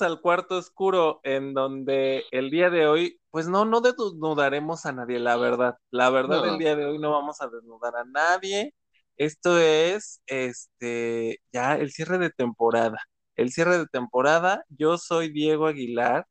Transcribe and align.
al 0.00 0.20
cuarto 0.20 0.56
oscuro 0.56 1.20
en 1.24 1.52
donde 1.52 2.24
el 2.30 2.50
día 2.50 2.70
de 2.70 2.86
hoy, 2.86 3.20
pues 3.30 3.48
no, 3.48 3.64
no 3.66 3.80
desnudaremos 3.82 4.86
a 4.86 4.92
nadie, 4.92 5.18
la 5.18 5.36
verdad. 5.36 5.76
La 5.90 6.08
verdad, 6.10 6.48
el 6.48 6.58
día 6.58 6.76
de 6.76 6.86
hoy 6.86 6.98
no 6.98 7.10
vamos 7.10 7.42
a 7.42 7.48
desnudar 7.48 7.96
a 7.96 8.04
nadie. 8.04 8.74
Esto 9.16 9.58
es, 9.58 10.22
este, 10.26 11.40
ya 11.52 11.74
el 11.76 11.90
cierre 11.92 12.18
de 12.18 12.30
temporada. 12.30 12.98
El 13.36 13.50
cierre 13.50 13.78
de 13.78 13.86
temporada. 13.86 14.64
Yo 14.70 14.96
soy 14.98 15.30
Diego 15.30 15.66
Aguilar 15.66 16.26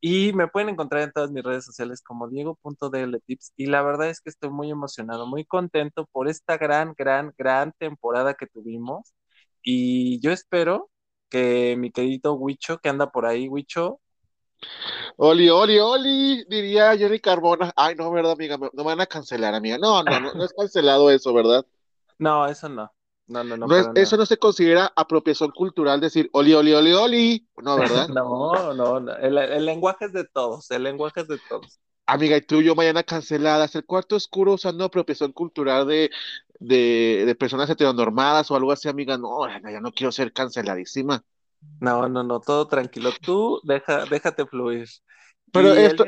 y 0.00 0.32
me 0.34 0.48
pueden 0.48 0.68
encontrar 0.70 1.02
en 1.02 1.12
todas 1.12 1.30
mis 1.30 1.42
redes 1.44 1.64
sociales 1.64 2.02
como 2.02 2.28
diego.dltips. 2.28 3.52
Y 3.56 3.66
la 3.66 3.82
verdad 3.82 4.10
es 4.10 4.20
que 4.20 4.30
estoy 4.30 4.50
muy 4.50 4.70
emocionado, 4.70 5.26
muy 5.26 5.44
contento 5.44 6.06
por 6.12 6.28
esta 6.28 6.56
gran, 6.58 6.94
gran, 6.96 7.32
gran 7.38 7.72
temporada 7.78 8.34
que 8.34 8.46
tuvimos. 8.46 9.14
Y 9.62 10.20
yo 10.20 10.32
espero 10.32 10.90
que 11.28 11.76
mi 11.76 11.90
querido 11.90 12.34
Huicho, 12.34 12.78
que 12.78 12.88
anda 12.88 13.10
por 13.10 13.26
ahí, 13.26 13.48
Huicho. 13.48 14.00
Oli, 15.16 15.48
oli, 15.48 15.78
oli, 15.78 16.44
diría 16.48 16.96
Jerry 16.96 17.20
Carbona. 17.20 17.72
Ay, 17.76 17.94
no, 17.94 18.10
¿verdad, 18.10 18.32
amiga? 18.32 18.56
No 18.56 18.70
me 18.72 18.82
van 18.84 19.00
a 19.00 19.06
cancelar, 19.06 19.54
amiga. 19.54 19.78
No, 19.78 20.02
no, 20.02 20.20
no, 20.20 20.34
no 20.34 20.44
es 20.44 20.52
cancelado 20.52 21.10
eso, 21.10 21.32
¿verdad? 21.32 21.64
No, 22.20 22.48
eso 22.48 22.68
no. 22.68 22.92
No, 23.28 23.44
no, 23.44 23.56
no. 23.56 23.92
eso 23.94 24.16
no 24.16 24.24
se 24.24 24.38
considera 24.38 24.90
apropiación 24.96 25.50
cultural 25.50 26.00
decir 26.00 26.30
oli, 26.32 26.54
oli, 26.54 26.72
oli, 26.72 26.92
oli. 26.94 27.48
No, 27.58 27.76
¿verdad? 27.76 28.08
no, 28.08 28.74
no, 28.74 29.00
no. 29.00 29.16
El, 29.16 29.64
lenguaje 29.66 30.06
es 30.06 30.12
de 30.12 30.24
todos. 30.24 30.70
El 30.70 30.82
lenguaje 30.82 31.20
es 31.20 31.28
de 31.28 31.38
todos. 31.48 31.78
Amiga, 32.06 32.38
y 32.38 32.40
tú 32.40 32.60
y 32.60 32.64
yo 32.64 32.74
mañana 32.74 33.02
canceladas. 33.02 33.74
El 33.74 33.84
cuarto 33.84 34.16
oscuro 34.16 34.54
usando 34.54 34.82
apropiación 34.82 35.32
cultural 35.32 35.86
de, 35.86 36.10
de, 36.58 37.24
de 37.26 37.34
personas 37.34 37.70
heteronormadas 37.70 38.50
o 38.50 38.56
algo 38.56 38.72
así, 38.72 38.88
amiga. 38.88 39.18
No, 39.18 39.48
ya 39.48 39.80
no 39.80 39.92
quiero 39.92 40.12
ser 40.12 40.32
canceladísima. 40.32 41.24
No, 41.80 42.08
no, 42.08 42.22
no, 42.22 42.40
todo 42.40 42.68
tranquilo. 42.68 43.10
Tú 43.20 43.60
deja, 43.64 44.04
déjate 44.06 44.46
fluir. 44.46 44.88
Pero 45.52 45.72
esto. 45.74 46.04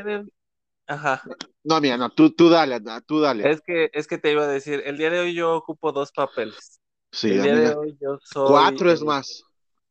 Ajá. 0.87 1.23
No, 1.63 1.77
amiga, 1.77 1.97
no, 1.97 2.11
tú, 2.11 2.31
tú 2.31 2.49
dale, 2.49 2.81
tú 3.07 3.21
dale. 3.21 3.49
Es 3.49 3.61
que, 3.61 3.91
es 3.93 4.09
que 4.09 4.19
te 4.19 4.33
iba 4.33 4.43
a 4.43 4.49
decir, 4.49 4.83
el 4.85 4.97
día 4.97 5.11
de 5.11 5.21
hoy 5.21 5.35
yo 5.35 5.55
ocupo 5.55 5.93
dos 5.93 6.11
papeles. 6.11 6.81
Sí, 7.13 7.31
el 7.31 7.43
día 7.43 7.55
de 7.55 7.75
hoy 7.75 7.99
yo 8.01 8.19
soy. 8.23 8.49
Cuatro 8.49 8.91
es 8.91 9.03
más. 9.03 9.45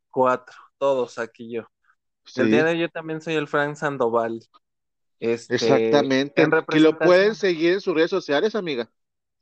Cuatro, 0.10 0.56
todos 0.78 1.18
aquí 1.18 1.52
yo. 1.52 1.64
El 2.36 2.52
día 2.52 2.64
de 2.64 2.72
hoy 2.72 2.80
yo 2.80 2.90
también 2.90 3.22
soy 3.22 3.36
el 3.36 3.48
Frank 3.48 3.76
Sandoval. 3.76 4.42
Este, 5.20 5.56
Exactamente. 5.56 6.48
Que 6.68 6.80
lo 6.80 6.98
pueden 6.98 7.36
seguir 7.36 7.74
en 7.74 7.82
sus 7.82 7.94
redes 7.94 8.10
sociales, 8.10 8.56
amiga. 8.56 8.90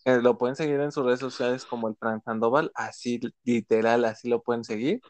Eh, 0.07 0.21
lo 0.21 0.37
pueden 0.37 0.55
seguir 0.55 0.79
en 0.79 0.93
sus 0.93 1.03
redes 1.03 1.19
sociales 1.19 1.65
como 1.65 1.89
el 1.89 1.97
Frank 1.97 2.23
Sandoval, 2.23 2.71
así 2.75 3.19
literal, 3.43 4.05
así 4.05 4.29
lo 4.29 4.41
pueden 4.41 4.63
seguir. 4.63 5.01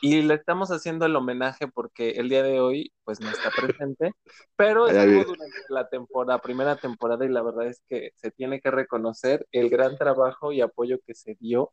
Y 0.00 0.22
le 0.22 0.32
estamos 0.32 0.70
haciendo 0.70 1.04
el 1.04 1.14
homenaje 1.14 1.68
porque 1.68 2.12
el 2.12 2.30
día 2.30 2.42
de 2.42 2.58
hoy, 2.58 2.90
pues 3.04 3.20
no 3.20 3.28
está 3.28 3.50
presente, 3.50 4.12
pero 4.56 4.88
estuvo 4.88 5.24
durante 5.24 5.58
la 5.68 5.86
temporada, 5.90 6.40
primera 6.40 6.74
temporada, 6.76 7.26
y 7.26 7.28
la 7.28 7.42
verdad 7.42 7.66
es 7.66 7.82
que 7.86 8.12
se 8.14 8.30
tiene 8.30 8.62
que 8.62 8.70
reconocer 8.70 9.46
el 9.52 9.68
gran 9.68 9.98
trabajo 9.98 10.52
y 10.52 10.62
apoyo 10.62 11.00
que 11.06 11.14
se 11.14 11.36
dio 11.38 11.72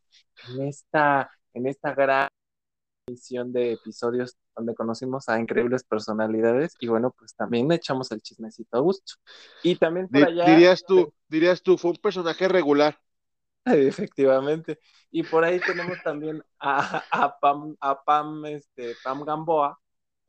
en 0.50 0.68
esta, 0.68 1.32
en 1.54 1.68
esta 1.68 1.96
gran 1.96 2.28
edición 3.08 3.54
de 3.54 3.72
episodios 3.72 4.38
donde 4.56 4.76
conocimos 4.76 5.30
a 5.30 5.40
increíbles 5.40 5.84
personalidades 5.84 6.76
y 6.80 6.88
bueno, 6.88 7.14
pues 7.18 7.36
también 7.36 7.68
le 7.68 7.76
echamos 7.76 8.12
el 8.12 8.22
chismecito 8.22 8.78
a 8.78 8.82
gusto. 8.82 9.14
Y 9.64 9.76
también 9.76 10.08
por 10.08 10.24
allá... 10.24 10.46
Dirías 10.46 10.84
tú, 10.86 11.14
dirías 11.28 11.62
tú, 11.62 11.78
fue 11.78 11.92
un 11.92 11.98
personaje 11.98 12.48
regular. 12.48 12.98
Efectivamente. 13.66 14.80
Y 15.12 15.24
por 15.24 15.44
ahí 15.44 15.60
tenemos 15.60 15.98
también 16.04 16.44
a, 16.60 17.04
a 17.12 17.40
Pam, 17.40 17.76
a 17.80 18.04
Pam, 18.04 18.46
este, 18.46 18.96
Pam 19.04 19.24
Gamboa. 19.24 19.80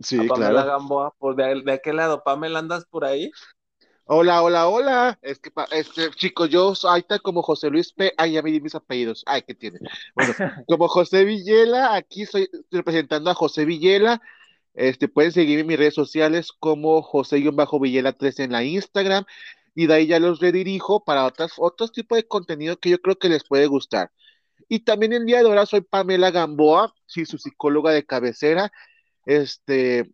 Sí, 0.01 0.19
a 0.19 0.29
Pamela 0.29 0.65
Gamboa, 0.65 1.13
por 1.19 1.37
de, 1.37 1.63
de 1.63 1.73
aquel 1.73 1.97
lado, 1.97 2.23
Pamela, 2.25 2.59
¿andas 2.59 2.85
por 2.87 3.05
ahí? 3.05 3.31
Hola, 4.07 4.43
hola, 4.43 4.69
hola. 4.69 5.19
Es 5.23 5.39
que, 5.39 5.51
este, 5.73 6.11
chicos, 6.11 6.51
yo 6.51 6.75
soy 6.75 7.01
está 7.01 7.19
como 7.19 7.43
José 7.43 7.71
Luis 7.71 7.93
P. 7.93 8.13
Ay, 8.19 8.33
ya 8.33 8.43
me 8.43 8.51
di 8.51 8.61
mis 8.61 8.75
apellidos. 8.75 9.23
Ay, 9.27 9.43
¿qué 9.43 9.55
tiene? 9.55 9.79
Bueno, 10.15 10.35
como 10.69 10.89
José 10.89 11.25
Villela, 11.25 11.95
aquí 11.95 12.23
estoy 12.23 12.51
representando 12.71 13.31
a 13.31 13.35
José 13.35 13.65
Villela. 13.65 14.21
Este, 14.75 15.09
pueden 15.09 15.33
seguirme 15.33 15.63
en 15.63 15.67
mis 15.69 15.79
redes 15.79 15.95
sociales 15.95 16.53
como 16.53 17.01
José-Villela 17.01 18.13
3 18.13 18.41
en 18.41 18.53
la 18.53 18.63
Instagram. 18.65 19.25
Y 19.75 19.87
de 19.87 19.95
ahí 19.95 20.07
ya 20.07 20.21
los 20.21 20.41
redirijo 20.41 21.05
para 21.05 21.25
otras, 21.25 21.53
otros 21.57 21.93
tipos 21.93 22.17
de 22.17 22.29
contenido 22.29 22.77
que 22.79 22.91
yo 22.91 23.01
creo 23.01 23.17
que 23.17 23.29
les 23.29 23.45
puede 23.45 23.67
gustar. 23.67 24.11
Y 24.69 24.81
también 24.81 25.13
el 25.15 25.27
día 25.27 25.43
de 25.43 25.49
ahora 25.49 25.67
soy 25.67 25.81
Pamela 25.81 26.31
Gamboa, 26.31 26.95
sí, 27.07 27.25
su 27.25 27.39
psicóloga 27.39 27.93
de 27.93 28.05
cabecera. 28.05 28.71
Este, 29.27 30.13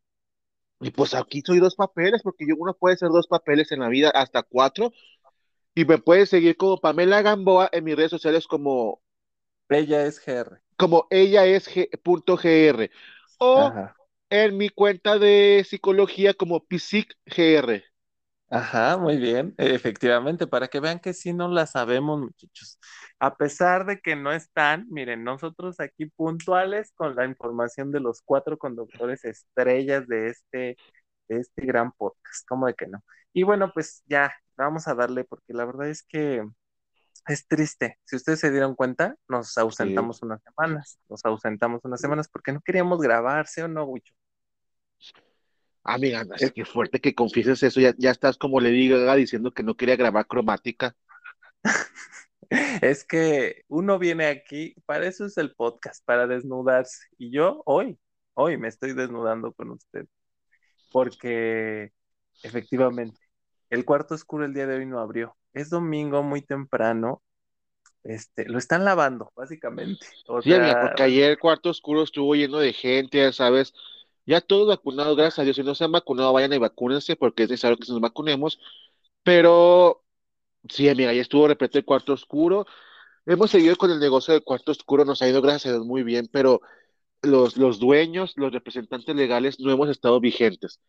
y 0.80 0.90
pues 0.90 1.14
aquí 1.14 1.42
soy 1.44 1.58
dos 1.58 1.74
papeles, 1.76 2.22
porque 2.22 2.46
yo 2.48 2.54
uno 2.58 2.74
puede 2.74 2.96
ser 2.96 3.10
dos 3.10 3.26
papeles 3.26 3.70
en 3.70 3.80
la 3.80 3.88
vida, 3.88 4.10
hasta 4.10 4.42
cuatro. 4.42 4.92
Y 5.74 5.84
me 5.84 5.98
puedes 5.98 6.30
seguir 6.30 6.56
como 6.56 6.78
Pamela 6.78 7.22
Gamboa 7.22 7.68
en 7.72 7.84
mis 7.84 7.96
redes 7.96 8.10
sociales 8.10 8.46
como... 8.46 9.02
Ella 9.68 10.04
es 10.04 10.20
GR. 10.24 10.60
Como 10.76 11.06
ella 11.10 11.44
es 11.46 11.68
punto 12.02 12.36
.gr. 12.36 12.90
O 13.38 13.72
en 14.30 14.56
mi 14.56 14.68
cuenta 14.70 15.18
de 15.18 15.64
psicología 15.68 16.34
como 16.34 16.64
PSICGR. 16.64 17.84
Ajá, 18.52 18.96
muy 18.96 19.16
bien, 19.18 19.54
efectivamente, 19.58 20.46
para 20.48 20.66
que 20.66 20.80
vean 20.80 20.98
que 20.98 21.14
sí 21.14 21.32
no 21.32 21.46
la 21.48 21.66
sabemos, 21.66 22.20
muchachos. 22.20 22.80
A 23.20 23.36
pesar 23.36 23.86
de 23.86 24.00
que 24.00 24.16
no 24.16 24.32
están, 24.32 24.86
miren, 24.90 25.22
nosotros 25.22 25.78
aquí 25.78 26.06
puntuales 26.06 26.92
con 26.96 27.14
la 27.14 27.26
información 27.26 27.92
de 27.92 28.00
los 28.00 28.22
cuatro 28.22 28.58
conductores 28.58 29.24
estrellas 29.24 30.08
de 30.08 30.28
este, 30.30 30.76
de 31.28 31.38
este 31.38 31.64
gran 31.64 31.92
podcast, 31.92 32.44
¿cómo 32.48 32.66
de 32.66 32.74
que 32.74 32.88
no? 32.88 33.04
Y 33.32 33.44
bueno, 33.44 33.70
pues 33.72 34.02
ya, 34.06 34.32
vamos 34.56 34.88
a 34.88 34.94
darle, 34.96 35.22
porque 35.24 35.52
la 35.54 35.64
verdad 35.64 35.88
es 35.88 36.02
que 36.02 36.44
es 37.28 37.46
triste. 37.46 37.98
Si 38.04 38.16
ustedes 38.16 38.40
se 38.40 38.50
dieron 38.50 38.74
cuenta, 38.74 39.16
nos 39.28 39.56
ausentamos 39.58 40.22
unas 40.22 40.42
semanas, 40.42 40.98
nos 41.08 41.24
ausentamos 41.24 41.82
unas 41.84 42.00
semanas 42.00 42.28
porque 42.28 42.52
no 42.52 42.60
queríamos 42.62 43.00
grabarse 43.00 43.62
o 43.62 43.68
no, 43.68 43.84
Wicho? 43.84 44.12
Amiga, 45.82 46.26
es 46.38 46.52
que 46.52 46.64
fuerte 46.64 47.00
que 47.00 47.14
confieses 47.14 47.62
eso, 47.62 47.80
ya, 47.80 47.94
ya 47.96 48.10
estás 48.10 48.36
como 48.36 48.60
le 48.60 48.70
diga 48.70 49.14
diciendo 49.14 49.50
que 49.52 49.62
no 49.62 49.76
quería 49.76 49.96
grabar 49.96 50.26
cromática. 50.26 50.94
es 52.82 53.04
que 53.04 53.62
uno 53.68 53.98
viene 53.98 54.26
aquí, 54.26 54.74
para 54.84 55.06
eso 55.06 55.24
es 55.24 55.38
el 55.38 55.54
podcast, 55.54 56.04
para 56.04 56.26
desnudarse. 56.26 57.06
Y 57.16 57.32
yo 57.32 57.62
hoy, 57.64 57.98
hoy 58.34 58.58
me 58.58 58.68
estoy 58.68 58.92
desnudando 58.92 59.52
con 59.52 59.70
usted. 59.70 60.06
Porque 60.92 61.92
efectivamente, 62.42 63.18
el 63.70 63.84
cuarto 63.84 64.14
oscuro 64.14 64.44
el 64.44 64.52
día 64.52 64.66
de 64.66 64.76
hoy 64.76 64.86
no 64.86 64.98
abrió. 64.98 65.36
Es 65.52 65.70
domingo 65.70 66.22
muy 66.22 66.42
temprano. 66.42 67.22
Este, 68.02 68.48
lo 68.48 68.58
están 68.58 68.84
lavando, 68.84 69.30
básicamente. 69.36 70.04
sí, 70.06 70.24
porque 70.24 71.02
ayer 71.02 71.30
el 71.30 71.38
cuarto 71.38 71.70
oscuro 71.70 72.02
estuvo 72.02 72.34
lleno 72.34 72.58
de 72.58 72.72
gente, 72.72 73.18
ya 73.18 73.32
sabes, 73.32 73.74
ya 74.30 74.40
todos 74.40 74.68
vacunados, 74.68 75.16
gracias 75.16 75.40
a 75.40 75.42
Dios. 75.42 75.56
Si 75.56 75.62
no 75.64 75.74
se 75.74 75.84
han 75.84 75.92
vacunado, 75.92 76.32
vayan 76.32 76.52
y 76.52 76.58
vacúnense 76.58 77.16
porque 77.16 77.44
es 77.44 77.50
necesario 77.50 77.76
que 77.76 77.90
nos 77.92 78.00
vacunemos. 78.00 78.60
Pero 79.24 80.04
sí, 80.68 80.88
amiga, 80.88 81.12
ya 81.14 81.22
estuvo 81.22 81.48
repleto 81.48 81.78
el 81.78 81.84
cuarto 81.84 82.12
oscuro. 82.14 82.66
Hemos 83.26 83.50
seguido 83.50 83.76
con 83.76 83.90
el 83.90 84.00
negocio 84.00 84.34
del 84.34 84.44
cuarto 84.44 84.72
oscuro, 84.72 85.04
nos 85.04 85.22
ha 85.22 85.28
ido, 85.28 85.42
gracias 85.42 85.66
a 85.66 85.76
Dios, 85.76 85.86
muy 85.86 86.02
bien, 86.04 86.28
pero 86.32 86.60
los, 87.22 87.56
los 87.58 87.80
dueños, 87.80 88.34
los 88.36 88.52
representantes 88.52 89.14
legales 89.16 89.60
no 89.60 89.72
hemos 89.72 89.90
estado 89.90 90.20
vigentes. 90.20 90.80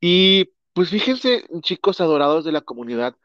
Y 0.00 0.52
pues 0.74 0.90
fíjense, 0.90 1.44
chicos 1.62 2.00
adorados 2.00 2.44
de 2.44 2.52
la 2.52 2.62
comunidad, 2.62 3.16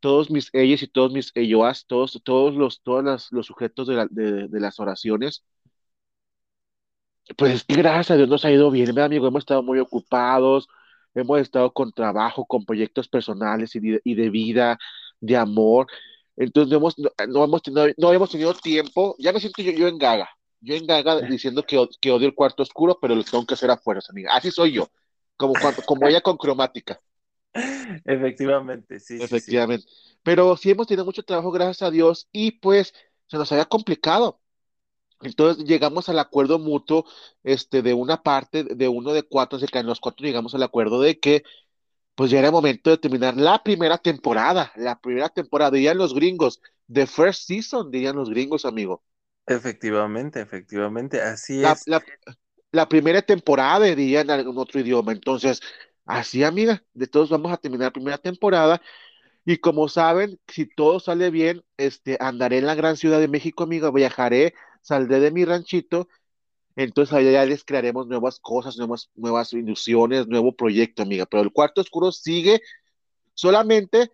todos 0.00 0.30
mis 0.30 0.50
ellos 0.54 0.82
y 0.82 0.88
todos 0.88 1.12
mis 1.12 1.32
elloas, 1.36 1.86
todos, 1.86 2.20
todos 2.24 2.54
los, 2.56 2.82
todos 2.82 3.28
los 3.32 3.46
sujetos 3.46 3.88
de, 3.88 4.48
de 4.48 4.60
las 4.60 4.80
oraciones, 4.80 5.44
pues 7.36 7.64
gracias 7.66 8.10
a 8.10 8.16
Dios 8.16 8.28
nos 8.28 8.44
ha 8.44 8.50
ido 8.50 8.70
bien, 8.70 8.98
amigo, 8.98 9.26
hemos 9.26 9.42
estado 9.42 9.62
muy 9.62 9.78
ocupados, 9.78 10.68
hemos 11.14 11.40
estado 11.40 11.72
con 11.72 11.92
trabajo, 11.92 12.44
con 12.46 12.64
proyectos 12.64 13.08
personales 13.08 13.74
y 13.76 13.80
de, 14.14 14.30
vida, 14.30 14.78
de 15.20 15.36
amor. 15.36 15.86
Entonces 16.36 16.70
no 16.70 16.78
hemos, 16.78 16.96
no, 17.28 17.44
hemos 17.44 17.62
tenido, 17.62 17.86
no 17.96 18.12
hemos 18.12 18.30
tenido 18.30 18.54
tiempo, 18.54 19.14
ya 19.18 19.32
me 19.32 19.40
siento 19.40 19.62
yo, 19.62 19.72
yo 19.72 19.88
en 19.88 19.98
gaga, 19.98 20.28
yo 20.60 20.74
en 20.74 20.86
gaga 20.86 21.20
diciendo 21.20 21.62
que, 21.62 21.86
que 22.00 22.10
odio 22.10 22.26
el 22.26 22.34
cuarto 22.34 22.62
oscuro, 22.62 22.98
pero 23.00 23.14
lo 23.14 23.24
tengo 23.24 23.44
que 23.46 23.54
hacer 23.54 23.70
afuera, 23.70 24.00
amiga. 24.08 24.34
Así 24.34 24.50
soy 24.50 24.72
yo, 24.72 24.88
como, 25.36 25.54
como 25.86 26.08
ella 26.08 26.20
con 26.20 26.36
cromática. 26.36 27.00
Efectivamente, 28.04 28.98
sí. 28.98 29.18
Efectivamente. 29.20 29.86
Pero 30.22 30.56
sí 30.56 30.70
hemos 30.70 30.86
tenido 30.86 31.04
mucho 31.04 31.22
trabajo, 31.22 31.50
gracias 31.50 31.82
a 31.82 31.90
Dios, 31.90 32.28
y 32.32 32.52
pues 32.52 32.94
se 33.26 33.36
nos 33.36 33.50
había 33.52 33.66
complicado. 33.66 34.41
Entonces 35.22 35.64
llegamos 35.64 36.08
al 36.08 36.18
acuerdo 36.18 36.58
mutuo 36.58 37.04
este, 37.42 37.82
de 37.82 37.94
una 37.94 38.22
parte, 38.22 38.64
de 38.64 38.88
uno 38.88 39.12
de 39.12 39.22
cuatro, 39.22 39.56
así 39.56 39.66
que 39.66 39.78
en 39.78 39.86
los 39.86 40.00
cuatro 40.00 40.26
llegamos 40.26 40.54
al 40.54 40.62
acuerdo 40.62 41.00
de 41.00 41.18
que 41.18 41.42
pues 42.14 42.30
ya 42.30 42.38
era 42.38 42.50
momento 42.50 42.90
de 42.90 42.98
terminar 42.98 43.36
la 43.36 43.62
primera 43.62 43.98
temporada, 43.98 44.72
la 44.76 45.00
primera 45.00 45.28
temporada, 45.28 45.70
dirían 45.70 45.98
los 45.98 46.14
gringos, 46.14 46.60
the 46.92 47.06
first 47.06 47.46
season, 47.46 47.90
dirían 47.90 48.16
los 48.16 48.28
gringos, 48.28 48.64
amigo. 48.64 49.02
Efectivamente, 49.46 50.40
efectivamente, 50.40 51.20
así 51.20 51.64
es. 51.64 51.84
la 52.70 52.88
primera 52.88 53.22
temporada, 53.22 53.86
diría 53.86 54.20
en 54.20 54.30
algún 54.30 54.58
otro 54.58 54.80
idioma. 54.80 55.12
Entonces, 55.12 55.60
así, 56.04 56.44
amiga, 56.44 56.82
de 56.94 57.06
todos 57.06 57.30
vamos 57.30 57.52
a 57.52 57.56
terminar 57.56 57.86
la 57.86 57.92
primera 57.92 58.18
temporada. 58.18 58.80
Y 59.44 59.58
como 59.58 59.88
saben, 59.88 60.38
si 60.46 60.66
todo 60.66 61.00
sale 61.00 61.30
bien, 61.30 61.64
este, 61.76 62.16
andaré 62.20 62.58
en 62.58 62.66
la 62.66 62.74
gran 62.76 62.96
ciudad 62.96 63.18
de 63.18 63.28
México, 63.28 63.64
amiga, 63.64 63.90
viajaré, 63.90 64.54
saldré 64.82 65.20
de 65.20 65.30
mi 65.30 65.44
ranchito, 65.44 66.08
entonces 66.76 67.14
allá 67.14 67.44
les 67.46 67.64
crearemos 67.64 68.06
nuevas 68.08 68.40
cosas, 68.40 68.76
nuevas, 68.78 69.10
nuevas 69.14 69.52
ilusiones, 69.52 70.28
nuevo 70.28 70.54
proyecto, 70.56 71.02
amiga. 71.02 71.26
Pero 71.26 71.42
el 71.42 71.52
cuarto 71.52 71.80
oscuro 71.82 72.12
sigue 72.12 72.60
solamente 73.34 74.10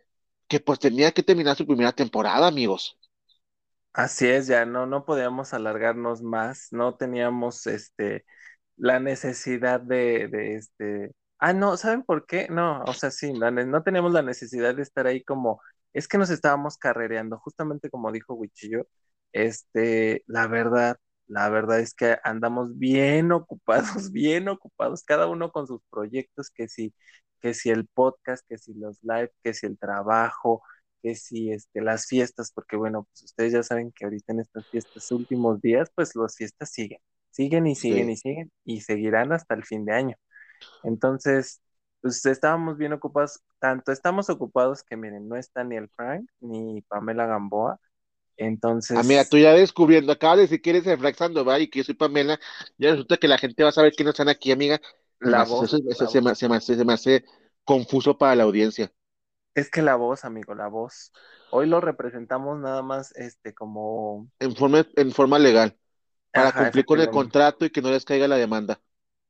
que 0.49 0.61
pues 0.61 0.79
tenía 0.79 1.13
que 1.13 1.23
terminar 1.23 1.57
su 1.57 1.67
primera 1.67 1.93
temporada, 1.93 2.49
amigos. 2.49 2.99
Así 3.93 4.29
es, 4.29 4.47
ya 4.47 4.65
no, 4.65 4.87
no 4.87 5.05
podíamos 5.05 5.53
alargarnos 5.55 6.23
más, 6.23 6.69
no 6.71 6.97
teníamos 6.97 7.67
este 7.67 8.25
la 8.77 9.01
necesidad 9.01 9.81
de, 9.81 10.29
de 10.29 10.57
este. 10.57 11.13
Ah, 11.39 11.55
no, 11.55 11.77
¿saben 11.79 12.05
por 12.05 12.27
qué? 12.27 12.49
No, 12.51 12.83
o 12.85 12.95
sea, 12.95 13.11
sí, 13.13 13.33
no, 13.35 13.51
no 13.53 13.85
teníamos 13.85 14.13
la 14.13 14.23
necesidad 14.23 14.75
de 14.77 14.83
estar 14.83 15.07
ahí 15.07 15.25
como, 15.25 15.61
es 15.95 16.09
que 16.09 16.19
nos 16.19 16.31
estábamos 16.31 16.79
carrereando, 16.79 17.39
justamente 17.39 17.91
como 17.91 18.13
dijo 18.13 18.35
Wichillo, 18.35 18.89
este, 19.47 20.25
la 20.27 20.47
verdad, 20.47 20.99
la 21.27 21.49
verdad 21.51 21.81
es 21.81 21.95
que 21.95 22.19
andamos 22.25 22.79
bien 22.79 23.33
ocupados, 23.33 24.13
bien 24.13 24.49
ocupados, 24.49 25.05
cada 25.05 25.27
uno 25.29 25.53
con 25.53 25.67
sus 25.67 25.83
proyectos, 25.91 26.51
que 26.51 26.69
si, 26.69 26.95
que 27.41 27.55
si 27.55 27.71
el 27.71 27.87
podcast, 27.87 28.45
que 28.49 28.59
si 28.59 28.75
los 28.75 28.99
live, 29.03 29.33
que 29.43 29.55
si 29.55 29.67
el 29.67 29.79
trabajo, 29.79 30.63
que 31.03 31.15
si 31.15 31.53
este, 31.53 31.81
las 31.83 32.07
fiestas, 32.07 32.53
porque 32.53 32.77
bueno, 32.77 33.05
pues 33.05 33.25
ustedes 33.25 33.53
ya 33.53 33.63
saben 33.63 33.93
que 33.93 34.05
ahorita 34.05 34.33
en 34.33 34.41
estas 34.41 34.69
fiestas 34.69 35.11
últimos 35.13 35.61
días, 35.61 35.91
pues 35.95 36.15
las 36.17 36.37
fiestas 36.37 36.71
siguen, 36.71 37.01
siguen 37.31 37.67
y 37.67 37.75
siguen 37.77 38.11
y 38.11 38.17
siguen 38.17 38.53
y 38.65 38.81
seguirán 38.83 39.33
hasta 39.33 39.55
el 39.55 39.65
fin 39.65 39.85
de 39.85 39.95
año. 39.95 40.17
Entonces, 40.83 41.61
pues 42.01 42.25
estábamos 42.27 42.79
bien 42.79 42.93
ocupados, 42.93 43.41
tanto 43.59 43.93
estamos 43.93 44.31
ocupados 44.31 44.83
que 44.85 44.97
miren, 44.97 45.29
no 45.29 45.37
está 45.37 45.65
ni 45.65 45.77
el 45.77 45.89
Frank 45.91 46.29
ni 46.41 46.83
Pamela 46.83 47.27
Gamboa, 47.27 47.81
entonces. 48.39 48.97
Ah, 48.97 49.03
mira, 49.03 49.25
tú 49.25 49.37
ya 49.37 49.53
descubriendo, 49.53 50.13
acabas 50.13 50.39
de 50.39 50.43
decir 50.43 50.63
que 50.63 50.71
eres 50.71 50.87
el 50.87 50.99
Frank 50.99 51.17
Sandoval 51.17 51.63
y 51.63 51.69
que 51.69 51.81
yo 51.81 51.85
soy 51.85 51.95
Pamela, 51.95 52.41
ya 52.79 52.91
resulta 52.91 53.17
que 53.17 53.29
la 53.29 53.39
gente 53.39 53.63
va 53.63 53.69
a 53.69 53.73
saber 53.73 53.93
quiénes 53.93 54.13
están 54.13 54.29
aquí, 54.29 54.51
amiga. 54.53 54.81
La 55.21 55.45
voz. 55.45 55.65
Eso, 55.65 55.79
se, 56.07 56.21
Me, 56.21 56.35
se, 56.35 56.85
me, 56.85 56.93
hace 56.93 57.25
confuso 57.65 58.17
para 58.17 58.37
la 58.37 58.45
audiencia. 58.45 58.93
Es 59.55 59.71
que 59.71 59.83
la 59.83 59.97
voz, 59.97 60.25
amigo, 60.25 60.55
la 60.55 60.69
voz. 60.69 61.13
Hoy 61.51 61.67
lo 61.67 61.81
representamos 61.81 62.59
nada 62.59 62.83
más 62.83 63.15
este 63.17 63.55
como 63.55 64.31
en 64.39 64.55
forma 64.55 64.87
en 64.97 65.13
forma 65.13 65.39
legal 65.39 65.77
para 66.31 66.53
cumplir 66.53 66.85
con 66.85 67.01
el 67.01 67.11
contrato 67.11 67.65
y 67.65 67.71
que 67.71 67.83
no 67.83 67.91
les 67.91 68.05
caiga 68.05 68.29
la 68.29 68.37
demanda. 68.37 68.81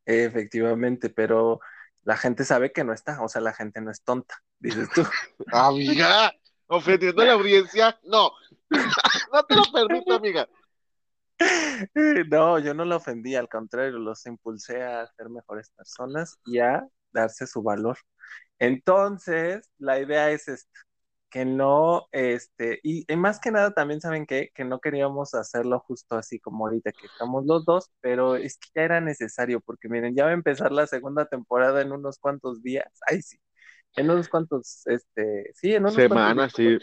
Efectivamente, 0.05 1.11
pero 1.11 1.61
la 2.03 2.17
gente 2.17 2.45
sabe 2.45 2.73
que 2.73 2.85
no 2.85 2.93
está, 2.93 3.23
o 3.23 3.29
sea, 3.29 3.41
la 3.41 3.53
gente 3.53 3.81
no 3.81 3.91
es 3.91 4.03
tonta, 4.03 4.43
dices 4.59 4.89
tú. 4.95 5.03
Amiga, 5.53 6.33
ofendiendo 6.67 7.23
a 7.23 7.27
la 7.27 7.33
audiencia, 7.35 7.99
no. 8.05 8.33
no 9.33 9.43
te 9.45 9.57
lo 9.57 9.63
permito, 9.73 10.15
amiga. 10.15 10.49
No, 12.31 12.59
yo 12.59 12.75
no 12.75 12.85
lo 12.85 12.97
ofendí, 12.97 13.37
al 13.37 13.49
contrario, 13.49 13.99
los 13.99 14.27
impulsé 14.27 14.83
a 14.83 15.07
ser 15.07 15.29
mejores 15.29 15.71
personas 15.71 16.37
y 16.45 16.59
a 16.59 16.87
darse 17.13 17.47
su 17.47 17.63
valor. 17.63 17.99
Entonces, 18.59 19.71
la 19.79 20.01
idea 20.01 20.31
es 20.31 20.49
esta, 20.49 20.81
que 21.31 21.45
no, 21.45 22.09
este, 22.13 22.81
y, 22.83 23.05
más 23.17 23.41
que 23.41 23.51
nada 23.51 23.73
también 23.73 24.01
saben 24.01 24.27
que, 24.27 24.51
que 24.55 24.65
no 24.65 24.81
queríamos 24.81 25.35
hacerlo 25.35 25.81
justo 25.81 26.17
así 26.17 26.41
como 26.41 26.67
ahorita 26.67 26.93
que 26.93 27.07
estamos 27.07 27.45
los 27.47 27.65
dos, 27.65 27.91
pero 28.01 28.37
es 28.37 28.59
que 28.59 28.69
ya 28.75 28.83
era 28.83 29.01
necesario, 29.01 29.61
porque 29.61 29.89
miren, 29.89 30.15
ya 30.17 30.25
va 30.25 30.31
a 30.31 30.35
empezar 30.35 30.73
la 30.73 30.87
segunda 30.87 31.27
temporada 31.27 31.83
en 31.83 31.93
unos 31.93 32.19
cuantos 32.19 32.63
días, 32.63 32.89
ay 33.07 33.23
sí, 33.23 33.39
en 33.99 34.11
unos 34.11 34.29
cuantos, 34.29 34.87
este, 34.87 35.51
sí, 35.55 35.75
en 35.75 35.83
unos 35.83 35.95
semanas, 35.95 36.53
sí. 36.55 36.79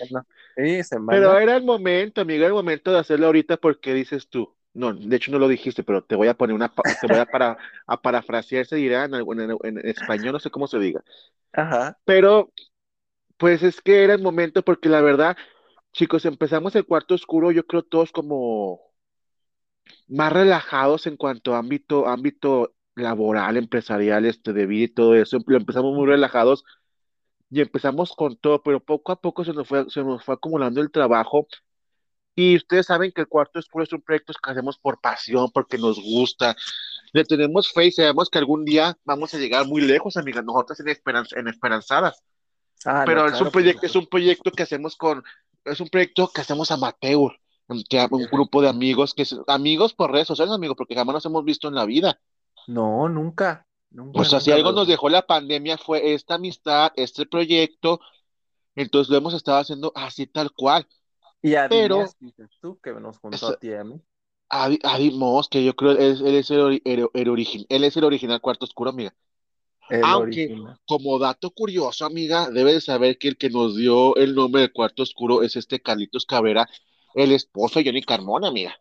Sí, 0.56 0.84
semanas. 0.84 1.20
Pero 1.20 1.38
era 1.38 1.58
el 1.58 1.64
momento, 1.64 2.22
amigo, 2.22 2.40
era 2.40 2.48
el 2.48 2.54
momento 2.54 2.92
de 2.92 3.00
hacerlo 3.00 3.28
ahorita 3.28 3.58
porque 3.58 3.94
dices 3.94 4.30
tú, 4.30 4.56
no, 4.76 4.94
de 4.94 5.16
hecho 5.16 5.32
no 5.32 5.40
lo 5.40 5.48
dijiste, 5.48 5.84
pero 5.84 6.04
te 6.04 6.16
voy 6.16 6.28
a 6.28 6.34
poner 6.34 6.54
una, 6.54 6.70
te 6.70 7.08
voy 7.08 7.18
a, 7.18 7.26
para, 7.26 7.58
a 7.88 8.02
parafrasear, 8.02 8.66
se 8.66 8.76
dirá 8.76 9.06
en, 9.06 9.16
en, 9.16 9.58
en, 9.64 9.88
español, 9.88 10.34
no 10.34 10.40
sé 10.40 10.52
cómo 10.52 10.68
se 10.68 10.80
diga. 10.80 11.02
Ajá. 11.54 11.98
Pero, 12.04 12.52
pues 13.38 13.64
es 13.64 13.82
que 13.82 14.04
era 14.04 14.14
el 14.14 14.22
momento 14.22 14.64
porque 14.64 14.90
la 14.90 15.02
verdad, 15.02 15.38
chicos, 15.94 16.26
empezamos 16.26 16.76
el 16.76 16.86
cuarto 16.86 17.16
oscuro, 17.16 17.52
yo 17.52 17.66
creo 17.66 17.84
todos 17.84 18.12
como 18.12 18.82
más 20.08 20.34
relajados 20.34 21.08
en 21.08 21.16
cuanto 21.16 21.56
a 21.56 21.60
ámbito, 21.60 22.08
ámbito 22.08 22.76
laboral, 22.96 23.58
empresarial, 23.58 24.26
este, 24.26 24.54
de 24.54 24.66
vida 24.66 24.86
y 24.86 24.88
todo 24.90 25.16
eso, 25.16 25.40
lo 25.46 25.58
empezamos 25.58 25.94
muy 25.96 26.08
relajados 26.08 26.66
y 27.56 27.62
empezamos 27.62 28.14
con 28.14 28.36
todo, 28.36 28.62
pero 28.62 28.82
poco 28.82 29.14
a 29.14 29.22
poco 29.22 29.46
se 29.46 29.54
nos 29.54 29.66
fue, 29.66 29.90
se 29.90 30.04
nos 30.04 30.22
fue 30.26 30.36
acumulando 30.36 30.82
el 30.82 30.92
trabajo. 30.92 31.48
Y 32.36 32.58
ustedes 32.58 32.88
saben 32.88 33.14
que 33.14 33.22
el 33.22 33.30
cuarto 33.30 33.60
oscuro 33.60 33.86
es 33.86 33.94
un 33.94 34.02
proyecto 34.02 34.34
que 34.34 34.52
hacemos 34.52 34.78
por 34.78 35.00
pasión, 35.00 35.50
porque 35.54 35.78
nos 35.78 35.98
gusta. 35.98 36.54
Le 37.14 37.24
tenemos 37.24 37.72
fe 37.72 37.86
y 37.86 37.92
sabemos 37.94 38.30
que 38.30 38.40
algún 38.40 38.66
día 38.66 38.98
vamos 39.06 39.34
a 39.34 39.38
llegar 39.38 39.66
muy 39.66 39.80
lejos, 39.80 40.18
amigas, 40.18 40.44
nosotras 40.44 40.82
en, 40.82 40.90
en 40.90 41.48
esperanzadas. 41.48 42.22
Ah, 42.84 43.04
pero 43.06 43.26
es 43.26 43.40
un 43.40 43.52
proyecto, 43.52 43.86
es 43.86 43.96
un 43.96 44.08
proyecto 44.08 44.52
que 44.52 44.64
hacemos 44.64 44.98
con, 44.98 45.24
es 45.64 45.80
un 45.80 45.88
proyecto 45.88 46.28
que 46.28 46.42
hacemos 46.42 46.72
amateur, 46.72 47.40
que 47.90 48.06
un 48.12 48.26
grupo 48.26 48.62
de 48.62 48.68
amigos, 48.68 49.14
que 49.14 49.26
amigos 49.48 49.94
por 49.94 50.12
redes 50.12 50.28
sociales, 50.28 50.54
amigos, 50.54 50.76
porque 50.76 50.94
jamás 50.94 51.14
nos 51.14 51.26
hemos 51.26 51.46
visto 51.46 51.70
en 51.70 51.76
la 51.76 51.86
vida. 51.86 52.20
No, 52.68 53.08
nunca. 53.08 53.66
O 54.14 54.24
sea, 54.26 54.40
si 54.40 54.52
algo 54.52 54.72
nos 54.72 54.88
dejó 54.88 55.10
la 55.10 55.26
pandemia 55.26 55.78
fue 55.78 56.14
esta 56.14 56.36
amistad, 56.36 56.92
este 56.96 57.26
proyecto, 57.26 58.00
entonces 58.76 59.10
lo 59.10 59.18
hemos 59.18 59.34
estado 59.34 59.60
haciendo 59.60 59.92
así 59.96 60.28
tal 60.28 60.52
cual. 60.52 60.88
Y 61.42 61.56
a 61.56 61.70
pero, 61.70 62.06
dices 62.20 62.50
tú, 62.62 62.80
que 62.82 62.92
nos 62.94 63.18
juntó 63.20 63.48
a 63.48 63.58
ti 63.58 63.74
a 63.74 63.84
mí. 63.84 64.02
que 65.50 65.64
yo 65.64 65.76
creo 65.76 65.92
él, 65.92 66.22
él 66.26 66.36
es 66.36 66.50
el, 66.52 66.82
el, 66.84 67.10
él 67.70 67.84
es 67.84 67.98
el 67.98 68.04
original 68.04 68.42
Cuarto 68.42 68.66
Oscuro, 68.66 68.90
amiga. 68.90 69.16
Aunque, 70.04 70.58
como 70.88 71.20
dato 71.20 71.52
curioso, 71.52 72.06
amiga, 72.06 72.50
debe 72.50 72.74
de 72.74 72.82
saber 72.82 73.18
que 73.18 73.28
el 73.28 73.38
que 73.38 73.50
nos 73.50 73.76
dio 73.76 74.16
el 74.16 74.34
nombre 74.34 74.62
de 74.62 74.72
Cuarto 74.72 75.04
Oscuro 75.04 75.44
es 75.44 75.56
este 75.56 75.80
Carlitos 75.80 76.26
Cabrera, 76.26 76.68
el 77.14 77.32
esposo 77.32 77.80
de 77.80 77.86
Johnny 77.86 78.02
Carmona, 78.02 78.48
amiga. 78.48 78.76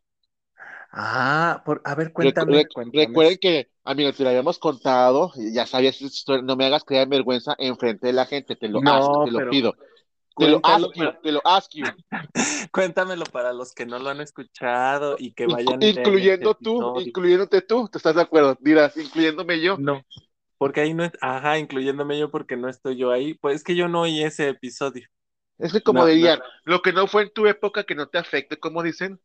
Ah, 0.96 1.62
por, 1.64 1.82
a 1.84 1.96
ver, 1.96 2.12
cuéntame, 2.12 2.66
Recuerden 2.92 3.38
que, 3.38 3.68
amiga, 3.82 4.12
te 4.12 4.22
lo 4.22 4.28
habíamos 4.28 4.60
contado, 4.60 5.32
ya 5.52 5.66
sabías 5.66 5.98
no 6.44 6.54
me 6.54 6.66
hagas 6.66 6.84
crear 6.84 7.08
vergüenza 7.08 7.56
enfrente 7.58 8.06
de 8.06 8.12
la 8.12 8.26
gente, 8.26 8.54
te 8.54 8.68
lo, 8.68 8.80
te 9.24 9.30
lo 9.32 9.50
pido. 9.50 9.74
Te 10.36 10.48
lo 10.48 10.60
ask 10.62 10.86
te 11.22 11.32
lo 11.32 11.40
ask 11.44 11.72
Cuéntamelo 12.72 13.24
para 13.24 13.52
los 13.52 13.72
que 13.72 13.86
no 13.86 13.98
lo 13.98 14.10
han 14.10 14.20
escuchado 14.20 15.16
y 15.18 15.32
que 15.32 15.46
vayan. 15.46 15.82
Incluyendo 15.82 16.50
este 16.52 16.64
tú, 16.64 17.00
incluyéndote 17.00 17.62
tú, 17.62 17.88
¿te 17.88 17.98
estás 17.98 18.14
de 18.14 18.22
acuerdo? 18.22 18.56
Dirás, 18.60 18.96
incluyéndome 18.96 19.60
yo. 19.60 19.76
No, 19.78 20.04
porque 20.58 20.80
ahí 20.80 20.94
no, 20.94 21.10
ajá, 21.20 21.58
incluyéndome 21.58 22.18
yo 22.18 22.30
porque 22.30 22.56
no 22.56 22.68
estoy 22.68 22.96
yo 22.96 23.10
ahí. 23.10 23.34
Pues 23.34 23.56
es 23.56 23.64
que 23.64 23.74
yo 23.74 23.88
no 23.88 24.02
oí 24.02 24.22
ese 24.22 24.48
episodio. 24.48 25.08
Es 25.58 25.72
que 25.72 25.80
como 25.80 26.06
dirían, 26.06 26.40
lo 26.64 26.82
que 26.82 26.92
no 26.92 27.08
fue 27.08 27.24
en 27.24 27.32
tu 27.32 27.46
época 27.46 27.84
que 27.84 27.96
no 27.96 28.08
te 28.08 28.18
afecte, 28.18 28.58
como 28.58 28.82
dicen. 28.82 29.20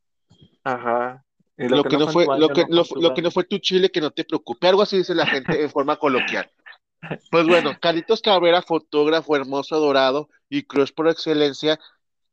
Ajá. 0.64 1.24
Lo, 1.68 1.84
que, 1.84 1.98
no 1.98 2.08
fue, 2.08 2.26
lo, 2.26 2.50
que, 2.50 2.66
lo, 2.70 3.14
que 3.14 3.22
no 3.22 3.32
fue 3.32 3.44
tu 3.44 3.58
chile, 3.58 3.92
que 3.92 4.00
no 4.00 4.12
te 4.12 4.24
preocupe. 4.24 4.68
Algo 4.70 4.82
así 4.82 4.98
dice 4.98 5.14
la 5.14 5.26
gente 5.26 5.62
en 5.62 5.70
forma 5.70 5.98
coloquial. 5.98 6.50
Pues 7.32 7.48
bueno, 7.48 7.72
Carlitos 7.80 8.22
Cabrera, 8.22 8.62
fotógrafo 8.62 9.34
hermoso, 9.34 9.80
dorado 9.80 10.28
y 10.50 10.64
cruz 10.64 10.92
por 10.92 11.08
excelencia. 11.08 11.80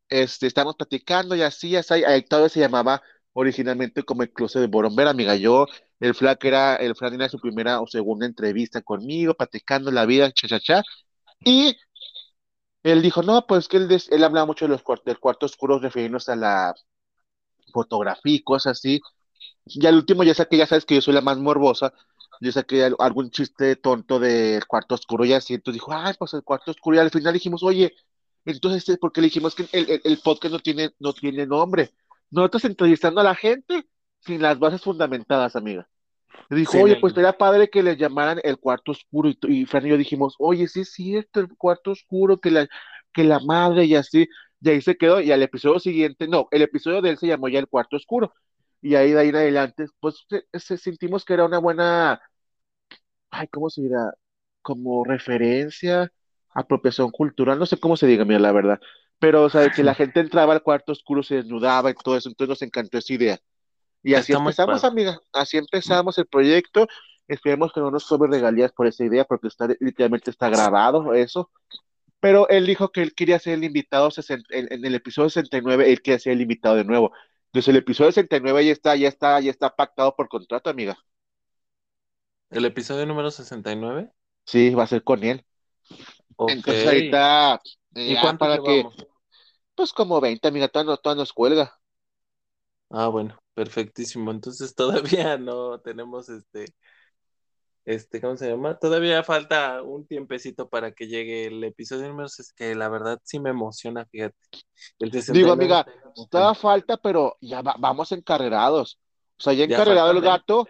Este, 0.08 0.48
estamos 0.48 0.74
platicando 0.74 1.36
y 1.36 1.42
así, 1.42 1.76
así, 1.76 2.02
tal 2.28 2.42
vez 2.42 2.52
se 2.52 2.58
llamaba 2.58 3.00
originalmente 3.32 4.02
como 4.02 4.24
el 4.24 4.32
closet 4.32 4.62
de 4.62 4.66
Boromber, 4.66 5.06
amiga. 5.06 5.36
Yo, 5.36 5.66
el 6.00 6.16
Flack 6.16 6.44
era, 6.44 6.74
el 6.76 6.96
Fran 6.96 7.14
era 7.14 7.28
su 7.28 7.38
primera 7.38 7.80
o 7.80 7.86
segunda 7.86 8.26
entrevista 8.26 8.82
conmigo, 8.82 9.34
platicando 9.34 9.92
la 9.92 10.04
vida, 10.04 10.32
cha, 10.32 10.48
cha, 10.48 10.58
cha. 10.58 10.82
Y 11.44 11.76
él 12.82 13.02
dijo, 13.02 13.22
no, 13.22 13.46
pues 13.46 13.68
que 13.68 13.76
él, 13.76 13.88
él 14.10 14.24
hablaba 14.24 14.46
mucho 14.46 14.64
de 14.64 14.70
los 14.70 14.82
del 15.04 15.20
cuarto 15.20 15.46
oscuro 15.46 15.78
refiriéndose 15.78 16.32
a 16.32 16.36
la 16.36 16.74
fotografía 17.72 18.34
y 18.34 18.42
cosas 18.42 18.78
así. 18.78 19.00
Y 19.66 19.84
al 19.86 19.96
último 19.96 20.22
ya 20.22 20.32
que 20.44 20.56
ya 20.56 20.66
sabes 20.66 20.84
que 20.84 20.94
yo 20.94 21.00
soy 21.00 21.14
la 21.14 21.20
más 21.20 21.38
morbosa, 21.38 21.92
yo 22.40 22.52
saqué 22.52 22.84
algún 22.98 23.30
chiste 23.30 23.76
tonto 23.76 24.18
del 24.18 24.66
cuarto 24.66 24.94
oscuro 24.94 25.24
y 25.24 25.32
así, 25.32 25.54
entonces 25.54 25.80
dijo, 25.80 25.92
ay, 25.92 26.14
pues 26.18 26.34
el 26.34 26.42
cuarto 26.42 26.70
oscuro, 26.70 26.96
y 26.96 27.00
al 27.00 27.10
final 27.10 27.32
dijimos, 27.32 27.62
oye, 27.62 27.94
entonces, 28.44 28.96
¿por 28.98 29.12
qué 29.12 29.20
le 29.20 29.26
dijimos 29.26 29.54
que 29.54 29.66
el, 29.72 30.00
el, 30.04 30.18
podcast 30.18 30.52
no 30.52 30.60
tiene, 30.60 30.90
no 31.00 31.12
tiene 31.12 31.46
nombre? 31.46 31.90
Nosotros 32.30 32.64
entrevistando 32.64 33.20
a 33.20 33.24
la 33.24 33.34
gente 33.34 33.84
sin 34.20 34.40
las 34.40 34.58
bases 34.58 34.82
fundamentadas, 34.82 35.56
amiga. 35.56 35.88
Le 36.48 36.58
dijo, 36.58 36.78
oye, 36.78 36.96
pues 36.96 37.14
sería 37.14 37.36
padre 37.36 37.68
que 37.68 37.82
le 37.82 37.96
llamaran 37.96 38.40
el 38.44 38.58
cuarto 38.58 38.92
oscuro, 38.92 39.28
y, 39.28 39.38
y 39.48 39.66
Fran 39.66 39.86
y 39.86 39.90
yo 39.90 39.96
dijimos, 39.96 40.36
oye, 40.38 40.68
sí 40.68 40.80
es 40.80 40.92
cierto, 40.92 41.40
el 41.40 41.48
cuarto 41.56 41.90
oscuro, 41.90 42.38
que 42.38 42.50
la, 42.50 42.68
que 43.12 43.24
la 43.24 43.40
madre 43.40 43.86
y 43.86 43.96
así, 43.96 44.28
y 44.60 44.68
ahí 44.68 44.80
se 44.80 44.96
quedó, 44.96 45.20
y 45.20 45.32
al 45.32 45.42
episodio 45.42 45.80
siguiente, 45.80 46.28
no, 46.28 46.46
el 46.50 46.62
episodio 46.62 47.02
de 47.02 47.10
él 47.10 47.18
se 47.18 47.26
llamó 47.26 47.48
ya 47.48 47.58
el 47.58 47.68
cuarto 47.68 47.96
oscuro, 47.96 48.32
y 48.86 48.94
ahí 48.94 49.10
de 49.10 49.18
ahí 49.18 49.28
en 49.30 49.36
adelante, 49.36 49.86
pues 49.98 50.26
se, 50.52 50.78
sentimos 50.78 51.24
que 51.24 51.34
era 51.34 51.44
una 51.44 51.58
buena, 51.58 52.20
ay, 53.30 53.48
¿cómo 53.48 53.68
se 53.68 53.82
dirá? 53.82 54.14
Como 54.62 55.02
referencia, 55.04 56.12
apropiación 56.54 57.10
cultural, 57.10 57.58
no 57.58 57.66
sé 57.66 57.78
cómo 57.78 57.96
se 57.96 58.06
diga, 58.06 58.24
mira, 58.24 58.38
la 58.38 58.52
verdad, 58.52 58.80
pero, 59.18 59.42
o 59.42 59.50
sea, 59.50 59.70
que 59.70 59.82
la 59.82 59.94
gente 59.96 60.20
entraba 60.20 60.52
al 60.52 60.62
cuarto 60.62 60.92
oscuro, 60.92 61.24
se 61.24 61.34
desnudaba 61.34 61.90
y 61.90 61.94
todo 61.94 62.16
eso, 62.16 62.28
entonces 62.28 62.48
nos 62.48 62.62
encantó 62.62 62.98
esa 62.98 63.12
idea. 63.12 63.38
Y 64.04 64.14
así 64.14 64.32
empezamos, 64.32 64.84
amiga, 64.84 65.18
así 65.32 65.56
empezamos 65.56 66.16
el 66.18 66.26
proyecto, 66.26 66.86
esperemos 67.26 67.72
que 67.72 67.80
no 67.80 67.90
nos 67.90 68.04
sobre 68.04 68.30
regalías 68.30 68.70
por 68.70 68.86
esa 68.86 69.04
idea, 69.04 69.24
porque 69.24 69.48
está, 69.48 69.66
literalmente 69.80 70.30
está 70.30 70.48
grabado 70.48 71.12
eso, 71.12 71.50
pero 72.20 72.48
él 72.50 72.66
dijo 72.66 72.92
que 72.92 73.02
él 73.02 73.14
quería 73.16 73.40
ser 73.40 73.54
el 73.54 73.64
invitado 73.64 74.10
en, 74.28 74.44
en, 74.70 74.84
el 74.84 74.94
episodio 74.94 75.28
69, 75.28 75.90
él 75.90 76.02
quería 76.02 76.20
ser 76.20 76.34
el 76.34 76.42
invitado 76.42 76.76
de 76.76 76.84
nuevo. 76.84 77.10
Entonces 77.56 77.70
el 77.70 77.76
episodio 77.76 78.12
69 78.12 78.66
ya 78.66 78.72
está, 78.72 78.96
ya 78.96 79.08
está, 79.08 79.40
ya 79.40 79.50
está 79.50 79.74
pactado 79.74 80.14
por 80.14 80.28
contrato, 80.28 80.68
amiga. 80.68 80.98
¿El 82.50 82.66
episodio 82.66 83.06
número 83.06 83.30
69? 83.30 84.12
Sí, 84.44 84.74
va 84.74 84.82
a 84.82 84.86
ser 84.86 85.02
con 85.02 85.24
él. 85.24 85.42
Entonces 86.36 86.86
ahorita, 86.86 87.62
¿Y 87.94 88.12
eh, 88.12 88.18
cuánto 88.20 88.40
para 88.40 88.58
que, 88.62 88.84
pues 89.74 89.94
como 89.94 90.20
20, 90.20 90.46
amiga, 90.46 90.68
todavía, 90.68 90.98
todavía 90.98 91.22
nos 91.22 91.32
cuelga. 91.32 91.80
Ah, 92.90 93.08
bueno, 93.08 93.38
perfectísimo. 93.54 94.30
Entonces 94.32 94.74
todavía 94.74 95.38
no 95.38 95.80
tenemos 95.80 96.28
este 96.28 96.74
este, 97.86 98.20
¿cómo 98.20 98.36
se 98.36 98.50
llama? 98.50 98.76
Todavía 98.76 99.22
falta 99.22 99.80
un 99.80 100.04
tiempecito 100.08 100.68
para 100.68 100.90
que 100.90 101.06
llegue 101.06 101.46
el 101.46 101.62
episodio 101.62 102.08
número 102.08 102.26
es 102.26 102.52
que 102.52 102.74
la 102.74 102.88
verdad 102.88 103.20
sí 103.22 103.38
me 103.38 103.50
emociona, 103.50 104.04
fíjate. 104.06 104.36
Digo, 105.32 105.52
amiga, 105.52 105.86
todavía 106.28 106.60
falta, 106.60 106.96
pero 106.96 107.36
ya 107.40 107.62
vamos 107.62 108.10
encarrerados. 108.10 108.98
O 109.38 109.42
sea, 109.42 109.52
ya 109.52 109.64
encarrerado 109.64 110.10
el 110.10 110.20
gato, 110.20 110.66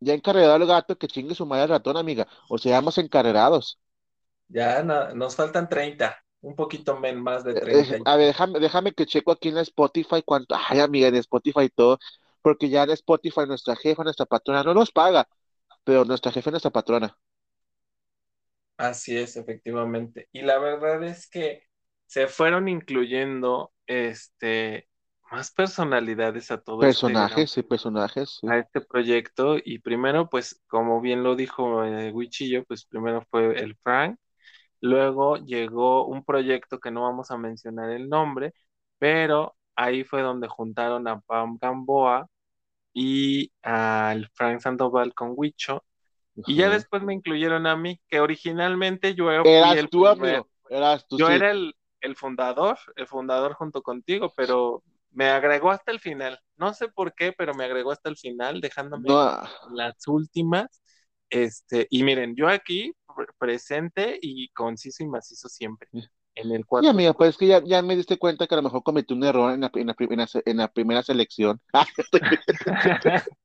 ya 0.00 0.12
encarrerado 0.12 0.56
el 0.56 0.66
gato, 0.66 0.98
que 0.98 1.06
chingue 1.06 1.36
su 1.36 1.46
madre 1.46 1.68
ratón, 1.68 1.96
amiga. 1.96 2.26
O 2.48 2.58
sea, 2.58 2.74
vamos 2.74 2.98
encarrerados. 2.98 3.78
Ya 4.48 4.82
nos 4.82 5.36
faltan 5.36 5.68
30, 5.68 6.16
un 6.40 6.56
poquito 6.56 6.98
menos 6.98 7.22
más 7.22 7.44
de 7.44 7.54
30. 7.54 7.96
Eh, 7.96 8.00
a 8.04 8.16
ver, 8.16 8.26
déjame, 8.26 8.58
déjame 8.58 8.92
que 8.92 9.06
checo 9.06 9.30
aquí 9.30 9.50
en 9.50 9.58
Spotify 9.58 10.22
cuánto, 10.24 10.56
ay 10.68 10.80
amiga, 10.80 11.06
en 11.06 11.14
Spotify 11.14 11.64
y 11.64 11.68
todo, 11.68 12.00
porque 12.42 12.68
ya 12.68 12.82
en 12.82 12.90
Spotify 12.90 13.42
nuestra 13.46 13.76
jefa, 13.76 14.02
nuestra 14.02 14.26
patrona 14.26 14.64
no 14.64 14.74
nos 14.74 14.90
paga 14.90 15.28
pero 15.88 16.04
nuestra 16.04 16.30
jefe, 16.30 16.50
nuestra 16.50 16.70
patrona. 16.70 17.16
Así 18.76 19.16
es, 19.16 19.36
efectivamente. 19.36 20.28
Y 20.32 20.42
la 20.42 20.58
verdad 20.58 21.02
es 21.04 21.28
que 21.28 21.64
se 22.06 22.26
fueron 22.28 22.68
incluyendo 22.68 23.72
este 23.86 24.88
más 25.30 25.50
personalidades 25.52 26.50
a 26.50 26.60
todo 26.62 26.86
este 26.86 27.12
personajes 27.20 27.56
y 27.58 27.62
personajes 27.62 28.40
a 28.46 28.58
este 28.58 28.80
proyecto 28.80 29.56
y 29.62 29.78
primero 29.80 30.28
pues 30.28 30.62
como 30.68 31.00
bien 31.00 31.22
lo 31.22 31.36
dijo 31.36 31.84
eh, 31.84 32.12
Wichillo 32.12 32.64
pues 32.64 32.84
primero 32.86 33.22
fue 33.30 33.60
el 33.60 33.76
Frank 33.76 34.18
luego 34.80 35.36
llegó 35.38 36.06
un 36.06 36.24
proyecto 36.24 36.80
que 36.80 36.90
no 36.90 37.02
vamos 37.04 37.30
a 37.30 37.38
mencionar 37.38 37.90
el 37.90 38.08
nombre 38.08 38.54
pero 38.98 39.56
ahí 39.76 40.04
fue 40.04 40.22
donde 40.22 40.48
juntaron 40.48 41.08
a 41.08 41.20
Pam 41.20 41.58
Gamboa 41.60 42.28
y 42.92 43.52
al 43.62 44.28
Frank 44.34 44.60
Sandoval 44.60 45.14
con 45.14 45.32
Huicho. 45.36 45.84
Y 46.46 46.54
ya 46.54 46.70
después 46.70 47.02
me 47.02 47.14
incluyeron 47.14 47.66
a 47.66 47.76
mí, 47.76 48.00
que 48.08 48.20
originalmente 48.20 49.14
yo 49.14 49.30
era 49.30 49.72
el 49.72 49.88
tú, 49.88 50.06
amigo. 50.06 50.48
Eras 50.70 51.06
tú, 51.08 51.18
yo 51.18 51.28
era 51.30 51.50
el, 51.50 51.74
fundador, 52.14 52.78
el 52.94 53.06
fundador 53.08 53.54
junto 53.54 53.82
contigo, 53.82 54.32
pero 54.36 54.84
me 55.10 55.28
agregó 55.28 55.72
hasta 55.72 55.90
el 55.90 55.98
final. 55.98 56.38
No 56.56 56.74
sé 56.74 56.88
por 56.88 57.14
qué, 57.14 57.32
pero 57.32 57.54
me 57.54 57.64
agregó 57.64 57.90
hasta 57.90 58.08
el 58.08 58.16
final, 58.16 58.60
dejándome 58.60 59.08
las 59.72 60.06
últimas. 60.06 60.66
Este, 61.28 61.88
y 61.90 62.04
miren, 62.04 62.36
yo 62.36 62.48
aquí 62.48 62.92
presente 63.36 64.18
y 64.22 64.48
conciso 64.50 65.02
y 65.02 65.08
macizo 65.08 65.48
siempre 65.48 65.88
en 66.38 66.52
el 66.52 66.66
cuarto. 66.66 66.86
Sí, 66.86 66.90
amiga, 66.90 67.12
pues 67.14 67.30
es 67.30 67.36
que 67.36 67.46
ya, 67.46 67.82
me 67.82 67.96
diste 67.96 68.18
cuenta 68.18 68.46
que 68.46 68.54
a 68.54 68.58
lo 68.58 68.62
mejor 68.62 68.82
cometí 68.82 69.14
un 69.14 69.24
error 69.24 69.52
en 69.52 69.60
la, 69.60 69.70
en 69.74 69.86
la, 69.86 70.28
en 70.44 70.56
la 70.56 70.68
primera 70.68 71.02
selección. 71.02 71.60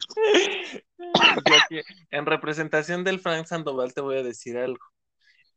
en 2.10 2.26
representación 2.26 3.04
del 3.04 3.20
Frank 3.20 3.46
Sandoval 3.46 3.94
te 3.94 4.00
voy 4.00 4.18
a 4.18 4.22
decir 4.22 4.56
algo. 4.56 4.84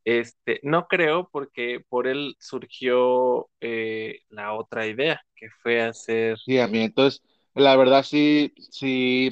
Este, 0.06 0.60
no 0.64 0.88
creo 0.88 1.30
porque 1.32 1.80
por 1.88 2.08
él 2.08 2.36
surgió 2.40 3.50
eh, 3.62 4.20
la 4.30 4.54
otra 4.54 4.86
idea, 4.86 5.22
que 5.36 5.48
fue 5.62 5.82
hacer. 5.82 6.38
Sí, 6.40 6.60
a 6.60 6.68
mí, 6.68 6.82
entonces, 6.82 7.22
la 7.54 7.76
verdad 7.78 8.04
sí, 8.04 8.54
sí. 8.58 9.30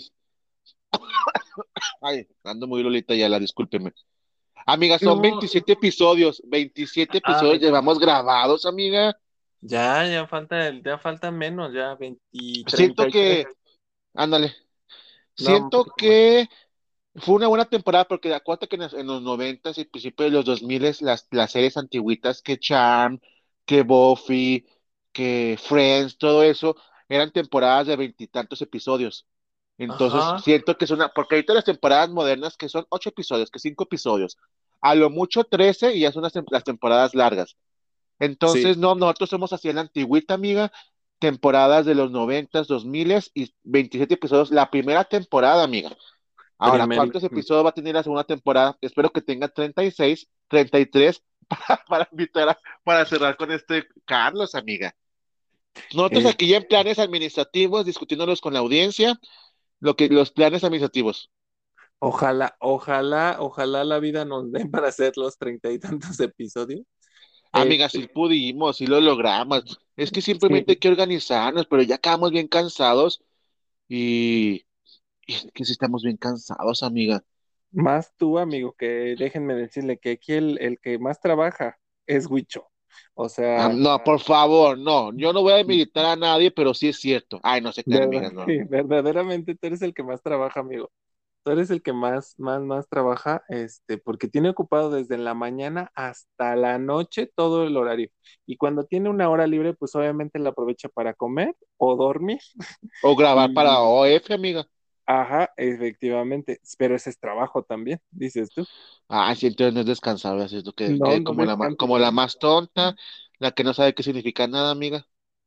Ay, 2.02 2.26
ando 2.44 2.68
muy 2.68 2.84
lolita 2.84 3.14
ya, 3.16 3.28
la 3.28 3.40
discúlpeme. 3.40 3.92
Amiga, 4.66 5.00
son 5.00 5.22
27 5.22 5.74
episodios, 5.74 6.42
27 6.46 7.12
ah, 7.14 7.18
episodios 7.18 7.60
llevamos 7.60 8.00
grabados, 8.00 8.66
amiga. 8.66 9.18
Ya, 9.62 10.08
ya 10.08 10.28
falta, 10.28 10.72
ya 10.84 10.98
falta 10.98 11.32
menos, 11.32 11.74
ya 11.74 11.96
23. 11.96 12.76
Siento 12.76 13.08
que, 13.08 13.46
ándale, 14.14 14.56
siento 15.36 15.86
que 15.96 16.48
fue 17.16 17.36
una 17.36 17.48
buena 17.48 17.66
temporada 17.66 18.06
porque 18.06 18.34
acuerdo 18.34 18.68
que 18.68 18.76
en 18.76 19.08
los 19.08 19.22
90 19.22 19.72
y 19.76 19.86
principios 19.86 20.32
de 20.32 20.38
los 20.38 20.46
2000 20.46 20.96
las, 21.02 21.28
las 21.32 21.52
series 21.52 21.78
antiguitas 21.78 22.42
que 22.42 22.58
Charm, 22.58 23.20
que 23.66 23.84
Buffy, 23.84 24.66
que 25.12 25.58
Friends, 25.62 26.18
todo 26.18 26.44
eso, 26.44 26.76
eran 27.10 27.32
temporadas 27.32 27.88
de 27.88 27.96
veintitantos 27.96 28.62
episodios. 28.62 29.28
Entonces, 29.84 30.44
siento 30.44 30.78
que 30.78 30.86
es 30.86 30.92
una, 30.92 31.10
porque 31.10 31.36
ahorita 31.36 31.56
las 31.56 31.66
temporadas 31.66 32.10
modernas, 32.12 32.56
que 32.56 32.70
son 32.70 32.86
ocho 32.90 33.10
episodios, 33.10 33.50
que 33.50 33.58
cinco 33.58 33.86
episodios, 33.86 34.38
a 34.80 34.94
lo 34.94 35.10
mucho 35.10 35.44
trece 35.44 35.96
y 35.96 36.02
ya 36.02 36.12
son 36.12 36.22
las, 36.24 36.64
temporadas 36.64 37.16
largas. 37.16 37.58
Entonces, 38.20 38.78
no, 38.78 38.94
nosotros 38.94 39.32
somos 39.32 39.54
así 39.54 39.70
en 39.70 39.76
la 39.78 39.82
antigüita, 39.82 40.36
amiga, 40.36 40.72
temporadas 41.18 41.88
de 41.88 41.96
los 41.96 42.12
noventas, 42.12 42.68
dos 42.68 42.86
miles 42.86 43.32
y 43.34 43.54
27 43.64 44.14
episodios, 44.14 44.52
la 44.52 44.70
primera 44.70 45.04
temporada, 45.04 45.64
amiga. 45.64 45.98
Ahora, 46.60 46.86
¿cuántos 46.86 47.24
episodios 47.24 47.66
va 47.66 47.70
a 47.70 47.74
tener 47.74 47.96
la 47.96 48.04
segunda 48.04 48.24
temporada? 48.24 48.78
Espero 48.82 49.10
que 49.10 49.22
tenga 49.22 49.48
36, 49.48 50.28
33 50.48 51.24
para, 51.48 51.84
para 51.88 52.10
invitar 52.12 52.60
para 52.84 53.04
cerrar 53.06 53.36
con 53.36 53.52
este 53.52 53.88
Carlos, 54.06 54.54
amiga. 54.54 54.96
Nosotros 55.94 56.26
eh. 56.26 56.30
aquí 56.30 56.48
ya 56.48 56.58
en 56.58 56.68
planes 56.68 57.00
administrativos, 57.00 57.86
discutiéndolos 57.86 58.42
con 58.42 58.54
la 58.54 58.60
audiencia, 58.60 59.20
lo 59.82 59.98
que, 59.98 60.08
los 60.08 60.32
planes 60.32 60.64
administrativos. 60.64 61.30
Ojalá, 62.00 62.56
ojalá, 62.60 63.38
ojalá 63.40 63.84
la 63.84 64.00
vida 64.00 64.26
nos 64.26 64.52
den 64.52 64.72
para 64.72 64.88
hacer 64.88 65.14
los 65.18 65.38
treinta 65.38 65.72
y 65.72 65.78
tantos 65.78 66.20
episodios. 66.20 66.82
Amiga, 67.52 67.90
si 67.90 68.00
este 68.00 68.14
pudimos, 68.14 68.78
si 68.78 68.88
lo 68.88 69.02
logramos. 69.02 69.80
Es 69.98 70.12
que 70.12 70.22
simplemente 70.22 70.72
hay 70.72 70.78
que 70.78 70.90
organizarnos, 70.90 71.68
pero 71.68 71.84
ya 71.84 71.96
acabamos 71.96 72.32
bien 72.32 72.48
cansados 72.48 73.22
y, 73.90 74.66
y 75.28 75.50
que 75.54 75.66
si 75.66 75.74
estamos 75.74 76.04
bien 76.04 76.18
cansados, 76.18 76.82
amiga. 76.82 77.24
Más 77.72 78.14
tú, 78.18 78.40
amigo, 78.40 78.74
que 78.74 79.16
déjenme 79.18 79.54
decirle 79.54 79.98
que 79.98 80.12
aquí 80.12 80.34
el, 80.34 80.58
el 80.60 80.80
que 80.80 80.98
más 80.98 81.20
trabaja 81.20 81.78
es 82.08 82.28
Huicho. 82.28 82.71
O 83.14 83.30
sea. 83.30 83.66
Ah, 83.66 83.70
no, 83.74 84.04
por 84.04 84.20
favor, 84.20 84.78
no. 84.78 85.14
Yo 85.14 85.34
no 85.34 85.42
voy 85.42 85.54
a 85.54 85.64
militar 85.64 86.06
a 86.06 86.16
nadie, 86.16 86.52
pero 86.52 86.74
sí 86.74 86.90
es 86.90 87.00
cierto. 87.00 87.40
Ay, 87.44 87.62
no 87.62 87.72
sé 87.72 87.84
qué, 87.84 88.00
no. 88.34 88.46
Sí, 88.46 88.60
verdaderamente 88.70 89.56
tú 89.56 89.68
eres 89.68 89.82
el 89.82 89.94
que 89.94 90.04
más 90.04 90.22
trabaja, 90.22 90.60
amigo. 90.60 90.92
Tú 91.44 91.52
eres 91.52 91.72
el 91.72 91.82
que 91.82 91.92
más, 91.92 92.36
más, 92.38 92.62
más 92.62 92.88
trabaja, 92.88 93.44
este, 93.50 93.98
porque 93.98 94.28
tiene 94.28 94.50
ocupado 94.50 94.92
desde 94.92 95.18
la 95.18 95.34
mañana 95.34 95.92
hasta 95.96 96.56
la 96.56 96.78
noche 96.78 97.32
todo 97.36 97.64
el 97.66 97.78
horario. 97.78 98.10
Y 98.46 98.58
cuando 98.58 98.86
tiene 98.86 99.10
una 99.10 99.28
hora 99.30 99.48
libre, 99.48 99.74
pues 99.74 99.96
obviamente 99.96 100.38
la 100.38 100.50
aprovecha 100.50 100.88
para 100.90 101.16
comer 101.16 101.56
o 101.78 101.96
dormir. 101.96 102.40
O 103.02 103.16
grabar 103.16 103.54
para 103.54 103.80
OF, 103.82 104.34
amiga. 104.34 104.68
Ajá, 105.14 105.52
efectivamente, 105.58 106.62
pero 106.78 106.96
ese 106.96 107.10
es 107.10 107.20
trabajo 107.20 107.64
también, 107.64 108.00
dices 108.12 108.50
tú. 108.54 108.66
Ah, 109.10 109.36
sí, 109.36 109.48
entonces 109.48 109.74
no 109.74 109.82
es 109.82 109.86
descansable, 109.86 110.44
así 110.46 110.58
es 110.58 110.66
lo 110.66 110.72
que, 110.74 110.98
como, 111.26 111.44
la, 111.44 111.58
como 111.76 112.00
la 112.00 112.12
más 112.12 112.40
tonta, 112.40 112.96
la 113.40 113.52
que 113.52 113.64
no 113.66 113.74
sabe 113.74 113.94
qué 113.94 114.04
significa 114.04 114.48
nada, 114.48 114.72
amiga. 114.72 115.06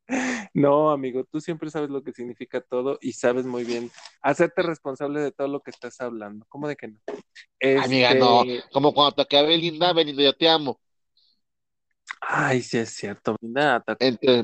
No, 0.55 0.91
amigo, 0.91 1.25
tú 1.25 1.41
siempre 1.41 1.71
sabes 1.71 1.91
lo 1.91 2.03
que 2.03 2.13
significa 2.13 2.61
todo 2.61 2.99
y 3.01 3.13
sabes 3.13 3.47
muy 3.47 3.65
bien 3.65 3.91
hacerte 4.23 4.63
responsable 4.63 5.21
de 5.21 5.33
todo 5.33 5.49
lo 5.49 5.61
que 5.61 5.71
estás 5.71 6.01
hablando. 6.01 6.47
¿Cómo 6.49 6.69
de 6.69 6.77
que 6.77 6.89
no? 6.89 6.99
Amiga, 7.85 8.15
no, 8.15 8.43
este 8.43 8.69
como 8.73 8.93
cuando 8.95 9.17
te 9.17 9.23
acabé 9.23 9.49
Belinda, 9.49 9.93
Belinda, 9.93 10.23
yo 10.23 10.33
te 10.37 10.49
amo. 10.49 10.81
Ay, 12.21 12.63
sí 12.63 12.79
es 12.79 12.91
cierto, 12.91 13.37
Belinda. 13.41 13.85
Entre, 13.99 14.43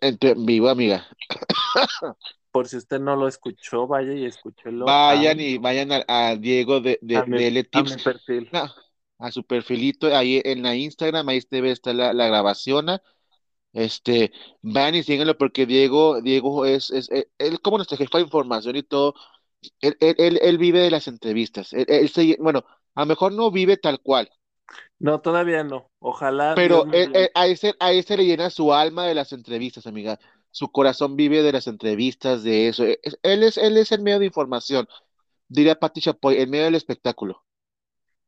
entre, 0.00 0.34
vivo, 0.34 0.68
amiga. 0.68 1.06
Por 2.52 2.68
si 2.68 2.76
usted 2.76 3.00
no 3.00 3.16
lo 3.16 3.28
escuchó, 3.28 3.86
vaya 3.86 4.12
y 4.14 4.26
escúchelo. 4.26 4.86
Vayan 4.86 5.40
y 5.40 5.58
vayan 5.58 5.90
a, 6.08 6.36
Diego 6.36 6.80
de, 6.80 6.98
de, 7.02 7.16
a 7.22 7.24
mi, 7.26 7.96
perfil. 8.02 8.50
a 9.18 9.30
su 9.30 9.44
perfilito, 9.44 10.14
ahí 10.16 10.40
en 10.44 10.62
la 10.62 10.74
Instagram, 10.74 11.28
ahí 11.28 11.38
está 11.38 11.92
la, 11.92 12.12
la 12.12 12.26
grabación. 12.26 12.86
Este, 13.72 14.32
van 14.62 14.94
y 14.96 15.02
síguenlo 15.02 15.38
porque 15.38 15.66
Diego, 15.66 16.20
Diego 16.22 16.66
es, 16.66 16.90
es, 16.90 17.10
él, 17.10 17.28
él 17.38 17.60
como 17.62 17.78
nuestro 17.78 17.98
jefe 17.98 18.18
de 18.18 18.24
información 18.24 18.76
y 18.76 18.82
todo, 18.84 19.14
él, 19.80 19.96
él, 20.00 20.38
él, 20.42 20.58
vive 20.58 20.80
de 20.80 20.90
las 20.90 21.08
entrevistas. 21.08 21.72
Él, 21.74 21.86
él 21.88 22.08
se- 22.10 22.36
bueno, 22.40 22.64
a 22.94 23.02
lo 23.02 23.06
mejor 23.06 23.32
no 23.32 23.50
vive 23.50 23.76
tal 23.78 24.00
cual, 24.00 24.30
No, 24.98 25.20
todavía 25.20 25.64
no. 25.64 25.90
Ojalá 25.98 26.54
pero 26.54 26.86
él- 26.90 27.10
a 27.34 27.46
ese, 27.46 27.74
a 27.80 27.92
ese 27.92 28.16
le 28.16 28.24
llena 28.26 28.50
su 28.50 28.72
alma 28.74 29.06
de 29.06 29.14
las 29.14 29.32
entrevistas, 29.32 29.86
amiga. 29.86 30.18
Su 30.52 30.70
corazón 30.72 31.16
vive 31.16 31.42
de 31.42 31.52
las 31.52 31.66
entrevistas, 31.68 32.44
de 32.44 32.68
eso. 32.68 32.84
E, 32.86 33.00
Es- 33.04 33.18
Él 33.24 33.42
es, 33.44 33.58
él 33.58 33.76
es 33.78 33.92
el 33.92 34.02
medio 34.02 34.20
de 34.20 34.26
información, 34.26 34.88
diría 35.48 35.78
Pati 35.80 36.00
Chapoy, 36.02 36.38
el 36.38 36.48
medio 36.50 36.66
del 36.66 36.76
espectáculo. 36.76 37.44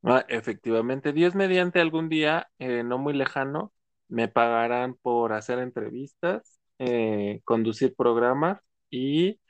Ah, 0.06 0.24
efectivamente, 0.28 1.12
Dios 1.14 1.34
mediante 1.34 1.80
algún 1.80 2.08
día, 2.10 2.50
eh, 2.58 2.82
no 2.84 2.98
muy 2.98 3.14
lejano, 3.14 3.72
me 4.08 4.28
pagarán 4.28 4.94
por 4.96 5.32
hacer 5.32 5.58
entrevistas, 5.58 6.60
eh, 6.78 7.40
conducir 7.44 7.94
programas 7.96 8.60
y 8.90 9.40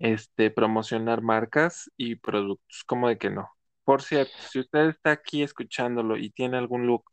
este, 0.00 0.50
promocionar 0.52 1.22
marcas 1.22 1.90
y 1.96 2.16
productos. 2.16 2.84
¿Cómo 2.86 3.08
de 3.08 3.18
que 3.18 3.30
no? 3.30 3.50
Por 3.84 4.02
cierto, 4.02 4.32
si 4.50 4.60
usted 4.60 4.88
está 4.88 5.10
aquí 5.12 5.42
escuchándolo 5.42 6.16
y 6.16 6.30
tiene 6.30 6.56
algún 6.56 6.86
look, 6.86 7.04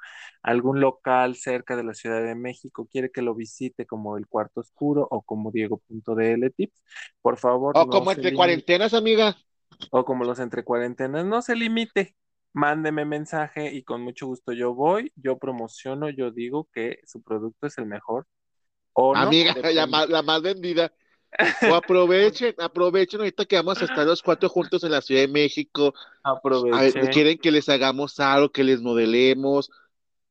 algún 0.42 0.80
local 0.80 1.36
cerca 1.36 1.76
de 1.76 1.84
la 1.84 1.94
Ciudad 1.94 2.24
de 2.24 2.36
México, 2.36 2.88
quiere 2.90 3.12
que 3.12 3.22
lo 3.22 3.36
visite 3.36 3.86
como 3.86 4.18
el 4.18 4.28
Cuarto 4.28 4.62
Oscuro 4.62 5.06
o 5.12 5.22
como 5.22 5.52
Diego.dl 5.52 6.54
Tips, 6.56 6.82
por 7.22 7.38
favor, 7.38 7.76
O 7.76 7.86
no 7.86 7.92
como 7.92 8.12
entre 8.12 8.24
limite 8.24 8.38
cuarentenas, 8.38 8.94
amiga. 8.94 9.36
o 9.92 10.06
como 10.06 10.24
los 10.24 10.40
entre 10.40 10.64
cuarentenas, 10.64 11.26
no 11.26 11.42
se 11.42 11.56
limite. 11.56 12.16
Mándeme 12.54 13.06
mensaje 13.06 13.74
y 13.74 13.84
con 13.84 14.02
mucho 14.02 14.28
gusto 14.28 14.52
yo 14.52 14.74
voy, 14.74 15.14
yo 15.16 15.38
promociono, 15.38 16.10
yo 16.10 16.32
digo 16.32 16.68
que 16.74 17.00
su 17.06 17.22
producto 17.22 17.68
es 17.68 17.78
el 17.78 17.86
mejor 17.86 18.28
o 18.94 19.16
no, 19.16 19.22
Amiga, 19.22 19.54
la 19.74 19.88
más, 19.88 20.10
la 20.10 20.22
más 20.22 20.42
vendida. 20.42 20.92
O 21.70 21.74
aprovechen, 21.74 22.54
aprovechen 22.58 23.20
ahorita 23.22 23.46
que 23.46 23.56
vamos 23.56 23.82
a 23.82 23.86
estar 23.86 24.06
los 24.06 24.22
cuatro 24.22 24.50
juntos 24.50 24.84
en 24.84 24.92
la 24.92 25.02
Ciudad 25.02 25.22
de 25.22 25.28
México. 25.28 25.94
A 26.24 26.34
ver, 26.34 26.38
Aproveché. 26.38 27.10
quieren 27.10 27.38
que 27.38 27.52
les 27.52 27.70
hagamos 27.70 28.20
algo, 28.20 28.52
que 28.52 28.64
les 28.64 28.82
modelemos. 28.82 29.70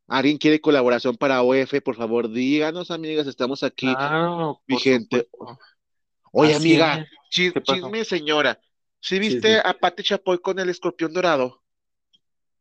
¿Alguien 0.06 0.38
quiere 0.38 0.60
colaboración 0.60 1.16
para 1.16 1.42
OF? 1.42 1.80
Por 1.82 1.96
favor, 1.96 2.30
díganos, 2.30 2.90
amigas, 2.90 3.26
estamos 3.26 3.62
aquí 3.62 3.94
Claro, 3.94 4.60
vigente. 4.66 5.28
supuesto. 5.30 5.58
Oye, 6.32 6.54
Así 6.54 6.72
amiga, 6.74 7.06
chisme, 7.30 8.04
señora. 8.04 8.58
¿Sí 9.00 9.18
viste 9.18 9.58
a 9.58 9.72
Pati 9.72 10.02
Chapoy 10.02 10.38
con 10.38 10.58
el 10.58 10.68
escorpión 10.68 11.12
dorado? 11.12 11.62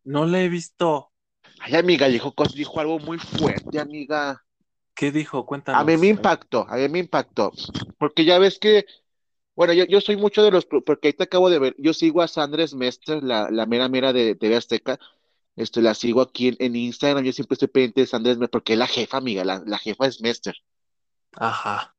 No 0.04 0.26
le 0.26 0.46
he 0.46 0.50
visto. 0.50 1.12
Ay, 1.60 1.76
amiga, 1.76 2.08
dijo, 2.08 2.34
dijo 2.56 2.80
algo 2.80 3.00
muy 3.00 3.18
fuerte, 3.18 3.80
amiga. 3.80 4.44
¿Qué 5.00 5.12
dijo? 5.12 5.46
A 5.72 5.84
mí 5.84 5.98
Cuéntanos. 5.98 5.98
me 5.98 6.08
impactó, 6.08 6.66
a 6.70 6.76
mí 6.78 6.90
me 6.90 7.00
impactó. 7.00 7.52
Porque 7.98 8.26
ya 8.26 8.40
ves 8.40 8.60
que, 8.60 8.86
bueno, 9.56 9.74
yo, 9.74 9.86
yo 9.86 10.02
soy 10.02 10.18
mucho 10.18 10.44
de 10.44 10.52
los, 10.52 10.66
porque 10.68 11.10
ahí 11.10 11.14
te 11.14 11.24
acabo 11.26 11.50
de 11.50 11.60
ver, 11.60 11.76
yo 11.80 11.94
sigo 11.94 12.22
a 12.22 12.28
Sandra 12.30 12.66
Mester, 12.76 13.24
la, 13.24 13.50
la 13.52 13.66
mera 13.68 13.90
mera 13.90 14.14
de 14.14 14.36
TV 14.36 14.56
Azteca, 14.58 15.00
este, 15.58 15.82
la 15.82 15.96
sigo 15.96 16.22
aquí 16.22 16.50
en, 16.50 16.58
en 16.60 16.76
Instagram, 16.78 17.24
yo 17.26 17.34
siempre 17.34 17.56
estoy 17.56 17.70
pendiente 17.70 18.02
de 18.02 18.08
Sandra 18.08 18.32
Mester, 18.34 18.50
porque 18.52 18.74
es 18.76 18.80
la 18.80 18.88
jefa, 18.88 19.18
amiga, 19.18 19.46
la, 19.46 19.64
la 19.66 19.78
jefa 19.80 20.08
es 20.08 20.22
Mester. 20.22 20.56
Ajá. 21.48 21.96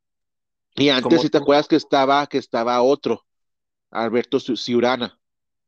Y 0.75 0.89
antes, 0.89 1.21
si 1.21 1.31
te 1.31 1.39
acuerdas 1.39 1.69
que 1.69 1.77
estaba, 1.77 2.27
que 2.27 2.39
estaba 2.39 2.83
otro, 2.83 3.25
Alberto 3.91 4.39
Ci- 4.39 4.57
Ciurana, 4.57 5.21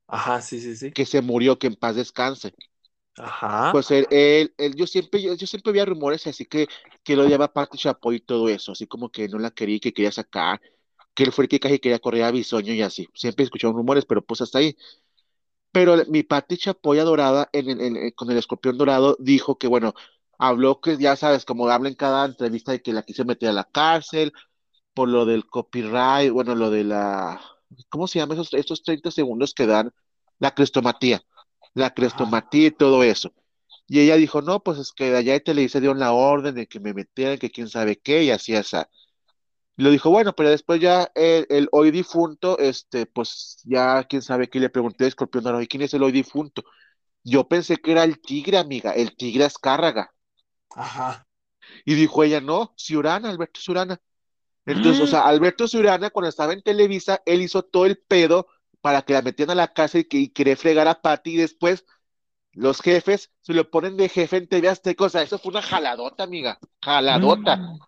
Ajá, 0.07 0.41
sí, 0.41 0.61
sí, 0.61 0.77
sí. 0.77 0.95
que 0.95 1.07
se 1.07 1.21
murió, 1.23 1.59
que 1.59 1.67
en 1.69 1.77
paz 1.77 1.97
descanse. 1.97 2.55
Ajá. 3.17 3.71
Pues 3.71 3.91
él, 3.91 4.07
él, 4.11 4.55
él- 4.59 4.75
yo 4.77 4.87
siempre, 4.87 5.23
yo, 5.23 5.35
yo 5.35 5.47
siempre 5.47 5.71
había 5.71 5.85
rumores 5.87 6.27
así 6.27 6.45
que, 6.47 6.69
que 7.03 7.17
lo 7.17 7.25
odiaba 7.25 7.53
Pati 7.53 7.79
Chapoy 7.79 8.17
y 8.17 8.21
todo 8.21 8.49
eso, 8.49 8.73
así 8.73 8.87
como 8.87 9.11
que 9.11 9.29
no 9.29 9.39
la 9.39 9.51
quería 9.51 9.79
que 9.81 9.93
quería 9.93 10.13
sacar, 10.13 10.61
que 11.15 11.25
él 11.25 11.33
fue 11.33 11.45
el 11.45 11.49
que 11.49 11.61
casi 11.61 11.79
quería 11.79 11.99
correr 12.01 12.25
a 12.25 12.31
Bisoño 12.33 12.75
y 12.75 12.83
así. 12.83 13.09
Siempre 13.15 13.45
escuchaban 13.45 13.77
rumores, 13.77 14.07
pero 14.07 14.23
pues 14.25 14.41
hasta 14.43 14.59
ahí. 14.59 14.77
Pero 15.73 15.97
mi 16.09 16.23
Pati 16.23 16.57
Chapoy 16.59 16.99
en 17.53 17.81
el- 17.81 18.15
con 18.15 18.31
el 18.31 18.39
escorpión 18.39 18.79
dorado 18.79 19.17
dijo 19.21 19.59
que, 19.59 19.67
bueno, 19.69 19.95
habló 20.39 20.81
que 20.81 20.97
ya 20.99 21.17
sabes, 21.17 21.45
como 21.45 21.69
habla 21.69 21.89
en 21.89 21.95
cada 21.95 22.27
entrevista 22.27 22.73
de 22.73 22.83
que 22.83 22.93
la 22.93 23.03
quiso 23.05 23.25
meter 23.25 23.51
a 23.51 23.53
la 23.53 23.65
cárcel 23.65 24.33
por 24.95 25.09
lo 25.09 25.25
del 25.27 25.47
copyright, 25.47 26.33
bueno, 26.33 26.55
lo 26.55 26.71
de 26.71 26.85
la, 26.85 27.41
¿cómo 27.89 28.07
se 28.07 28.19
llama 28.19 28.35
esos, 28.35 28.53
esos 28.55 28.83
30 28.83 29.11
segundos 29.11 29.55
que 29.55 29.67
dan? 29.67 29.93
La 30.39 30.55
crestomatía, 30.55 31.23
la 31.75 31.95
crestomatía 31.95 32.69
y 32.69 32.71
todo 32.71 33.03
eso. 33.03 33.33
Y 33.89 34.01
ella 34.01 34.17
dijo, 34.17 34.43
no, 34.43 34.63
pues 34.63 34.79
es 34.79 34.93
que 34.93 35.11
de 35.11 35.19
allá 35.19 35.33
de 35.35 35.41
Televisa 35.41 35.81
dieron 35.81 35.99
la 35.99 36.13
orden 36.13 36.55
de 36.55 36.67
que 36.67 36.81
me 36.81 36.95
metieran, 36.95 37.39
que 37.39 37.51
quién 37.51 37.69
sabe 37.69 37.99
qué, 37.99 38.25
y 38.25 38.31
así, 38.31 38.55
así. 38.55 38.77
Y 39.77 39.83
lo 39.83 39.91
dijo, 39.91 40.11
bueno, 40.11 40.35
pero 40.35 40.51
después 40.51 40.81
ya 40.81 41.11
el, 41.15 41.47
el 41.51 41.69
hoy 41.73 41.91
difunto, 41.91 42.59
este, 42.59 43.07
pues 43.07 43.61
ya 43.65 44.05
quién 44.05 44.23
sabe 44.23 44.49
qué, 44.49 44.61
le 44.61 44.71
pregunté 44.71 45.05
a 45.05 45.09
Escorpión 45.09 45.45
Dorado, 45.45 45.63
¿y 45.63 45.67
quién 45.67 45.83
es 45.83 45.95
el 45.95 46.03
hoy 46.03 46.13
difunto? 46.13 46.63
Yo 47.25 47.49
pensé 47.49 47.77
que 47.77 47.93
era 47.93 48.05
el 48.05 48.21
tigre, 48.21 48.59
amiga, 48.59 48.93
el 48.93 49.17
tigre 49.17 49.45
Azcárraga. 49.45 50.13
Ajá. 50.71 51.27
Y 51.85 51.95
dijo 51.95 52.23
ella, 52.23 52.41
no, 52.41 52.75
Ciurana, 52.77 53.31
Alberto 53.31 53.61
Ciurana. 53.61 54.01
Entonces, 54.67 55.03
o 55.03 55.07
sea, 55.07 55.23
Alberto 55.23 55.67
Ciurana, 55.67 56.11
cuando 56.11 56.29
estaba 56.29 56.53
en 56.53 56.63
Televisa, 56.63 57.21
él 57.27 57.43
hizo 57.43 57.63
todo 57.63 57.87
el 57.87 57.99
pedo 57.99 58.47
para 58.83 59.03
que 59.05 59.15
la 59.15 59.23
metieran 59.23 59.53
a 59.59 59.63
la 59.63 59.75
casa 59.75 60.01
y 60.01 60.05
que 60.07 60.19
y 60.19 60.31
quería 60.31 60.57
fregar 60.59 60.89
a 60.89 61.03
Pati, 61.03 61.33
y 61.35 61.39
después 61.39 61.87
los 62.53 62.81
jefes 62.83 63.33
se 63.43 63.55
lo 63.55 63.71
ponen 63.71 63.97
de 63.97 64.09
jefe 64.09 64.39
en 64.39 64.49
TV 64.49 64.69
Azteca, 64.71 65.05
o 65.05 65.11
sea, 65.11 65.23
eso 65.23 65.39
fue 65.39 65.51
una 65.53 65.63
jaladota, 65.63 66.25
amiga, 66.25 66.59
jaladota. 66.83 67.63
Mm. 67.65 67.79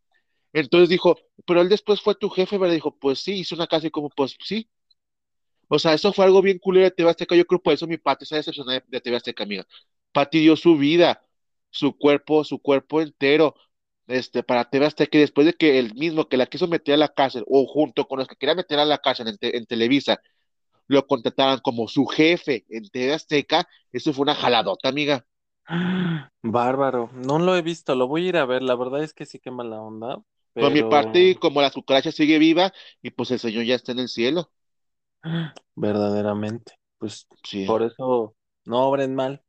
Entonces 0.52 0.88
dijo, 0.88 1.18
pero 1.46 1.60
él 1.62 1.68
después 1.68 2.00
fue 2.02 2.14
tu 2.16 2.30
jefe, 2.30 2.58
¿verdad? 2.58 2.74
Dijo, 2.74 2.96
pues 2.98 3.20
sí, 3.20 3.34
hizo 3.40 3.54
una 3.56 3.66
casa 3.68 3.86
y 3.88 3.90
como, 3.90 4.10
pues 4.10 4.36
sí. 4.44 4.68
O 5.68 5.78
sea, 5.78 5.94
eso 5.94 6.12
fue 6.12 6.24
algo 6.24 6.42
bien 6.42 6.58
culero 6.58 6.84
de 6.84 6.90
TV 6.90 7.10
Azteca. 7.10 7.34
Yo 7.36 7.46
creo 7.46 7.62
por 7.62 7.72
eso 7.72 7.86
mi 7.86 7.96
Pati 7.98 8.26
se 8.26 8.36
decepcionó 8.36 8.70
de, 8.72 8.82
de 8.86 9.00
TV 9.00 9.16
Azteca, 9.16 9.44
amiga. 9.44 9.66
Pati 10.12 10.40
dio 10.40 10.56
su 10.56 10.76
vida, 10.76 11.22
su 11.70 11.96
cuerpo, 11.96 12.44
su 12.44 12.60
cuerpo 12.60 13.00
entero, 13.00 13.54
este, 14.06 14.42
para 14.42 14.68
TV 14.70 14.86
Azteca. 14.86 15.18
Y 15.18 15.20
después 15.22 15.46
de 15.46 15.54
que 15.54 15.78
el 15.78 15.94
mismo 15.94 16.28
que 16.28 16.36
la 16.36 16.46
quiso 16.46 16.68
meter 16.68 16.94
a 16.94 16.98
la 16.98 17.08
cárcel, 17.14 17.44
o 17.48 17.66
junto 17.66 18.06
con 18.06 18.18
los 18.18 18.28
que 18.28 18.36
quería 18.36 18.54
meter 18.54 18.78
a 18.78 18.84
la 18.84 18.98
cárcel 18.98 19.28
en, 19.28 19.38
te- 19.38 19.56
en 19.56 19.66
Televisa, 19.66 20.20
lo 20.88 21.06
contrataran 21.06 21.60
como 21.60 21.88
su 21.88 22.06
jefe 22.06 22.64
en 22.68 22.88
TV 22.90 23.14
Azteca, 23.14 23.68
eso 23.92 24.12
fue 24.12 24.22
una 24.24 24.34
jaladota, 24.34 24.88
amiga. 24.88 25.26
Bárbaro. 26.42 27.10
No 27.14 27.38
lo 27.38 27.56
he 27.56 27.62
visto, 27.62 27.94
lo 27.94 28.06
voy 28.08 28.26
a 28.26 28.28
ir 28.28 28.36
a 28.36 28.44
ver. 28.46 28.62
La 28.62 28.74
verdad 28.76 29.02
es 29.02 29.14
que 29.14 29.26
sí 29.26 29.38
que 29.38 29.50
mala 29.50 29.80
onda, 29.80 30.18
Por 30.58 30.72
mi 30.72 30.82
parte, 30.82 31.36
pero 31.36 31.40
como 31.40 31.60
la 31.62 31.70
cucaracha 31.70 32.10
sigue 32.12 32.38
viva, 32.38 32.72
y 33.02 33.10
pues 33.10 33.30
el 33.30 33.38
señor 33.38 33.64
ya 33.64 33.74
está 33.76 33.92
en 33.92 34.00
el 34.00 34.08
cielo. 34.08 34.50
verdaderamente, 35.76 36.72
pues 36.98 37.26
Sí, 37.44 37.64
por 37.66 37.82
eso 37.82 38.34
no 38.64 38.86
obren 38.88 39.14
mal, 39.14 39.42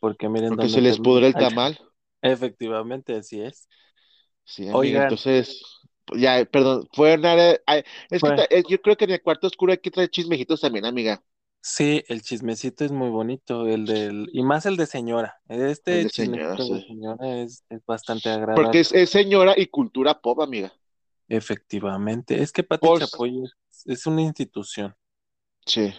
porque 0.00 0.28
miren 0.28 0.56
porque 0.56 0.68
se 0.68 0.80
les 0.82 0.98
pudre 0.98 1.28
el 1.28 1.36
tamal. 1.36 1.78
Efectivamente, 2.22 3.14
así 3.16 3.40
es. 3.40 3.68
Sí, 4.44 4.68
amiga, 4.68 4.98
Oigan, 4.98 4.98
entonces, 4.98 5.62
ya, 6.16 6.44
perdón, 6.46 6.88
fue 6.92 7.14
una, 7.14 7.34
ay, 7.66 7.82
es 8.10 8.22
que 8.22 8.32
eh, 8.50 8.62
yo 8.68 8.80
creo 8.82 8.96
que 8.96 9.04
en 9.04 9.12
el 9.12 9.22
cuarto 9.22 9.46
oscuro 9.46 9.72
hay 9.72 9.78
que 9.78 9.90
traer 9.90 10.10
chismejitos 10.10 10.60
también, 10.60 10.84
amiga, 10.86 11.22
sí, 11.62 12.04
el 12.08 12.22
chismecito 12.22 12.84
es 12.84 12.92
muy 12.92 13.10
bonito, 13.10 13.66
el 13.68 13.86
del, 13.86 14.28
y 14.32 14.42
más 14.42 14.66
el 14.66 14.76
de 14.76 14.86
señora. 14.86 15.36
el 15.88 15.98
Este 15.98 16.04
de 16.04 16.10
señora, 16.10 16.58
chismecito 16.60 16.68
de 16.68 16.80
señora 16.82 17.36
es, 17.42 17.64
es 17.68 17.84
bastante 17.86 18.30
Porque 18.52 18.78
agradable. 18.78 18.80
es, 18.80 18.92
es 18.92 19.10
señora 19.10 19.54
y 19.56 19.66
cultura 19.66 20.20
pop, 20.20 20.40
amiga. 20.40 20.72
Efectivamente. 21.28 22.42
Es 22.42 22.52
que 22.52 22.62
Pati 22.62 22.90
Por, 22.90 22.92
Chapoy 22.92 23.42
es, 23.44 23.82
es 23.86 24.06
una 24.06 24.20
institución. 24.22 24.94
sí, 25.66 25.92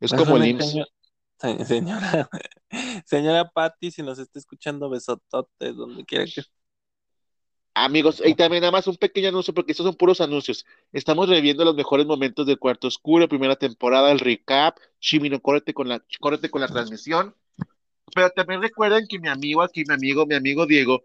es 0.00 0.14
como 0.14 0.36
el 0.36 0.46
IMSS. 0.46 0.80
señora, 0.80 0.86
se- 1.38 1.64
señora, 1.66 2.30
señora 3.06 3.50
Pati, 3.50 3.90
si 3.90 4.02
nos 4.02 4.18
está 4.18 4.38
escuchando, 4.38 4.90
besotote, 4.90 5.72
donde 5.72 6.04
quiera 6.04 6.28
que 6.28 6.40
esté. 6.42 6.59
Amigos, 7.74 8.20
y 8.24 8.34
también 8.34 8.62
nada 8.62 8.72
más 8.72 8.86
un 8.88 8.96
pequeño 8.96 9.28
anuncio, 9.28 9.54
porque 9.54 9.72
estos 9.72 9.86
son 9.86 9.94
puros 9.94 10.20
anuncios. 10.20 10.66
Estamos 10.92 11.28
reviendo 11.28 11.64
los 11.64 11.76
mejores 11.76 12.04
momentos 12.04 12.44
del 12.46 12.58
Cuarto 12.58 12.88
Oscuro, 12.88 13.28
primera 13.28 13.56
temporada, 13.56 14.10
el 14.10 14.18
recap. 14.18 14.76
Chimino, 14.98 15.40
córrete 15.40 15.72
con 15.72 15.88
la, 15.88 16.04
córrete 16.18 16.50
con 16.50 16.60
la 16.60 16.68
transmisión. 16.68 17.34
Pero 18.14 18.30
también 18.30 18.60
recuerden 18.60 19.06
que 19.08 19.18
mi 19.20 19.28
amigo 19.28 19.62
aquí, 19.62 19.84
mi 19.86 19.94
amigo, 19.94 20.26
mi 20.26 20.34
amigo 20.34 20.66
Diego, 20.66 21.04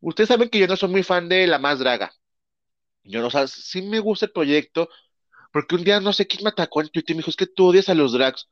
ustedes 0.00 0.28
saben 0.28 0.48
que 0.48 0.58
yo 0.58 0.66
no 0.66 0.76
soy 0.76 0.88
muy 0.88 1.02
fan 1.02 1.28
de 1.28 1.46
La 1.46 1.58
Más 1.58 1.78
Draga. 1.78 2.12
Yo 3.04 3.20
no 3.20 3.30
sé, 3.30 3.46
sí 3.48 3.82
me 3.82 3.98
gusta 3.98 4.26
el 4.26 4.32
proyecto, 4.32 4.88
porque 5.52 5.74
un 5.74 5.84
día 5.84 6.00
no 6.00 6.12
sé 6.12 6.26
quién 6.26 6.44
me 6.44 6.50
atacó 6.50 6.80
en 6.80 6.88
Twitter 6.88 7.14
y 7.14 7.16
me 7.16 7.18
dijo, 7.18 7.30
es 7.30 7.36
que 7.36 7.46
tú 7.46 7.66
odias 7.66 7.88
a 7.88 7.94
los 7.94 8.12
drags. 8.12 8.48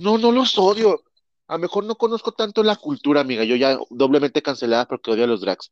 No, 0.00 0.18
no 0.18 0.32
los 0.32 0.58
odio. 0.58 1.02
A 1.48 1.54
lo 1.54 1.60
mejor 1.60 1.84
no 1.84 1.96
conozco 1.96 2.32
tanto 2.32 2.62
la 2.62 2.76
cultura, 2.76 3.20
amiga. 3.20 3.44
Yo 3.44 3.56
ya 3.56 3.78
doblemente 3.90 4.42
cancelada 4.42 4.86
porque 4.86 5.10
odio 5.12 5.24
a 5.24 5.28
los 5.28 5.40
drags. 5.40 5.70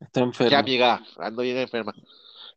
Está 0.00 0.20
Ya, 0.46 0.58
enfermo. 0.58 0.58
amiga, 0.58 1.02
ando 1.18 1.42
bien 1.42 1.58
enferma. 1.58 1.92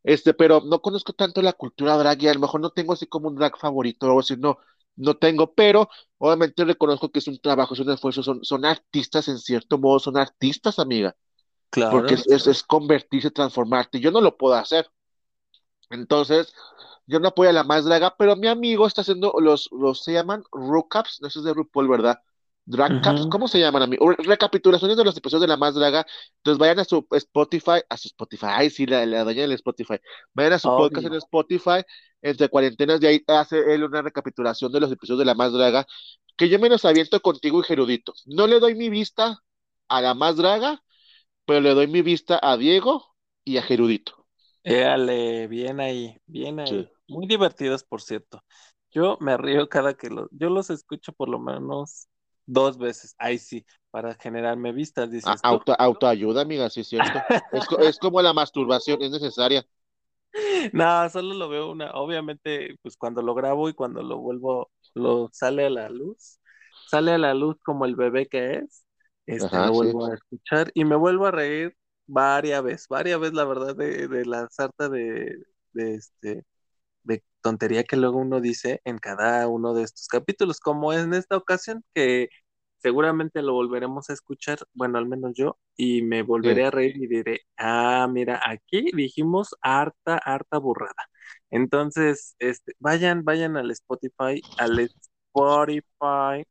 Este, 0.04 0.34
pero 0.34 0.62
no 0.62 0.82
conozco 0.82 1.14
tanto 1.14 1.42
la 1.42 1.54
cultura 1.54 1.98
drag 1.98 2.24
y 2.24 2.28
a 2.30 2.34
lo 2.36 2.42
mejor 2.42 2.62
no 2.62 2.72
tengo 2.72 2.94
así 2.94 3.08
como 3.08 3.30
un 3.30 3.36
drag 3.36 3.58
favorito 3.58 4.06
o 4.08 4.10
algo 4.10 4.22
así, 4.22 4.36
no. 4.38 4.58
no 4.98 5.18
tengo, 5.18 5.54
pero 5.56 5.90
obviamente 6.20 6.66
reconozco 6.66 7.12
que 7.12 7.20
es 7.20 7.28
un 7.28 7.40
trabajo, 7.40 7.74
es 7.76 7.82
un 7.82 7.92
esfuerzo, 7.92 8.24
son, 8.24 8.44
son 8.44 8.66
artistas 8.66 9.28
en 9.30 9.40
cierto 9.40 9.78
modo, 9.80 10.00
son 10.00 10.18
artistas, 10.18 10.80
amiga, 10.80 11.16
porque 11.88 12.16
Claro. 12.16 12.16
es, 12.16 12.28
es, 12.28 12.48
es 12.48 12.64
convertirse, 12.64 13.32
transformarte. 13.32 14.00
Yo 14.02 14.12
no 14.12 14.22
lo 14.22 14.38
puedo 14.38 14.56
hacer. 14.56 14.90
Entonces, 15.90 16.54
yo 17.08 17.20
no 17.20 17.30
apoyo 17.30 17.50
a 17.50 17.54
la 17.54 17.64
más 17.64 17.86
draga, 17.86 18.16
pero 18.18 18.36
mi 18.36 18.48
amigo 18.48 18.88
está 18.88 19.02
haciendo 19.02 19.34
los, 19.40 19.70
los 19.72 20.04
se 20.04 20.14
llaman 20.14 20.44
recaps, 20.52 21.22
no 21.22 21.28
eso 21.28 21.40
es 21.40 21.46
de 21.46 21.54
RuPaul, 21.54 21.88
¿verdad? 21.90 22.20
Drag. 22.66 23.02
¿cómo 23.30 23.48
se 23.48 23.60
llaman, 23.60 23.84
amigo? 23.84 24.10
Re- 24.12 24.24
Recapitulaciones 24.24 24.96
de 24.98 25.04
los 25.04 25.18
episodios 25.18 25.42
de 25.42 25.48
la 25.48 25.58
más 25.58 25.76
draga. 25.76 26.06
Entonces 26.38 26.58
vayan 26.60 26.80
a 26.80 26.86
su 26.86 27.06
Spotify, 27.12 27.82
a 27.90 27.98
su 27.98 28.08
Spotify, 28.08 28.46
ay, 28.50 28.70
sí, 28.70 28.86
la, 28.86 29.06
la 29.06 29.24
dueña 29.24 29.42
del 29.42 29.52
Spotify. 29.54 29.96
Vayan 30.34 30.54
a 30.54 30.60
su 30.60 30.70
podcast 30.70 31.06
en. 31.08 31.14
Spotify, 31.16 31.84
entre 32.22 32.50
cuarentenas, 32.50 33.00
de 33.00 33.08
ahí 33.10 33.24
hace 33.28 33.74
él 33.74 33.84
una 33.84 34.02
recapitulación 34.02 34.72
de 34.72 34.80
los 34.80 34.92
episodios 34.92 35.20
de 35.20 35.26
la 35.26 35.36
más 35.36 35.52
draga, 35.54 35.86
que 36.38 36.50
yo 36.50 36.60
menos 36.60 36.86
aviento 36.86 37.20
contigo 37.22 37.60
y 37.60 37.64
Gerudito. 37.64 38.14
No 38.26 38.48
le 38.48 38.60
doy 38.60 38.76
mi 38.76 38.90
vista 38.90 39.40
a 39.90 40.02
la 40.02 40.14
más 40.14 40.38
draga, 40.38 40.82
pero 41.46 41.62
le 41.62 41.74
doy 41.74 41.88
mi 41.88 42.02
vista 42.02 42.40
a 42.42 42.58
Diego 42.58 43.16
y 43.44 43.58
a 43.58 43.64
Gerudito. 43.64 44.28
Éale, 44.64 45.48
bien 45.48 45.80
ahí, 45.80 46.18
bien 46.26 46.60
Sí. 46.66 46.76
ahí. 46.76 46.90
Muy 47.08 47.28
divertidos, 47.28 47.84
por 47.84 48.02
cierto. 48.02 48.44
Yo 48.92 49.18
me 49.20 49.38
río 49.38 49.68
cada 49.70 49.96
que 49.96 50.10
los, 50.10 50.28
yo 50.32 50.50
los 50.50 50.70
escucho 50.70 51.12
por 51.14 51.30
lo 51.30 51.40
menos 51.40 52.08
dos 52.46 52.78
veces. 52.78 53.16
Ahí 53.18 53.40
sí, 53.40 53.66
para 53.92 54.16
generarme 54.16 54.72
vistas, 54.72 55.12
dices. 55.12 55.46
Auto, 55.52 55.74
autoayuda, 55.80 56.42
amiga, 56.42 56.70
sí 56.70 56.82
es 56.82 56.88
cierto. 56.88 57.26
Es, 57.52 57.68
co- 57.68 57.80
es 57.80 57.98
como 58.00 58.22
la 58.22 58.34
masturbación, 58.34 59.02
es 59.02 59.12
necesaria. 59.12 59.66
No, 60.74 61.10
solo 61.10 61.34
lo 61.36 61.50
veo 61.50 61.72
una, 61.72 61.92
obviamente, 61.94 62.76
pues 62.82 62.98
cuando 62.98 63.22
lo 63.22 63.34
grabo 63.36 63.70
y 63.70 63.74
cuando 63.74 64.02
lo 64.04 64.18
vuelvo, 64.20 64.72
lo 64.94 65.30
sale 65.32 65.66
a 65.66 65.70
la 65.70 65.90
luz, 65.90 66.40
sale 66.88 67.12
a 67.14 67.18
la 67.18 67.34
luz 67.34 67.58
como 67.64 67.86
el 67.86 67.96
bebé 67.96 68.28
que 68.28 68.56
es, 68.58 68.86
este, 69.26 69.62
Ajá, 69.62 69.62
lo 69.62 69.74
sí. 69.74 69.94
vuelvo 69.94 70.06
a 70.06 70.14
escuchar 70.16 70.72
y 70.74 70.86
me 70.86 70.96
vuelvo 70.96 71.26
a 71.28 71.32
reír 71.32 71.76
varias 72.08 72.64
veces, 72.64 72.88
varias 72.88 73.20
veces, 73.20 73.36
la 73.36 73.46
verdad, 73.46 73.76
de, 73.76 74.08
de 74.08 74.26
la 74.26 74.48
sarta 74.50 74.90
de, 74.90 75.38
de 75.74 75.96
este, 75.96 76.44
de 77.04 77.24
tontería 77.42 77.84
que 77.84 77.98
luego 77.98 78.18
uno 78.20 78.42
dice 78.42 78.82
en 78.86 78.98
cada 79.00 79.48
uno 79.48 79.74
de 79.74 79.84
estos 79.84 80.08
capítulos, 80.08 80.60
como 80.60 80.94
en 80.94 81.14
esta 81.14 81.38
ocasión, 81.38 81.84
que 81.94 82.30
seguramente 82.80 83.42
lo 83.42 83.54
volveremos 83.54 84.10
a 84.10 84.14
escuchar, 84.14 84.60
bueno, 84.74 84.98
al 84.98 85.08
menos 85.08 85.34
yo, 85.36 85.58
y 85.78 86.02
me 86.04 86.22
volveré 86.24 86.66
a 86.66 86.72
reír 86.72 86.98
y 86.98 87.08
diré, 87.08 87.42
ah, 87.58 88.08
mira, 88.12 88.42
aquí 88.46 88.92
dijimos 88.94 89.56
harta, 89.62 90.18
harta 90.18 90.58
burrada. 90.60 90.94
Entonces, 91.50 92.36
este, 92.40 92.74
vayan, 92.80 93.24
vayan 93.24 93.58
al 93.58 93.72
Spotify, 93.72 94.42
al 94.58 94.80
Spotify 94.80 96.46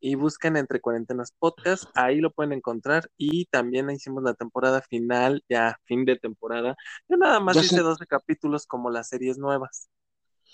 y 0.00 0.14
busquen 0.14 0.56
Entre 0.56 0.80
Cuarentenas 0.80 1.32
Podcast, 1.38 1.84
ahí 1.94 2.20
lo 2.20 2.30
pueden 2.30 2.52
encontrar 2.52 3.10
y 3.16 3.46
también 3.46 3.90
hicimos 3.90 4.22
la 4.22 4.34
temporada 4.34 4.82
final, 4.82 5.44
ya 5.48 5.78
fin 5.84 6.04
de 6.04 6.16
temporada. 6.16 6.76
Yo 7.08 7.16
nada 7.16 7.40
más 7.40 7.56
Ya 7.56 7.62
hice 7.62 7.76
se, 7.76 7.80
12 7.80 8.06
capítulos 8.06 8.66
como 8.66 8.90
las 8.90 9.08
series 9.08 9.38
nuevas. 9.38 9.88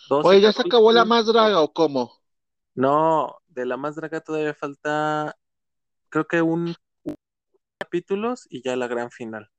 12 0.08 0.28
oye, 0.28 0.40
¿ya 0.40 0.52
se 0.52 0.62
acabó 0.62 0.92
la 0.92 1.04
más 1.04 1.26
draga 1.26 1.60
o 1.60 1.72
cómo? 1.72 2.20
No, 2.74 3.36
de 3.48 3.66
la 3.66 3.76
más 3.76 3.96
draga 3.96 4.20
todavía 4.20 4.54
falta, 4.54 5.36
creo 6.08 6.26
que 6.26 6.42
un 6.42 6.74
capítulos 7.78 8.46
y 8.48 8.62
ya 8.62 8.76
la 8.76 8.86
gran 8.86 9.10
final. 9.10 9.50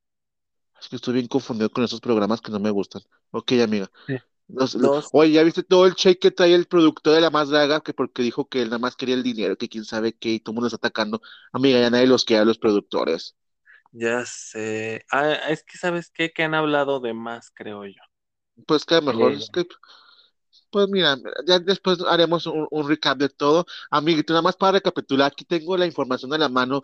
Es 0.80 0.90
que 0.90 0.96
estoy 0.96 1.14
bien 1.14 1.28
confundido 1.28 1.70
con 1.70 1.84
esos 1.84 2.02
programas 2.02 2.42
que 2.42 2.52
no 2.52 2.60
me 2.60 2.72
gustan. 2.72 3.02
Ok, 3.32 3.54
amiga. 3.64 3.90
Sí. 4.08 4.18
No 4.48 4.68
sé, 4.68 4.78
Dos, 4.80 5.10
oye, 5.12 5.32
¿ya 5.34 5.44
viste 5.44 5.64
todo 5.64 5.86
el 5.86 5.96
cheque 5.96 6.20
que 6.20 6.32
trae 6.32 6.54
el 6.54 6.68
productor 6.68 7.14
de 7.16 7.22
la 7.22 7.30
más 7.30 7.50
draga? 7.50 7.82
Que 7.82 7.94
porque 7.94 8.22
dijo 8.22 8.48
que 8.48 8.62
él 8.62 8.70
nada 8.70 8.80
más 8.80 8.96
quería 8.96 9.16
el 9.16 9.24
dinero, 9.24 9.58
que 9.58 9.68
quién 9.70 9.84
sabe 9.86 10.14
qué, 10.14 10.30
y 10.34 10.40
todo 10.40 10.52
el 10.54 10.56
mundo 10.56 10.68
está 10.68 10.78
atacando. 10.78 11.22
Amiga, 11.52 11.80
ya 11.80 11.90
nadie 11.90 12.08
los 12.08 12.24
quiere 12.26 12.42
a 12.44 12.46
los 12.46 12.58
productores. 12.60 13.36
ya 13.92 14.26
sé. 14.26 15.06
Ah, 15.12 15.34
es 15.50 15.64
que 15.64 15.78
sabes 15.78 16.12
qué, 16.14 16.32
que 16.32 16.44
han 16.44 16.54
hablado 16.56 17.00
de 17.00 17.14
más, 17.14 17.52
creo 17.54 17.86
yo. 17.86 18.02
Pues 18.68 18.84
que 18.86 19.00
mejor, 19.02 19.34
Eh, 19.34 19.38
es 19.38 19.50
que, 19.50 19.66
pues 20.70 20.88
mira, 20.90 21.18
ya 21.46 21.60
después 21.60 22.00
haremos 22.02 22.46
un, 22.48 22.68
un 22.72 22.88
recap 22.88 23.18
de 23.18 23.30
todo. 23.30 23.66
Amiguito, 23.92 24.34
nada 24.34 24.42
más 24.42 24.56
para 24.56 24.74
recapitular, 24.74 25.28
aquí 25.32 25.46
tengo 25.46 25.78
la 25.78 25.86
información 25.86 26.34
a 26.34 26.38
la 26.38 26.50
mano. 26.50 26.82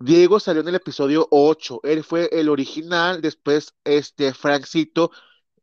Diego 0.00 0.40
salió 0.40 0.62
en 0.62 0.68
el 0.68 0.76
episodio 0.76 1.28
8, 1.30 1.80
él 1.84 2.04
fue 2.04 2.28
el 2.32 2.48
original, 2.50 3.22
después 3.22 3.74
este 3.84 4.34
Francito 4.34 5.12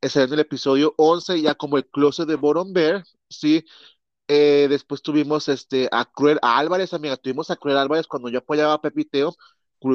salió 0.03 0.27
en 0.27 0.34
el 0.34 0.39
episodio 0.41 0.93
11, 0.97 1.41
ya 1.41 1.55
como 1.55 1.77
el 1.77 1.88
closet 1.89 2.27
de 2.27 2.36
Boromber, 2.36 3.03
sí, 3.29 3.65
Eh, 4.29 4.67
después 4.69 5.01
tuvimos 5.03 5.49
este, 5.49 5.89
a 5.91 6.05
Cruel 6.05 6.39
Álvarez, 6.43 6.93
amiga, 6.93 7.17
tuvimos 7.17 7.51
a 7.51 7.58
Cruel 7.58 7.77
Álvarez 7.77 8.08
cuando 8.08 8.29
yo 8.29 8.39
apoyaba 8.39 8.73
a 8.75 8.81
Pepiteo, 8.81 9.36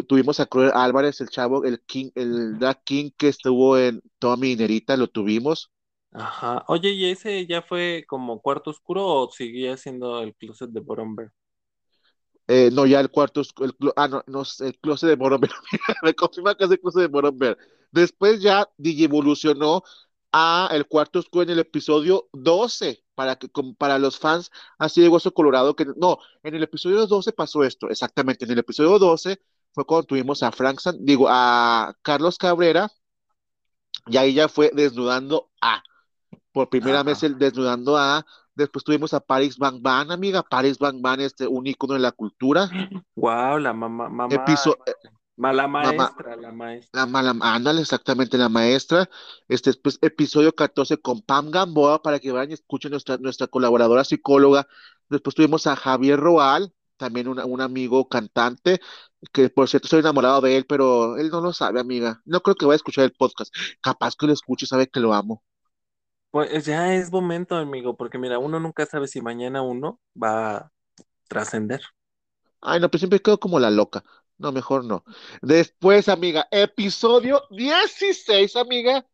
tuvimos 0.08 0.40
a 0.40 0.46
Cruel 0.46 0.72
Álvarez, 0.74 1.20
el 1.20 1.30
chavo, 1.30 1.64
el 1.64 1.80
King, 1.82 2.10
el 2.16 2.58
Drag 2.58 2.82
King 2.84 3.10
que 3.16 3.28
estuvo 3.28 3.78
en 3.78 4.02
Tommy 4.20 4.52
y 4.52 4.56
Nerita, 4.56 4.96
lo 4.96 5.08
tuvimos. 5.08 5.70
ajá. 6.12 6.64
Oye, 6.68 6.90
¿y 6.90 7.10
ese 7.10 7.46
ya 7.46 7.62
fue 7.62 8.04
como 8.08 8.40
cuarto 8.40 8.70
oscuro 8.70 9.06
o 9.06 9.30
seguía 9.30 9.76
siendo 9.76 10.20
el 10.22 10.34
closet 10.36 10.70
de 10.70 10.80
Boromber? 10.80 11.30
Eh, 12.52 12.70
no, 12.72 12.84
ya 12.86 12.98
el 13.00 13.10
cuarto, 13.10 13.40
es- 13.42 13.52
el, 13.60 13.74
ah, 13.96 14.08
no, 14.08 14.24
no, 14.26 14.42
el 14.60 14.78
closet 14.80 15.08
de 15.10 15.14
Boromir, 15.16 15.50
me 16.02 16.14
confirma 16.14 16.56
que 16.56 16.64
es 16.64 16.70
el 16.70 16.80
closet 16.80 17.02
de 17.02 17.06
Boromir. 17.08 17.56
Después 17.92 18.40
ya 18.42 18.68
evolucionó 18.78 19.82
a 20.32 20.68
el 20.72 20.86
cuarto 20.86 21.20
oscuro 21.20 21.42
en 21.44 21.50
el 21.50 21.58
episodio 21.60 22.28
12, 22.32 23.04
para 23.14 23.36
que, 23.36 23.48
para 23.78 23.98
los 23.98 24.18
fans 24.18 24.50
así 24.78 25.00
de 25.00 25.08
Hueso 25.08 25.32
Colorado, 25.32 25.76
que 25.76 25.86
no, 25.96 26.18
en 26.42 26.54
el 26.54 26.62
episodio 26.64 27.06
12 27.06 27.32
pasó 27.32 27.62
esto, 27.64 27.88
exactamente, 27.90 28.44
en 28.44 28.52
el 28.52 28.58
episodio 28.58 28.98
12 28.98 29.40
fue 29.72 29.84
cuando 29.86 30.06
tuvimos 30.06 30.42
a 30.42 30.50
Frank 30.52 30.80
San, 30.80 31.04
digo, 31.04 31.26
a 31.28 31.94
Carlos 32.02 32.36
Cabrera, 32.38 32.90
y 34.06 34.16
ahí 34.16 34.34
ya 34.34 34.48
fue 34.48 34.70
desnudando 34.74 35.50
a, 35.60 35.82
por 36.52 36.70
primera 36.70 37.02
vez 37.02 37.22
el 37.22 37.38
desnudando 37.38 37.96
a, 37.98 38.26
después 38.60 38.84
tuvimos 38.84 39.12
a 39.14 39.20
Paris 39.20 39.56
Van 39.58 39.82
Van, 39.82 40.10
amiga, 40.10 40.42
Paris 40.42 40.78
Van 40.78 41.00
Van, 41.02 41.20
este, 41.20 41.46
un 41.46 41.66
ícono 41.66 41.94
de 41.94 42.00
la 42.00 42.12
cultura, 42.12 42.70
Wow, 43.16 43.58
la 43.58 43.72
mamá, 43.72 44.08
mamá, 44.08 44.34
Episo 44.34 44.78
ma- 45.36 45.52
la 45.52 45.66
mamá, 45.66 45.92
maestra, 45.92 46.36
la 46.36 46.52
maestra. 46.52 47.00
la 47.00 47.06
mala, 47.06 47.34
ándale, 47.40 47.80
exactamente, 47.80 48.36
la 48.38 48.48
maestra. 48.48 49.08
Este 49.48 49.70
después, 49.70 49.98
episodio 50.02 50.54
14 50.54 50.98
con 50.98 51.22
Pam 51.22 51.50
Gamboa, 51.50 52.02
para 52.02 52.18
que 52.20 52.30
vayan 52.32 52.50
y 52.50 52.54
escuchen 52.54 52.90
nuestra, 52.90 53.16
nuestra 53.18 53.46
colaboradora 53.46 54.04
psicóloga. 54.04 54.66
Después 55.08 55.34
tuvimos 55.34 55.66
a 55.66 55.76
Javier 55.76 56.20
Roal, 56.20 56.72
también 56.96 57.28
una- 57.28 57.46
un 57.46 57.60
amigo 57.62 58.08
cantante, 58.08 58.80
que 59.32 59.48
por 59.50 59.68
cierto 59.68 59.86
estoy 59.86 60.00
enamorado 60.00 60.40
de 60.42 60.56
él, 60.56 60.66
pero 60.66 61.16
él 61.16 61.30
no 61.30 61.40
lo 61.40 61.52
sabe, 61.52 61.80
amiga. 61.80 62.20
No 62.26 62.40
creo 62.42 62.54
que 62.54 62.66
vaya 62.66 62.74
a 62.74 62.76
escuchar 62.76 63.04
el 63.04 63.12
podcast. 63.12 63.54
Capaz 63.80 64.14
que 64.16 64.26
lo 64.26 64.32
escuche, 64.34 64.66
sabe 64.66 64.88
que 64.88 65.00
lo 65.00 65.14
amo. 65.14 65.42
Pues 66.30 66.64
ya 66.64 66.94
es 66.94 67.10
momento, 67.10 67.56
amigo, 67.56 67.96
porque 67.96 68.18
mira, 68.18 68.38
uno 68.38 68.60
nunca 68.60 68.86
sabe 68.86 69.08
si 69.08 69.20
mañana 69.20 69.62
uno 69.62 69.98
va 70.20 70.56
a 70.56 70.72
trascender. 71.28 71.80
Ay, 72.60 72.78
no, 72.78 72.90
pues 72.90 73.00
siempre 73.00 73.20
quedo 73.20 73.40
como 73.40 73.58
la 73.58 73.70
loca. 73.70 74.04
No, 74.38 74.52
mejor 74.52 74.84
no. 74.84 75.04
Después, 75.42 76.08
amiga, 76.08 76.46
episodio 76.50 77.42
16, 77.50 78.56
amiga. 78.56 79.04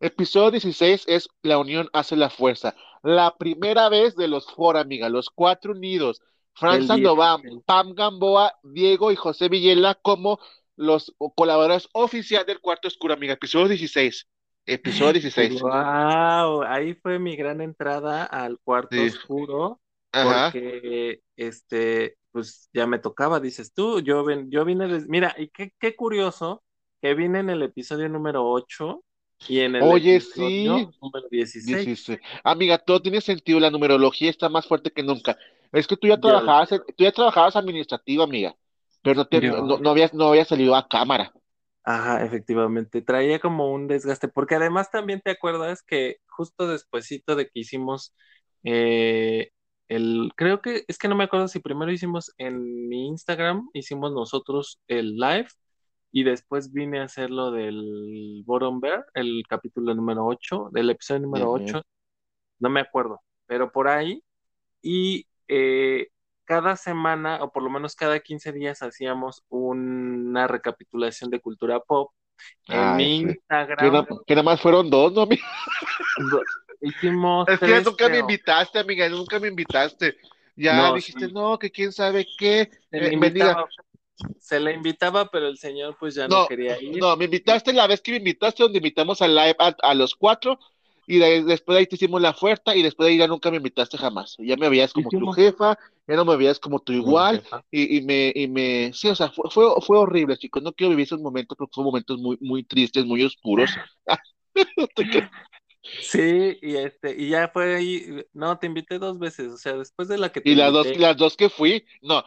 Episodio 0.00 0.50
16 0.50 1.04
es 1.06 1.28
La 1.42 1.58
unión 1.58 1.88
hace 1.92 2.16
la 2.16 2.28
fuerza. 2.28 2.74
La 3.02 3.36
primera 3.36 3.88
vez 3.88 4.16
de 4.16 4.28
los 4.28 4.46
Fora, 4.46 4.80
amiga, 4.80 5.08
los 5.08 5.30
cuatro 5.30 5.72
unidos. 5.72 6.20
Frank 6.54 6.80
El 6.80 6.86
Sandoval, 6.86 7.40
16. 7.42 7.62
Pam 7.64 7.94
Gamboa, 7.94 8.54
Diego 8.62 9.12
y 9.12 9.16
José 9.16 9.48
Villela 9.48 9.94
como 9.94 10.40
los 10.76 11.14
colaboradores 11.36 11.88
oficiales 11.92 12.46
del 12.46 12.60
Cuarto 12.60 12.88
Oscuro, 12.88 13.14
amiga. 13.14 13.34
Episodio 13.34 13.68
16. 13.68 14.26
Episodio 14.66 15.12
16. 15.20 15.60
Wow, 15.60 16.62
ahí 16.62 16.94
fue 16.94 17.18
mi 17.18 17.36
gran 17.36 17.60
entrada 17.60 18.24
al 18.24 18.58
cuarto 18.60 18.96
Sí. 18.96 19.08
oscuro, 19.08 19.80
Ajá. 20.12 20.50
porque 20.52 21.20
este, 21.36 22.16
pues 22.32 22.68
ya 22.72 22.86
me 22.86 22.98
tocaba, 22.98 23.40
dices 23.40 23.72
tú, 23.74 24.00
yo, 24.00 24.24
ven, 24.24 24.50
yo 24.50 24.64
vine, 24.64 24.88
des- 24.88 25.06
mira, 25.08 25.34
y 25.38 25.48
qué, 25.48 25.72
qué 25.78 25.94
curioso 25.94 26.62
que 27.02 27.14
vine 27.14 27.40
en 27.40 27.50
el 27.50 27.62
episodio 27.62 28.08
número 28.08 28.44
8 28.50 29.04
y 29.48 29.60
en 29.60 29.76
el 29.76 29.82
Oye, 29.82 30.20
sí. 30.20 30.66
episodio 30.66 30.94
número 31.02 31.28
16. 31.30 31.84
16. 31.84 32.18
Amiga, 32.42 32.78
todo 32.78 33.02
tiene 33.02 33.20
sentido, 33.20 33.60
la 33.60 33.70
numerología 33.70 34.30
está 34.30 34.48
más 34.48 34.66
fuerte 34.66 34.90
que 34.90 35.02
nunca. 35.02 35.36
Es 35.72 35.86
que 35.86 35.96
tú 35.96 36.06
ya 36.06 36.18
trabajabas, 36.18 36.70
tú 36.70 37.04
ya 37.04 37.12
trabajabas 37.12 37.56
administrativa, 37.56 38.24
amiga, 38.24 38.54
pero 39.02 39.16
no, 39.16 39.26
te, 39.26 39.40
no, 39.42 39.78
no 39.78 39.90
habías, 39.90 40.14
no 40.14 40.28
habías 40.28 40.48
salido 40.48 40.74
a 40.76 40.88
cámara. 40.88 41.32
Ajá, 41.84 42.24
efectivamente, 42.24 43.02
traía 43.02 43.40
como 43.40 43.70
un 43.72 43.88
desgaste, 43.88 44.28
porque 44.28 44.54
además 44.54 44.90
también 44.90 45.20
te 45.20 45.30
acuerdas 45.32 45.82
que 45.82 46.16
justo 46.28 46.66
despuesito 46.66 47.36
de 47.36 47.46
que 47.46 47.60
hicimos 47.60 48.14
eh, 48.62 49.50
el, 49.88 50.32
creo 50.36 50.62
que, 50.62 50.84
es 50.88 50.96
que 50.98 51.08
no 51.08 51.14
me 51.16 51.24
acuerdo 51.24 51.46
si 51.48 51.60
primero 51.60 51.92
hicimos 51.92 52.32
en 52.38 52.88
mi 52.88 53.06
Instagram, 53.08 53.68
hicimos 53.74 54.12
nosotros 54.12 54.80
el 54.88 55.16
live 55.16 55.48
y 56.10 56.24
después 56.24 56.72
vine 56.72 57.00
a 57.00 57.04
hacer 57.04 57.30
lo 57.30 57.50
del 57.50 58.42
Bottom 58.46 58.80
Bear, 58.80 59.04
el 59.14 59.42
capítulo 59.48 59.94
número 59.94 60.24
8 60.26 60.70
del 60.72 60.88
episodio 60.90 61.20
número 61.20 61.50
Ujú. 61.52 61.64
8 61.64 61.82
no 62.60 62.70
me 62.70 62.80
acuerdo, 62.80 63.20
pero 63.46 63.72
por 63.72 63.88
ahí 63.88 64.22
y 64.82 65.26
eh, 65.48 66.08
cada 66.44 66.76
semana, 66.76 67.42
o 67.42 67.52
por 67.52 67.62
lo 67.62 67.70
menos 67.70 67.96
cada 67.96 68.20
15 68.20 68.52
días, 68.52 68.82
hacíamos 68.82 69.44
una 69.48 70.46
recapitulación 70.46 71.30
de 71.30 71.40
cultura 71.40 71.80
pop. 71.80 72.12
En 72.66 72.96
mi 72.96 73.16
Instagram. 73.20 74.06
Que, 74.26 74.34
nada 74.34 74.42
más 74.42 74.60
fueron 74.60 74.90
dos, 74.90 75.12
¿no? 75.12 75.26
Hicimos. 76.80 77.48
Es 77.48 77.58
que 77.58 77.80
nunca 77.80 78.08
me 78.08 78.18
invitaste, 78.18 78.78
amiga, 78.78 79.08
nunca 79.08 79.38
me 79.38 79.48
invitaste. 79.48 80.16
Ya 80.56 80.92
dijiste, 80.92 81.28
no, 81.28 81.58
que 81.58 81.70
quién 81.70 81.92
sabe 81.92 82.26
qué. 82.38 82.70
Eh, 82.92 83.18
se 84.38 84.60
le 84.60 84.72
invitaba, 84.72 85.28
pero 85.30 85.48
el 85.48 85.58
señor 85.58 85.96
pues 85.98 86.14
ya 86.14 86.28
no, 86.28 86.46
quería 86.46 86.80
ir. 86.80 86.98
No, 86.98 87.16
me 87.16 87.24
invitaste 87.24 87.72
la 87.72 87.86
vez 87.86 88.00
que 88.00 88.12
me 88.12 88.18
invitaste, 88.18 88.62
donde 88.62 88.78
invitamos 88.78 89.20
al 89.22 89.34
live 89.34 89.56
a, 89.58 89.94
los 89.94 90.14
cuatro, 90.14 90.58
y 91.06 91.18
después 91.18 91.74
de 91.74 91.80
ahí 91.80 91.86
te 91.86 91.96
hicimos 91.96 92.20
la 92.20 92.30
oferta, 92.30 92.74
y 92.74 92.82
después 92.82 93.06
de 93.06 93.12
ahí 93.12 93.18
ya 93.18 93.26
nunca 93.26 93.50
me 93.50 93.58
invitaste 93.58 93.98
jamás. 93.98 94.36
Ya 94.38 94.56
me 94.56 94.68
veías 94.68 94.92
como 94.92 95.08
tu 95.08 95.32
jefa, 95.32 95.78
ya 96.06 96.16
no 96.16 96.24
me 96.24 96.36
veías 96.36 96.58
como 96.58 96.80
tu 96.80 96.92
igual, 96.92 97.42
y, 97.70 97.98
y, 97.98 98.02
me, 98.02 98.32
y 98.34 98.48
me, 98.48 98.92
sí, 98.92 99.08
o 99.08 99.14
sea, 99.14 99.30
fue, 99.30 99.50
fue, 99.50 99.98
horrible, 99.98 100.36
chicos. 100.36 100.62
No 100.62 100.72
quiero 100.72 100.90
vivir 100.90 101.04
esos 101.04 101.20
momentos 101.20 101.56
porque 101.56 101.72
fueron 101.74 101.92
momentos 101.92 102.18
muy, 102.18 102.36
muy 102.40 102.64
tristes, 102.64 103.04
muy 103.04 103.22
oscuros. 103.22 103.70
Sí, 106.00 106.58
y 106.62 106.76
este, 106.76 107.14
y 107.14 107.28
ya 107.28 107.48
fue 107.48 107.76
ahí, 107.76 108.24
no, 108.32 108.58
te 108.58 108.66
invité 108.66 108.98
dos 108.98 109.18
veces, 109.18 109.52
o 109.52 109.58
sea, 109.58 109.74
después 109.74 110.08
de 110.08 110.16
la 110.16 110.32
que 110.32 110.40
te 110.40 110.48
Y 110.48 110.54
las 110.54 110.72
dos, 110.72 110.86
las 110.96 111.16
dos 111.16 111.36
que 111.36 111.50
fui, 111.50 111.84
no, 112.00 112.24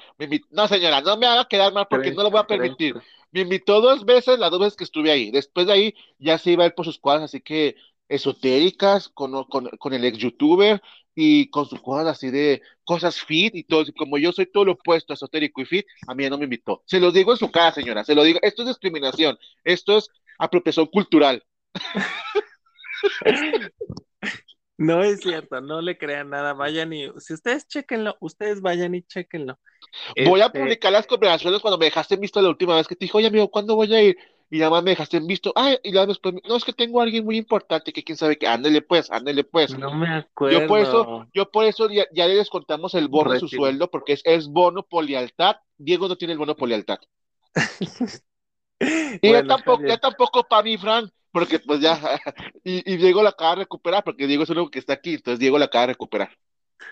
no 0.52 0.68
señora, 0.68 1.02
no 1.02 1.18
me 1.18 1.26
haga 1.26 1.48
quedar 1.48 1.74
mal 1.74 1.88
porque 1.90 2.12
no 2.12 2.22
lo 2.22 2.30
voy 2.30 2.40
a 2.40 2.48
permitir. 2.48 2.96
Me 3.32 3.42
invitó 3.42 3.82
dos 3.82 4.06
veces, 4.06 4.38
las 4.38 4.52
dos 4.52 4.60
veces 4.60 4.76
que 4.76 4.84
estuve 4.84 5.12
ahí. 5.12 5.32
Después 5.32 5.66
de 5.66 5.74
ahí 5.74 5.96
ya 6.20 6.38
se 6.38 6.52
iba 6.52 6.64
a 6.64 6.68
ir 6.68 6.76
por 6.76 6.86
sus 6.86 7.00
cuadras, 7.00 7.26
así 7.26 7.42
que 7.42 7.76
esotéricas, 8.10 9.10
con, 9.10 9.44
con, 9.46 9.68
con 9.78 9.94
el 9.94 10.06
ex 10.06 10.18
youtuber 10.18 10.82
y 11.16 11.50
con 11.50 11.66
sus 11.66 11.82
cosas 11.82 12.08
así 12.08 12.30
de 12.30 12.62
cosas 12.84 13.20
fit 13.20 13.56
y 13.56 13.64
todo. 13.64 13.86
Como 13.98 14.18
yo 14.18 14.32
soy 14.32 14.46
todo 14.46 14.66
lo 14.66 14.72
opuesto, 14.74 15.14
esotérico 15.14 15.62
y 15.62 15.66
fit, 15.66 15.86
a 16.08 16.14
mí 16.14 16.30
no 16.30 16.38
me 16.38 16.46
invitó. 16.46 16.84
Se 16.86 17.00
lo 17.00 17.12
digo 17.12 17.32
en 17.32 17.38
su 17.38 17.52
cara, 17.52 17.74
señora, 17.74 18.04
se 18.04 18.16
lo 18.16 18.24
digo. 18.24 18.40
Esto 18.42 18.64
es 18.64 18.70
discriminación, 18.70 19.38
esto 19.64 19.98
es 19.98 20.10
apropiación 20.38 20.88
cultural. 20.88 21.44
No 24.80 25.04
es 25.04 25.22
cierto, 25.22 25.60
no 25.60 25.82
le 25.82 25.98
crean 25.98 26.30
nada, 26.30 26.54
vayan 26.54 26.94
y, 26.94 27.10
si 27.18 27.34
ustedes 27.34 27.68
chequenlo, 27.68 28.16
ustedes 28.20 28.62
vayan 28.62 28.94
y 28.94 29.02
chequenlo. 29.02 29.60
Voy 30.28 30.42
a 30.42 30.46
este 30.46 30.60
publicar 30.60 30.92
las 30.92 31.08
conversaciones 31.08 31.62
cuando 31.62 31.80
me 31.80 31.86
dejaste 31.86 32.16
visto 32.16 32.40
la 32.42 32.50
última 32.50 32.76
vez 32.76 32.88
que 32.88 32.96
te 32.96 33.06
dijo, 33.06 33.18
oye 33.18 33.28
amigo, 33.28 33.50
¿cuándo 33.50 33.76
voy 33.76 33.94
a 33.96 34.02
ir? 34.04 34.18
Y 34.50 34.60
nada 34.60 34.72
más 34.72 34.84
me 34.84 34.92
dejaste 34.92 35.18
en 35.18 35.28
visto, 35.28 35.52
ay, 35.56 35.78
y 35.84 35.92
luego 35.92 36.08
después, 36.08 36.36
no, 36.48 36.56
es 36.56 36.64
que 36.64 36.72
tengo 36.72 37.02
a 37.02 37.04
alguien 37.04 37.26
muy 37.26 37.38
importante 37.38 37.92
que 37.92 38.04
quién 38.04 38.18
sabe 38.18 38.38
que, 38.38 38.48
ándele 38.48 38.82
pues, 38.82 39.12
ándele 39.12 39.44
pues. 39.44 39.78
No 39.78 39.94
me 39.94 40.08
acuerdo. 40.08 40.60
Yo 40.60 40.68
por 40.68 40.80
eso, 40.80 41.28
yo 41.34 41.52
por 41.52 41.66
eso 41.66 41.90
ya, 41.90 42.06
ya 42.14 42.28
le 42.28 42.36
descontamos 42.36 42.94
el 42.94 43.10
bono 43.10 43.34
de 43.34 43.40
su 43.40 43.50
sueldo, 43.50 43.90
porque 43.90 44.14
es, 44.14 44.22
es 44.24 44.48
bono 44.48 44.84
por 44.84 45.04
lealtad. 45.04 45.58
Diego 45.78 46.08
no 46.08 46.16
tiene 46.16 46.32
el 46.32 46.40
bono 46.40 46.56
por 46.56 46.70
lealtad. 46.70 47.00
y 48.80 49.32
ya 49.32 49.46
tampoco, 49.46 49.86
ya 49.86 49.98
tampoco 49.98 50.44
para 50.44 50.64
mí, 50.64 50.78
Fran, 50.78 51.12
porque 51.32 51.60
pues 51.60 51.82
ya, 51.82 52.00
y, 52.64 52.98
Diego 52.98 53.22
la 53.22 53.30
acaba 53.30 53.52
de 53.52 53.62
recuperar, 53.64 54.04
porque 54.04 54.28
Diego 54.28 54.44
es 54.44 54.50
el 54.50 54.58
único 54.58 54.72
que 54.72 54.80
está 54.80 54.94
aquí, 54.94 55.16
entonces 55.16 55.40
Diego 55.40 55.60
la 55.60 55.66
acaba 55.66 55.84
de 55.88 55.94
recuperar. 55.94 56.32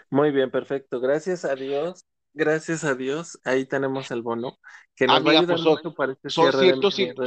Muy 0.10 0.32
bien, 0.32 0.52
perfecto. 0.52 1.00
Gracias 1.00 1.46
a 1.46 1.56
Dios. 1.56 2.06
Gracias 2.38 2.84
a 2.84 2.96
Dios, 2.96 3.40
ahí 3.46 3.66
tenemos 3.66 4.12
el 4.12 4.22
bono. 4.22 4.60
Que 4.94 5.08
nos 5.08 5.26
va 5.26 5.32
a 5.32 5.40
ayudar 5.40 5.56
pues, 5.56 5.62
mucho 5.62 5.94
para 5.94 6.12
este 6.12 6.30
son, 6.30 6.52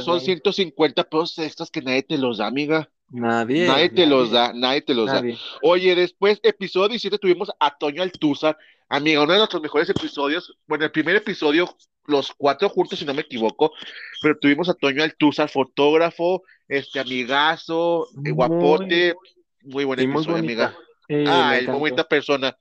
son 0.01 0.21
150 0.21 1.03
pesos 1.03 1.39
extras 1.39 1.71
que 1.71 1.81
nadie 1.81 2.03
te 2.03 2.17
los 2.19 2.37
da, 2.37 2.45
amiga. 2.45 2.87
Nadie. 3.09 3.65
Nadie 3.65 3.89
te 3.89 4.05
los 4.05 4.29
da, 4.29 4.53
nadie 4.53 4.81
te 4.81 4.93
los 4.93 5.07
da. 5.07 5.23
Oye, 5.63 5.95
después, 5.95 6.39
episodio 6.43 6.89
17, 6.89 7.17
tuvimos 7.17 7.49
a 7.59 7.75
Toño 7.75 8.03
Altúzar, 8.03 8.55
amiga, 8.87 9.23
uno 9.23 9.33
de 9.33 9.39
nuestros 9.39 9.63
mejores 9.63 9.89
episodios. 9.89 10.55
Bueno, 10.67 10.85
el 10.85 10.91
primer 10.91 11.15
episodio, 11.15 11.75
los 12.05 12.31
cuatro 12.37 12.69
juntos, 12.69 12.99
si 12.99 13.05
no 13.05 13.15
me 13.15 13.21
equivoco, 13.21 13.73
pero 14.21 14.37
tuvimos 14.37 14.69
a 14.69 14.75
Toño 14.75 15.01
Altúzar, 15.01 15.49
fotógrafo, 15.49 16.43
este 16.67 16.99
amigazo, 16.99 18.07
eh, 18.23 18.29
guapote, 18.29 19.15
muy 19.63 19.85
buen 19.85 19.99
episodio, 19.99 20.37
amiga. 20.37 20.77
ah, 21.25 21.57
muy 21.65 21.79
bonita 21.79 22.07
persona 22.07 22.55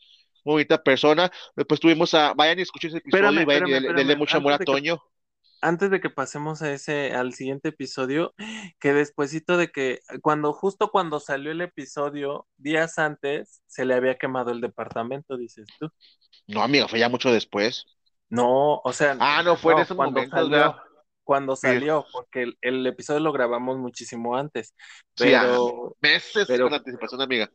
muy 0.49 0.55
bonita 0.55 0.83
persona. 0.83 1.31
Después 1.55 1.81
tuvimos 1.81 2.15
a, 2.15 2.35
vayan 2.35 2.59
y 2.59 2.63
escuchen 2.63 2.91
ese 2.91 2.99
episodio 2.99 3.41
y 3.41 3.45
vayan 3.45 3.69
y 3.69 3.73
denle, 3.73 4.17
mucho 4.17 4.39
amor 4.39 4.55
a 4.55 4.59
Toño 4.59 5.01
antes 5.61 5.91
de 5.91 6.01
que 6.01 6.11
pasemos 6.11 6.63
a 6.63 6.73
ese, 6.73 7.13
al 7.13 7.35
siguiente 7.35 7.71
episodio, 7.71 8.35
que 8.79 8.93
despuesito 8.93 9.57
de 9.57 9.71
que, 9.71 10.01
cuando, 10.23 10.53
justo 10.53 10.91
cuando 10.91 11.21
salió 11.21 11.51
el 11.51 11.61
episodio, 11.61 12.47
días 12.57 12.99
antes, 12.99 13.63
se 13.67 13.85
le 13.85 13.95
había 13.95 14.19
quemado 14.19 14.51
el 14.53 14.61
departamento, 14.61 15.37
dices 15.37 15.67
tú. 15.79 15.91
No, 16.47 16.63
amigo, 16.63 16.89
fue 16.89 16.99
ya 16.99 17.09
mucho 17.09 17.33
después. 17.33 17.87
No, 18.29 18.77
o 18.77 18.93
sea. 18.93 19.17
Ah, 19.21 19.43
no, 19.43 19.57
fue 19.57 19.75
en 19.75 19.81
ese 19.81 19.95
momento. 19.95 20.37
Salió, 20.37 20.77
cuando 21.25 21.57
salió, 21.57 22.07
porque 22.13 22.53
el, 22.61 22.87
episodio 22.87 23.21
lo 23.21 23.33
grabamos 23.33 23.79
muchísimo 23.79 24.37
antes. 24.37 24.75
Pero. 25.17 25.97
meses 26.01 26.47
pero, 26.47 26.65
con 26.65 26.75
anticipación, 26.75 27.21
amiga. 27.21 27.51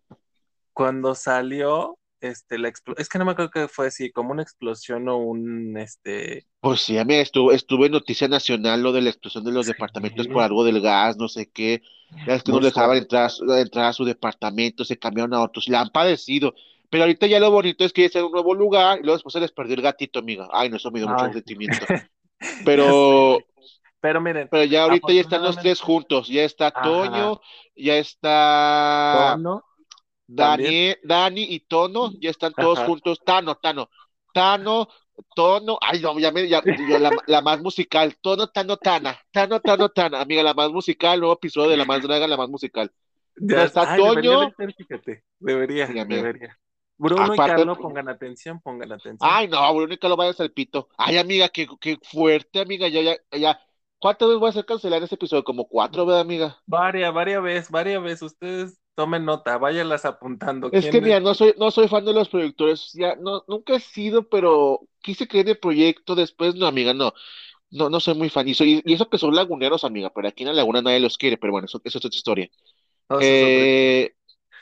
Cuando 0.73 1.15
salió, 1.15 1.97
este, 2.23 2.57
la 2.57 2.69
es 2.69 3.09
que 3.09 3.19
no 3.19 3.25
me 3.25 3.31
acuerdo 3.31 3.51
que 3.51 3.67
fue 3.67 3.87
así, 3.87 4.11
como 4.11 4.31
una 4.31 4.41
explosión 4.41 5.07
o 5.09 5.17
un, 5.17 5.77
este... 5.77 6.47
Pues 6.61 6.81
sí, 6.81 6.97
a 6.97 7.03
mí 7.03 7.15
estuvo, 7.15 7.51
estuvo 7.51 7.85
en 7.85 7.91
Noticia 7.91 8.27
Nacional 8.27 8.81
lo 8.81 8.93
de 8.93 9.01
la 9.01 9.09
explosión 9.09 9.43
de 9.43 9.51
los 9.51 9.65
departamentos 9.65 10.27
por 10.27 10.41
algo 10.41 10.63
del 10.63 10.81
gas, 10.81 11.17
no 11.17 11.27
sé 11.27 11.51
qué, 11.51 11.81
ya 12.25 12.35
es 12.35 12.43
que 12.43 12.51
no, 12.51 12.59
dejaban 12.59 12.97
entrar, 12.97 13.29
entrar 13.57 13.85
a 13.85 13.93
su 13.93 14.05
departamento, 14.05 14.85
se 14.85 14.97
cambiaron 14.97 15.33
a 15.33 15.41
otros, 15.41 15.67
la 15.67 15.81
han 15.81 15.89
padecido, 15.89 16.55
pero 16.89 17.03
ahorita 17.03 17.27
ya 17.27 17.39
lo 17.39 17.51
bonito 17.51 17.83
es 17.83 17.91
que 17.91 18.05
está 18.05 18.19
en 18.19 18.25
un 18.25 18.31
nuevo 18.31 18.53
lugar, 18.55 18.99
y 18.99 19.01
luego 19.01 19.17
después 19.17 19.33
se 19.33 19.41
les 19.41 19.51
perdió 19.51 19.75
el 19.75 19.81
gatito, 19.81 20.19
amiga, 20.19 20.47
ay, 20.53 20.69
no, 20.69 20.77
eso 20.77 20.91
me 20.91 20.99
dio 20.99 21.09
mucho 21.09 21.33
sentimiento, 21.33 21.85
pero... 22.65 23.39
Pero 23.99 24.19
miren. 24.19 24.49
Pero 24.51 24.65
ya 24.65 24.83
ahorita 24.83 25.13
ya 25.13 25.21
están 25.21 25.43
los 25.43 25.55
tres 25.55 25.79
juntos. 25.79 26.27
Ya 26.27 26.43
está 26.43 26.71
Toño, 26.71 27.39
ya 27.73 27.95
está. 27.95 29.37
Dani, 30.27 30.95
Dani 31.03 31.43
y 31.49 31.59
Tono 31.61 32.11
ya 32.19 32.29
están 32.29 32.53
todos 32.53 32.79
juntos. 32.79 33.19
Tano, 33.23 33.55
Tano, 33.55 33.89
Tano, 34.33 34.87
Tono, 35.35 35.77
ay, 35.81 35.99
no, 35.99 36.17
ya 36.19 36.31
me, 36.31 36.47
ya, 36.47 36.61
la, 37.27 37.41
más 37.41 37.61
musical, 37.61 38.15
Tono, 38.21 38.47
Tano, 38.47 38.77
Tana, 38.77 39.19
Tano, 39.31 39.59
Tano, 39.59 39.89
Tana, 39.89 40.21
amiga, 40.21 40.43
la 40.43 40.53
más 40.53 40.71
musical, 40.71 41.19
nuevo 41.19 41.35
episodio 41.35 41.69
de 41.69 41.77
La 41.77 41.85
Más 41.85 42.01
Draga, 42.01 42.27
la 42.27 42.37
más 42.37 42.49
musical. 42.49 42.91
Ya 43.35 43.63
está 43.63 43.95
Toño. 43.95 44.51
Debería, 45.39 45.87
debería, 45.87 46.57
Bruno 46.97 47.33
y 47.33 47.37
Carlos, 47.37 47.77
pongan 47.79 48.07
atención, 48.07 48.61
pongan 48.61 48.91
atención. 48.91 49.17
Ay, 49.19 49.47
no, 49.47 49.73
Bruno 49.73 49.93
y 49.93 49.97
Carlos 49.97 50.17
vayan 50.17 50.35
al 50.39 50.51
pito. 50.51 50.89
Ay, 50.97 51.17
amiga, 51.17 51.49
qué, 51.49 51.67
qué 51.79 51.97
fuerte, 52.01 52.61
amiga, 52.61 52.87
ya, 52.87 53.01
ya, 53.01 53.15
ya. 53.37 53.59
¿Cuántas 53.99 54.27
veces 54.27 54.39
voy 54.39 54.47
a 54.47 54.49
hacer 54.49 54.65
cancelar 54.65 55.01
ese 55.01 55.15
episodio? 55.15 55.43
Como 55.43 55.67
cuatro, 55.67 56.05
¿verdad, 56.05 56.21
amiga? 56.21 56.57
Varias, 56.65 57.13
varias 57.13 57.41
veces, 57.41 57.71
varias 57.71 58.03
veces. 58.03 58.21
Ustedes 58.23 58.82
tomen 58.95 59.25
nota, 59.25 59.57
váyanlas 59.57 60.05
apuntando. 60.05 60.69
Es 60.71 60.85
que 60.87 61.01
mira, 61.01 61.19
no 61.19 61.33
soy, 61.33 61.53
no 61.57 61.71
soy 61.71 61.87
fan 61.87 62.05
de 62.05 62.13
los 62.13 62.29
productores, 62.29 62.91
ya 62.93 63.15
no, 63.15 63.43
nunca 63.47 63.75
he 63.75 63.79
sido, 63.79 64.27
pero 64.29 64.81
quise 65.01 65.27
creer 65.27 65.49
el 65.49 65.57
proyecto, 65.59 66.15
después 66.15 66.55
no, 66.55 66.67
amiga, 66.67 66.93
no, 66.93 67.13
no, 67.71 67.89
no 67.89 67.99
soy 67.99 68.15
muy 68.15 68.29
fan. 68.29 68.47
Y, 68.47 68.53
soy, 68.53 68.81
y 68.85 68.93
eso 68.93 69.09
que 69.09 69.17
son 69.17 69.35
laguneros, 69.35 69.83
amiga, 69.83 70.11
pero 70.13 70.27
aquí 70.27 70.43
en 70.43 70.49
la 70.49 70.53
laguna 70.53 70.81
nadie 70.81 70.99
los 70.99 71.17
quiere, 71.17 71.37
pero 71.37 71.51
bueno, 71.51 71.65
eso, 71.65 71.81
eso 71.83 71.97
es 71.97 72.05
otra 72.05 72.15
historia. 72.15 72.49
eh, 73.19 74.13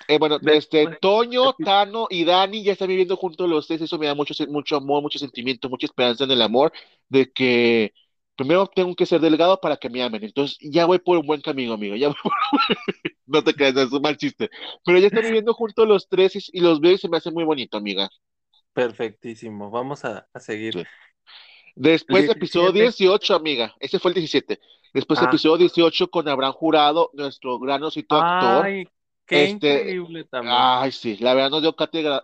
eh, 0.07 0.17
bueno, 0.17 0.39
este, 0.47 0.87
Toño, 0.99 1.53
Tano 1.53 2.07
y 2.09 2.25
Dani 2.25 2.63
ya 2.63 2.73
están 2.73 2.87
viviendo 2.87 3.15
juntos 3.15 3.49
los 3.49 3.67
tres, 3.67 3.81
eso 3.81 3.97
me 3.97 4.07
da 4.07 4.15
mucho, 4.15 4.33
mucho 4.49 4.77
amor, 4.77 5.01
mucho 5.01 5.19
sentimiento, 5.19 5.69
mucha 5.69 5.85
esperanza 5.85 6.23
en 6.23 6.31
el 6.31 6.41
amor, 6.41 6.71
de 7.07 7.31
que 7.31 7.93
primero 8.35 8.67
tengo 8.67 8.95
que 8.95 9.05
ser 9.05 9.21
delgado 9.21 9.59
para 9.59 9.77
que 9.77 9.89
me 9.89 10.01
amen. 10.01 10.23
Entonces 10.23 10.57
ya 10.61 10.85
voy 10.85 10.99
por 10.99 11.17
un 11.17 11.25
buen 11.25 11.41
camino, 11.41 11.73
amigo. 11.73 11.95
Ya 11.95 12.09
no 13.25 13.43
te 13.43 13.53
creas, 13.53 13.75
es 13.75 13.91
un 13.91 14.01
mal 14.01 14.17
chiste. 14.17 14.49
Pero 14.85 14.99
ya 14.99 15.07
están 15.07 15.23
viviendo 15.23 15.53
juntos 15.53 15.87
los 15.87 16.07
tres 16.07 16.49
y, 16.51 16.59
los 16.59 16.79
veo 16.79 16.93
y 16.93 16.97
se 16.97 17.09
me 17.09 17.17
hace 17.17 17.31
muy 17.31 17.43
bonito, 17.43 17.77
amiga. 17.77 18.09
Perfectísimo. 18.73 19.69
Vamos 19.69 20.05
a, 20.05 20.27
seguir. 20.39 20.87
Después, 21.75 22.29
episodio 22.29 22.71
18, 22.71 23.35
amiga. 23.35 23.75
Ese 23.79 23.99
fue 23.99 24.11
el 24.11 24.15
17. 24.15 24.59
Después, 24.93 25.19
ah. 25.21 25.25
episodio 25.25 25.57
18 25.57 26.09
con 26.09 26.27
Abraham 26.27 26.53
Jurado, 26.53 27.11
nuestro 27.13 27.59
gran 27.59 27.83
osito 27.83 28.15
actor. 28.15 28.67
Qué 29.31 29.45
este, 29.45 29.73
increíble 29.75 30.25
también. 30.25 30.53
Ay, 30.57 30.91
sí, 30.91 31.15
la 31.21 31.33
verdad 31.33 31.51
nos 31.51 31.61
dio 31.61 31.73
cátedra, 31.73 32.19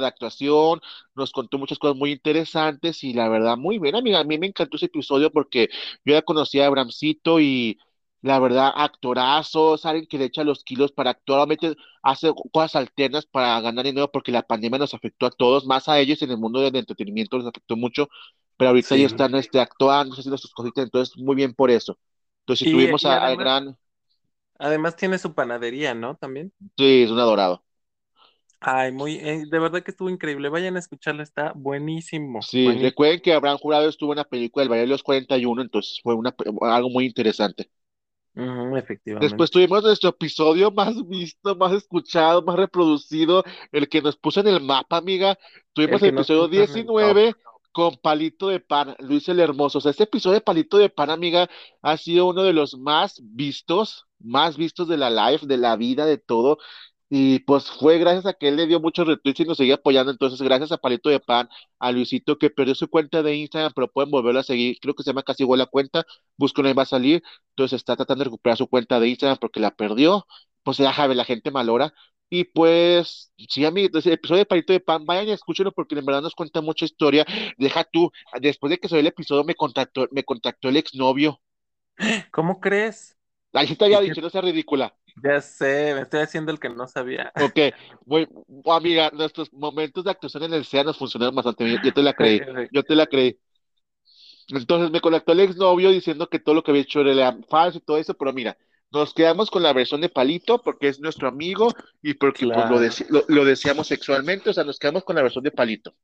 de 0.00 0.06
actuación, 0.06 0.80
nos 1.16 1.32
contó 1.32 1.58
muchas 1.58 1.78
cosas 1.78 1.96
muy 1.96 2.12
interesantes 2.12 3.02
y 3.02 3.12
la 3.12 3.28
verdad 3.28 3.56
muy 3.56 3.80
bien, 3.80 3.96
amiga. 3.96 4.20
A 4.20 4.24
mí 4.24 4.38
me 4.38 4.46
encantó 4.46 4.76
ese 4.76 4.86
episodio 4.86 5.32
porque 5.32 5.68
yo 6.04 6.14
ya 6.14 6.22
conocía 6.22 6.64
a 6.64 6.66
Abramcito 6.68 7.40
y 7.40 7.78
la 8.20 8.38
verdad, 8.38 8.70
actorazo, 8.76 9.76
alguien 9.82 10.06
que 10.06 10.18
le 10.18 10.26
echa 10.26 10.44
los 10.44 10.62
kilos 10.62 10.92
para 10.92 11.10
actuar, 11.10 11.40
obviamente 11.40 11.74
hace 12.04 12.30
cosas 12.52 12.76
alternas 12.76 13.26
para 13.26 13.60
ganar 13.60 13.84
dinero 13.84 14.12
porque 14.12 14.30
la 14.30 14.42
pandemia 14.42 14.78
nos 14.78 14.94
afectó 14.94 15.26
a 15.26 15.30
todos, 15.32 15.66
más 15.66 15.88
a 15.88 15.98
ellos 15.98 16.22
en 16.22 16.30
el 16.30 16.38
mundo 16.38 16.60
del 16.60 16.76
entretenimiento 16.76 17.36
nos 17.38 17.48
afectó 17.48 17.76
mucho, 17.76 18.08
pero 18.56 18.68
ahorita 18.70 18.96
ya 18.96 19.06
están 19.06 19.34
este, 19.34 19.58
actuando, 19.58 20.14
haciendo 20.14 20.38
sus 20.38 20.52
cositas, 20.52 20.84
entonces 20.84 21.16
muy 21.18 21.34
bien 21.34 21.52
por 21.54 21.72
eso. 21.72 21.98
Entonces, 22.42 22.68
si 22.68 22.72
tuvimos 22.72 23.04
al 23.04 23.36
gran 23.36 23.76
Además 24.62 24.94
tiene 24.94 25.18
su 25.18 25.34
panadería, 25.34 25.92
¿no? 25.92 26.16
También. 26.16 26.52
Sí, 26.76 27.02
es 27.02 27.10
un 27.10 27.18
adorado. 27.18 27.64
Ay, 28.60 28.92
muy, 28.92 29.16
eh, 29.16 29.42
de 29.50 29.58
verdad 29.58 29.82
que 29.82 29.90
estuvo 29.90 30.08
increíble. 30.08 30.48
Vayan 30.48 30.76
a 30.76 30.78
escucharla, 30.78 31.24
está 31.24 31.52
buenísimo. 31.56 32.42
Sí, 32.42 32.62
buenísimo. 32.62 32.88
recuerden 32.90 33.20
que 33.20 33.32
Abraham 33.32 33.58
Jurado 33.58 33.88
estuvo 33.88 34.12
en 34.12 34.18
la 34.18 34.24
película 34.24 34.62
del 34.62 34.70
Valle 34.70 34.82
de 34.82 34.86
los 34.86 35.02
41, 35.02 35.62
entonces 35.62 35.98
fue 36.00 36.14
una, 36.14 36.32
algo 36.60 36.90
muy 36.90 37.06
interesante. 37.06 37.70
Después 38.34 38.84
efectivamente. 38.84 39.46
tuvimos 39.48 39.82
nuestro 39.82 40.10
episodio 40.10 40.70
más 40.70 40.94
visto, 41.06 41.56
más 41.56 41.72
escuchado, 41.72 42.42
más 42.42 42.56
reproducido, 42.56 43.44
el 43.72 43.88
que 43.88 44.00
nos 44.00 44.16
puso 44.16 44.40
en 44.40 44.48
el 44.48 44.62
mapa, 44.62 44.96
amiga. 44.96 45.36
Tuvimos 45.72 46.00
el 46.02 46.10
episodio 46.10 46.44
el 46.44 46.50
top. 46.50 46.74
19 46.74 47.34
con 47.72 47.96
Palito 47.96 48.48
de 48.48 48.60
Pan, 48.60 48.94
Luis 49.00 49.28
el 49.28 49.40
Hermoso. 49.40 49.78
O 49.78 49.80
sea, 49.80 49.90
este 49.90 50.04
episodio 50.04 50.34
de 50.34 50.40
Palito 50.40 50.78
de 50.78 50.88
Pan, 50.88 51.10
amiga, 51.10 51.48
ha 51.82 51.96
sido 51.96 52.26
uno 52.26 52.42
de 52.42 52.52
los 52.52 52.78
más 52.78 53.20
vistos, 53.22 54.06
más 54.24 54.56
vistos 54.56 54.88
de 54.88 54.96
la 54.96 55.10
live, 55.10 55.46
de 55.46 55.56
la 55.56 55.76
vida, 55.76 56.06
de 56.06 56.18
todo. 56.18 56.58
Y 57.14 57.40
pues 57.40 57.70
fue 57.70 57.98
gracias 57.98 58.24
a 58.26 58.32
que 58.32 58.48
él 58.48 58.56
le 58.56 58.66
dio 58.66 58.80
muchos 58.80 59.06
retweets 59.06 59.40
y 59.40 59.44
nos 59.44 59.58
seguía 59.58 59.74
apoyando. 59.74 60.10
Entonces, 60.12 60.40
gracias 60.40 60.72
a 60.72 60.78
Palito 60.78 61.10
de 61.10 61.20
Pan, 61.20 61.48
a 61.78 61.92
Luisito 61.92 62.38
que 62.38 62.48
perdió 62.50 62.74
su 62.74 62.88
cuenta 62.88 63.22
de 63.22 63.36
Instagram, 63.36 63.72
pero 63.74 63.88
pueden 63.88 64.10
volverlo 64.10 64.40
a 64.40 64.42
seguir. 64.42 64.78
Creo 64.80 64.94
que 64.94 65.02
se 65.02 65.10
llama 65.10 65.22
casi 65.22 65.42
igual 65.42 65.58
la 65.58 65.66
cuenta. 65.66 66.04
Búsquenlo 66.38 66.70
y 66.70 66.72
va 66.72 66.84
a 66.84 66.86
salir. 66.86 67.22
Entonces 67.50 67.76
está 67.76 67.96
tratando 67.96 68.24
de 68.24 68.26
recuperar 68.30 68.56
su 68.56 68.66
cuenta 68.66 68.98
de 68.98 69.08
Instagram 69.08 69.38
porque 69.40 69.60
la 69.60 69.72
perdió. 69.72 70.26
Pues 70.62 70.78
ya 70.78 70.92
sabe, 70.94 71.14
la 71.14 71.24
gente 71.24 71.50
malora. 71.50 71.92
Y 72.30 72.44
pues, 72.44 73.30
sí, 73.50 73.64
amigo, 73.66 73.86
entonces 73.86 74.06
el 74.06 74.14
episodio 74.14 74.38
de 74.38 74.46
Palito 74.46 74.72
de 74.72 74.80
Pan, 74.80 75.04
vayan 75.04 75.28
y 75.28 75.32
escúchenlo 75.32 75.70
porque 75.72 75.94
en 75.98 76.06
verdad 76.06 76.22
nos 76.22 76.34
cuenta 76.34 76.62
mucha 76.62 76.86
historia. 76.86 77.26
Deja 77.58 77.84
tú, 77.84 78.10
después 78.40 78.70
de 78.70 78.78
que 78.78 78.88
salió 78.88 79.00
el 79.00 79.06
episodio 79.08 79.44
me 79.44 79.54
contactó, 79.54 80.08
me 80.12 80.24
contactó 80.24 80.70
el 80.70 80.78
exnovio. 80.78 81.42
¿Cómo 82.32 82.60
crees? 82.60 83.16
Ahí 83.54 83.66
sí 83.66 83.76
te 83.76 83.84
¿Y 83.84 83.94
había 83.94 84.00
dicho, 84.00 84.20
no 84.20 84.30
sea 84.30 84.40
ridícula. 84.42 84.94
Ya 85.22 85.40
sé, 85.40 85.94
me 85.94 86.02
estoy 86.02 86.20
haciendo 86.20 86.52
el 86.52 86.60
que 86.60 86.68
no 86.70 86.86
sabía. 86.88 87.32
Ok, 87.34 87.58
muy, 88.04 88.28
amiga, 88.66 89.10
nuestros 89.12 89.52
momentos 89.52 90.04
de 90.04 90.10
actuación 90.10 90.44
en 90.44 90.54
el 90.54 90.60
SEA 90.64 90.84
nos 90.84 90.98
funcionaron 90.98 91.34
bastante 91.34 91.64
bien. 91.64 91.80
Yo 91.82 91.92
te 91.92 92.02
la 92.02 92.12
creí, 92.14 92.46
yo 92.70 92.84
te 92.84 92.94
la 92.94 93.06
creí. 93.06 93.38
Entonces 94.48 94.90
me 94.90 95.00
contactó 95.00 95.32
el 95.32 95.40
exnovio 95.40 95.90
diciendo 95.90 96.28
que 96.28 96.38
todo 96.38 96.54
lo 96.54 96.62
que 96.62 96.70
había 96.72 96.82
hecho 96.82 97.00
era 97.00 97.36
falso 97.48 97.78
y 97.78 97.80
todo 97.80 97.96
eso, 97.96 98.14
pero 98.14 98.32
mira, 98.32 98.56
nos 98.90 99.14
quedamos 99.14 99.50
con 99.50 99.62
la 99.62 99.72
versión 99.72 100.00
de 100.00 100.08
Palito 100.08 100.60
porque 100.62 100.88
es 100.88 101.00
nuestro 101.00 101.28
amigo 101.28 101.76
y 102.02 102.14
porque 102.14 102.46
pues 102.46 102.66
lo, 102.66 102.78
lo, 103.08 103.24
lo 103.28 103.44
deseamos 103.44 103.86
sexualmente, 103.86 104.50
o 104.50 104.52
sea, 104.52 104.64
nos 104.64 104.78
quedamos 104.78 105.04
con 105.04 105.16
la 105.16 105.22
versión 105.22 105.44
de 105.44 105.52
Palito. 105.52 105.94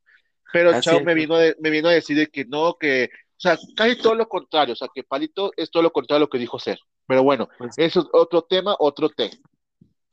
Pero 0.52 0.74
así 0.74 0.80
Chao 0.80 0.98
es. 0.98 1.06
me 1.06 1.14
vino, 1.14 1.36
de- 1.38 1.56
me 1.60 1.70
vino 1.70 1.88
a 1.88 1.92
decir 1.92 2.16
de 2.18 2.28
que 2.28 2.44
no, 2.46 2.76
que, 2.78 3.10
o 3.12 3.40
sea, 3.40 3.58
casi 3.76 3.96
todo 4.00 4.14
lo 4.16 4.28
contrario, 4.28 4.74
o 4.74 4.76
sea, 4.76 4.88
que 4.94 5.04
Palito 5.04 5.52
es 5.56 5.70
todo 5.70 5.82
lo 5.84 5.92
contrario 5.92 6.18
a 6.18 6.20
lo 6.26 6.30
que 6.30 6.38
dijo 6.38 6.58
ser. 6.58 6.78
Pero 7.08 7.24
bueno, 7.24 7.50
Pues 7.56 7.76
eso 7.76 8.00
es 8.02 8.06
otro 8.12 8.42
tema, 8.44 8.76
otro 8.80 9.10
té. 9.10 9.32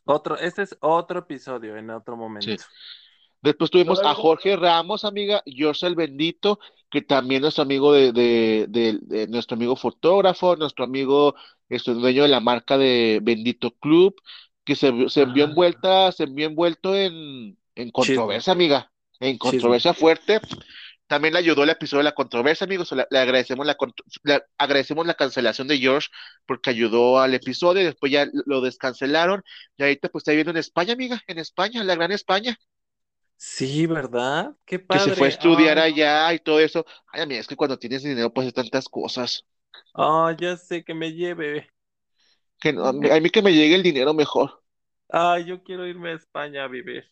otro, 0.05 0.37
este 0.37 0.63
es 0.63 0.77
otro 0.81 1.19
episodio 1.19 1.77
en 1.77 1.89
otro 1.89 2.15
Sí. 2.39 2.55
momento. 2.55 2.63
Después 3.41 3.71
tuvimos 3.71 4.01
a 4.03 4.15
Jorge 4.15 4.55
Ramos, 4.57 5.05
amiga, 5.05 5.43
George 5.45 5.87
el 5.87 5.95
Bendito, 5.95 6.59
que 6.91 7.01
también 7.03 7.39
es 7.39 7.43
nuestro 7.43 7.63
amigo 7.63 7.93
de, 7.93 8.11
de, 8.13 8.65
de- 8.69 8.99
de 9.01 9.27
nuestro 9.27 9.55
amigo 9.55 9.75
fotógrafo, 9.77 10.55
nuestro 10.57 10.85
amigo, 10.85 11.35
este, 11.69 11.93
dueño 11.93 12.23
de 12.23 12.29
la 12.29 12.41
marca 12.41 12.77
de 12.77 13.19
Bendito 13.23 13.71
Club, 13.79 14.15
que 14.65 14.75
se, 14.75 15.09
se 15.09 15.23
envió 15.23 15.45
ajá, 15.45 15.45
envuelta, 15.45 16.11
se 16.11 16.23
envió 16.25 16.47
envuelto 16.47 16.95
en, 16.95 17.57
en 17.75 17.91
chisme, 17.99 18.37
controversia, 18.37 18.53
amiga, 18.53 18.91
en 19.19 19.37
chisme. 19.39 19.39
controversia 19.39 19.93
fuerte. 19.93 20.41
También 21.07 21.33
le 21.33 21.39
ayudó 21.39 21.63
el 21.63 21.69
episodio 21.69 21.99
de 21.99 22.05
la 22.05 22.15
controversia, 22.15 22.65
amigos. 22.65 22.91
Le, 22.93 23.05
le 23.09 23.19
agradecemos 23.19 23.65
la, 23.65 23.77
le 24.23 24.41
agradecemos 24.57 25.05
la 25.05 25.13
cancelación 25.15 25.67
de 25.67 25.77
George 25.77 26.09
porque 26.45 26.71
ayudó 26.71 27.19
al 27.19 27.33
episodio 27.35 27.81
y 27.81 27.85
después 27.85 28.11
ya 28.11 28.27
lo 28.45 28.61
descancelaron. 28.61 29.43
Y 29.77 29.83
ahorita 29.83 30.09
pues 30.09 30.21
está 30.23 30.31
viviendo 30.31 30.51
en 30.51 30.57
España, 30.57 30.93
amiga, 30.93 31.21
en 31.27 31.39
España, 31.39 31.83
la 31.83 31.95
gran 31.95 32.11
España 32.11 32.57
Sí, 33.37 33.85
¿verdad? 33.87 34.55
Qué 34.65 34.79
que 34.89 34.99
se 34.99 35.11
fue 35.13 35.27
a 35.27 35.29
padre. 35.29 35.31
estudiar 35.31 35.77
Ay, 35.77 35.79
allá 35.79 36.33
y 36.33 36.39
todo 36.39 36.59
eso. 36.59 36.85
Ay, 37.11 37.21
amiga, 37.21 37.41
es 37.41 37.47
que 37.47 37.55
cuando 37.55 37.77
tienes 37.79 38.03
dinero, 38.03 38.33
pues 38.33 38.53
tantas 38.53 38.89
cosas. 38.89 39.45
ay, 39.93 40.35
ya 40.39 40.55
sé 40.57 40.83
que 40.83 40.93
me 40.93 41.11
lleve. 41.13 41.69
Que 42.59 42.73
no, 42.73 42.85
a 42.87 42.93
mí 42.93 43.09
a 43.09 43.21
que 43.31 43.41
me 43.41 43.53
llegue 43.53 43.75
el 43.75 43.83
dinero 43.83 44.13
mejor. 44.13 44.61
Ay, 45.09 45.45
yo 45.45 45.63
quiero 45.63 45.87
irme 45.87 46.11
a 46.11 46.13
España 46.15 46.63
a 46.63 46.67
vivir. 46.67 47.05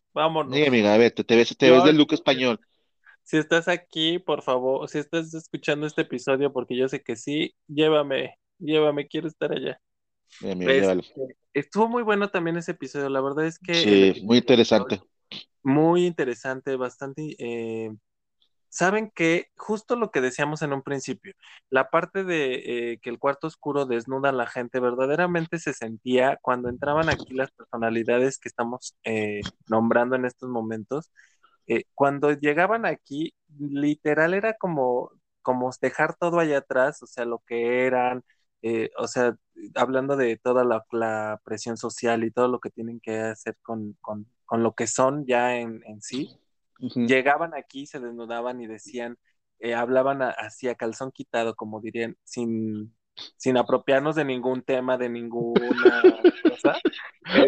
Sí, 0.50 0.66
Vámonos. 0.66 0.66
amiga, 0.66 0.98
vete, 0.98 1.24
te 1.24 1.36
ves, 1.36 1.56
te 1.58 1.72
ves 1.72 1.84
de 1.84 1.94
George, 1.94 1.94
look 1.94 2.14
español. 2.14 2.60
Si 3.24 3.38
estás 3.38 3.68
aquí, 3.68 4.20
por 4.20 4.42
favor, 4.42 4.88
si 4.90 5.00
estás 5.00 5.34
escuchando 5.34 5.88
este 5.88 6.02
episodio, 6.02 6.52
porque 6.52 6.76
yo 6.78 6.88
sé 6.90 7.02
que 7.02 7.16
sí, 7.16 7.54
llévame, 7.68 8.36
llévame, 8.60 9.08
quiero 9.08 9.28
estar 9.28 9.52
allá. 9.52 9.80
Amiga, 10.42 10.94
Este, 10.94 11.38
estuvo 11.54 11.88
muy 11.88 12.04
bueno 12.04 12.30
también 12.30 12.58
ese 12.58 12.72
episodio. 12.72 13.10
La 13.10 13.22
verdad 13.22 13.46
es 13.46 13.60
que 13.60 14.14
Sí, 14.14 14.24
muy 14.26 14.38
interesante. 14.38 15.02
muy 15.64 16.06
interesante, 16.06 16.76
bastante. 16.76 17.36
eh, 17.40 17.92
Saben 18.70 19.12
que 19.14 19.48
justo 19.56 19.96
lo 19.96 20.10
que 20.10 20.20
decíamos 20.20 20.64
en 20.64 20.74
un 20.74 20.82
principio, 20.82 21.34
la 21.70 21.92
parte 21.92 22.24
de 22.24 22.94
eh, 22.94 23.00
que 23.04 23.12
el 23.12 23.20
cuarto 23.20 23.46
oscuro 23.46 23.86
desnuda 23.86 24.30
a 24.30 24.32
la 24.32 24.48
gente, 24.48 24.80
verdaderamente 24.80 25.60
se 25.60 25.74
sentía 25.74 26.40
cuando 26.42 26.70
entraban 26.70 27.08
aquí 27.08 27.36
las 27.36 27.52
personalidades 27.52 28.40
que 28.40 28.50
estamos 28.50 28.96
eh, 29.04 29.42
nombrando 29.68 30.16
en 30.16 30.26
estos 30.26 30.50
momentos. 30.50 31.12
Eh, 31.68 31.86
cuando 31.96 32.32
llegaban 32.34 32.86
aquí, 32.86 33.34
literal 33.60 34.34
era 34.34 34.54
como, 34.56 35.12
como 35.42 35.70
dejar 35.82 36.16
todo 36.16 36.40
allá 36.40 36.60
atrás, 36.60 37.02
o 37.04 37.08
sea, 37.08 37.26
lo 37.26 37.40
que 37.48 37.86
eran, 37.86 38.24
eh, 38.62 38.92
o 38.98 39.08
sea, 39.08 39.36
hablando 39.76 40.16
de 40.18 40.38
toda 40.38 40.64
la, 40.66 40.86
la 40.92 41.40
presión 41.44 41.78
social 41.78 42.24
y 42.24 42.32
todo 42.32 42.48
lo 42.48 42.60
que 42.60 42.70
tienen 42.72 43.00
que 43.00 43.20
hacer 43.20 43.58
con, 43.62 43.98
con, 44.02 44.28
con 44.46 44.64
lo 44.64 44.74
que 44.76 44.88
son 44.88 45.26
ya 45.26 45.58
en, 45.58 45.82
en 45.86 46.02
sí 46.02 46.30
llegaban 46.96 47.54
aquí, 47.56 47.86
se 47.86 48.00
desnudaban 48.00 48.62
y 48.62 48.68
decían, 48.68 49.18
eh, 49.60 49.74
hablaban 49.74 50.22
así 50.22 50.68
a 50.68 50.76
calzón 50.76 51.12
quitado, 51.12 51.56
como 51.56 51.82
dirían, 51.82 52.18
sin, 52.24 52.96
sin 53.38 53.58
apropiarnos 53.58 54.16
de 54.16 54.26
ningún 54.26 54.64
tema, 54.64 54.98
de 54.98 55.10
ninguna 55.10 56.02
cosa. 56.44 56.76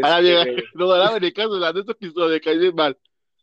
Amiga, 0.01 0.43
Este, 0.43 0.63
no 0.73 0.87
van 0.87 1.01
a 1.01 1.11
venir 1.13 1.33
cancelando 1.33 1.81
este 1.81 1.91
episodio, 1.93 2.39
cae 2.43 2.57
bien 2.57 2.75
mal. 2.75 2.97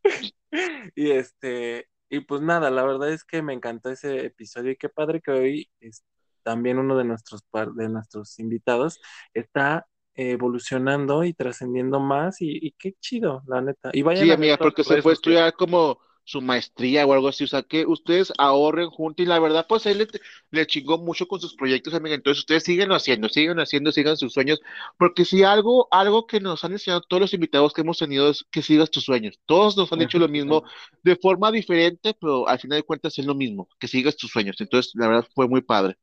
y 0.95 1.11
este, 1.11 1.89
y 2.09 2.21
pues 2.21 2.43
nada, 2.43 2.71
la 2.71 2.85
verdad 2.85 3.11
es 3.13 3.25
que 3.25 3.43
me 3.43 3.53
encantó 3.55 3.91
ese 3.91 4.27
episodio 4.27 4.73
y 4.73 4.77
qué 4.77 4.89
padre 4.89 5.21
que 5.21 5.31
hoy 5.31 5.71
es, 5.81 6.05
también 6.43 6.79
uno 6.79 6.97
de 6.97 7.05
nuestros, 7.05 7.43
par- 7.51 7.73
de 7.73 7.89
nuestros 7.89 8.39
invitados 8.39 9.01
está 9.35 9.87
evolucionando 10.15 11.25
y 11.25 11.33
trascendiendo 11.35 12.01
más 12.01 12.41
y, 12.43 12.59
y 12.61 12.73
qué 12.73 12.95
chido, 13.01 13.43
la 13.47 13.63
neta. 13.63 13.91
Y 13.93 14.03
vayan 14.03 14.25
Sí, 14.25 14.31
a 14.31 14.35
amiga, 14.35 14.57
porque 14.59 14.85
se 14.85 15.01
fue 15.03 15.13
estudiar 15.15 15.55
como 15.55 15.99
su 16.25 16.41
maestría 16.41 17.07
o 17.07 17.13
algo 17.13 17.29
así, 17.29 17.45
o 17.45 17.47
sea, 17.47 17.63
que 17.63 17.87
ustedes 17.87 18.33
ahorren 18.39 18.91
juntos 18.91 19.25
y 19.25 19.29
la 19.29 19.39
verdad, 19.39 19.67
pues 19.69 19.87
él 19.87 19.99
le, 19.99 20.09
le 20.51 20.67
chingó 20.67 20.99
mucho 20.99 21.27
con 21.27 21.41
sus 21.41 21.55
proyectos, 21.55 21.95
amiga, 21.95 22.15
entonces 22.15 22.41
ustedes 22.41 22.65
síguenlo 22.65 22.95
haciendo, 22.95 23.29
síguenlo 23.29 23.63
haciendo, 23.63 23.93
sigan 23.93 24.17
sus 24.17 24.33
sueños, 24.33 24.61
porque 24.99 25.25
si 25.25 25.43
algo, 25.43 25.89
algo 25.91 26.27
que 26.27 26.41
nos 26.41 26.65
han 26.65 26.73
enseñado 26.73 27.01
todos 27.03 27.21
los 27.21 27.35
invitados 27.35 27.73
que 27.73 27.81
hemos 27.81 27.99
tenido 27.99 28.31
es 28.31 28.45
que 28.51 28.63
sigas 28.63 28.91
tus 28.91 29.05
sueños, 29.05 29.41
todos 29.47 29.77
nos 29.77 29.93
han 29.93 29.99
dicho 29.99 30.19
lo 30.19 30.29
mismo 30.29 30.65
de 31.03 31.17
forma 31.17 31.51
diferente, 31.51 32.15
pero 32.21 32.49
al 32.49 32.59
final 32.59 32.79
de 32.79 32.85
cuentas 32.85 33.19
es 33.19 33.27
lo 33.27 33.35
mismo, 33.35 33.69
que 33.79 33.89
sigas 33.89 34.17
tus 34.17 34.31
sueños, 34.31 34.61
entonces 34.61 34.93
la 34.95 35.09
verdad 35.09 35.27
fue 35.35 35.49
muy 35.49 35.63
padre. 35.63 35.97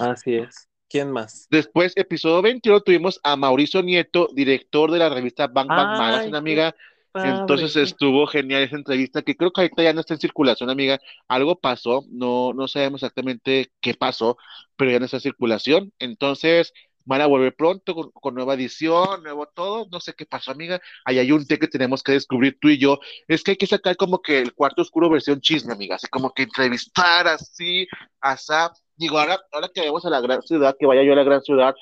Así 0.00 0.34
es. 0.34 0.70
¿Quién 0.90 1.12
más? 1.12 1.46
Después, 1.48 1.92
episodio 1.96 2.42
21, 2.42 2.80
tuvimos 2.80 3.20
a 3.22 3.36
Mauricio 3.36 3.80
Nieto, 3.80 4.28
director 4.34 4.90
de 4.90 4.98
la 4.98 5.08
revista 5.08 5.46
Bang 5.46 5.68
Bang 5.68 5.96
Magazine, 5.96 6.24
Ay, 6.24 6.30
qué 6.32 6.36
amiga. 6.36 6.74
Entonces 7.14 7.76
estuvo 7.76 8.26
genial 8.26 8.62
esa 8.62 8.76
entrevista, 8.76 9.22
que 9.22 9.36
creo 9.36 9.50
que 9.52 9.62
ahorita 9.62 9.82
ya 9.82 9.92
no 9.92 10.00
está 10.00 10.14
en 10.14 10.20
circulación, 10.20 10.70
amiga. 10.70 11.00
Algo 11.28 11.58
pasó, 11.58 12.04
no, 12.10 12.52
no 12.52 12.68
sabemos 12.68 13.02
exactamente 13.02 13.72
qué 13.80 13.94
pasó, 13.94 14.36
pero 14.76 14.90
ya 14.90 14.98
no 15.00 15.06
está 15.06 15.16
en 15.16 15.22
circulación. 15.22 15.92
Entonces 15.98 16.72
van 17.04 17.22
a 17.22 17.26
volver 17.26 17.56
pronto 17.56 17.94
con, 17.94 18.10
con 18.12 18.34
nueva 18.34 18.54
edición, 18.54 19.24
nuevo 19.24 19.46
todo. 19.46 19.88
No 19.90 19.98
sé 19.98 20.14
qué 20.14 20.26
pasó, 20.26 20.52
amiga. 20.52 20.80
Ahí 21.04 21.18
hay 21.18 21.32
un 21.32 21.44
té 21.46 21.58
que 21.58 21.66
tenemos 21.66 22.02
que 22.04 22.12
descubrir 22.12 22.58
tú 22.60 22.68
y 22.68 22.78
yo. 22.78 23.00
Es 23.26 23.42
que 23.42 23.52
hay 23.52 23.56
que 23.56 23.66
sacar 23.66 23.96
como 23.96 24.22
que 24.22 24.38
el 24.38 24.54
cuarto 24.54 24.82
oscuro 24.82 25.10
versión 25.10 25.40
chisme, 25.40 25.72
amiga. 25.72 25.96
Así 25.96 26.06
como 26.06 26.32
que 26.32 26.44
entrevistar 26.44 27.26
así, 27.26 27.88
asá. 28.20 28.72
Digo, 28.96 29.18
ahora, 29.18 29.40
ahora 29.50 29.68
que 29.74 29.80
vayamos 29.80 30.04
a 30.06 30.10
la 30.10 30.20
gran 30.20 30.42
ciudad, 30.42 30.76
que 30.78 30.86
vaya 30.86 31.02
yo 31.02 31.12
a 31.14 31.16
la 31.16 31.24
gran 31.24 31.42
ciudad, 31.42 31.74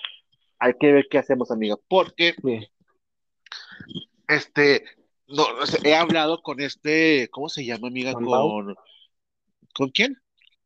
hay 0.59 0.73
que 0.81 0.93
ver 0.93 1.07
qué 1.11 1.19
hacemos, 1.19 1.51
amiga. 1.51 1.77
Porque 1.89 2.35
Sí. 2.43 2.69
este, 4.29 4.85
no, 5.29 5.47
he 5.85 5.95
hablado 5.95 6.43
con 6.43 6.61
este, 6.61 7.29
¿cómo 7.31 7.49
se 7.49 7.65
llama, 7.65 7.89
amiga? 7.89 8.15
¿Con? 8.15 8.27
Con, 8.27 8.75
¿con 9.75 9.91
quién? 9.91 10.17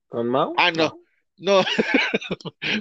¿Con 0.08 0.28
Mau? 0.28 0.50
Ah, 0.56 0.70
No. 0.70 0.98
no, 1.38 1.62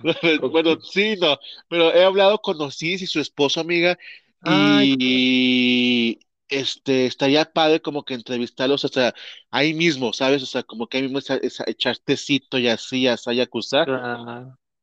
no, 0.03 0.13
¿Con 0.39 0.51
bueno, 0.51 0.77
sí, 0.81 1.15
no, 1.19 1.37
pero 1.67 1.93
he 1.93 2.03
hablado 2.03 2.39
con 2.41 2.61
Osis 2.61 3.01
y 3.01 3.07
su 3.07 3.19
esposo, 3.19 3.59
amiga, 3.61 3.97
Ay, 4.43 4.95
y 4.99 6.19
este, 6.49 7.05
estaría 7.05 7.45
padre 7.51 7.81
como 7.81 8.03
que 8.03 8.13
entrevistarlos, 8.13 8.83
o 8.85 8.87
sea, 8.87 9.13
ahí 9.51 9.73
mismo, 9.73 10.13
¿sabes? 10.13 10.43
O 10.43 10.45
sea, 10.45 10.63
como 10.63 10.87
que 10.87 10.97
ahí 10.97 11.03
mismo 11.03 11.19
echar 11.67 11.97
tecito 11.99 12.57
y 12.59 12.67
así, 12.67 13.07
así, 13.07 13.39
acusar. 13.41 13.93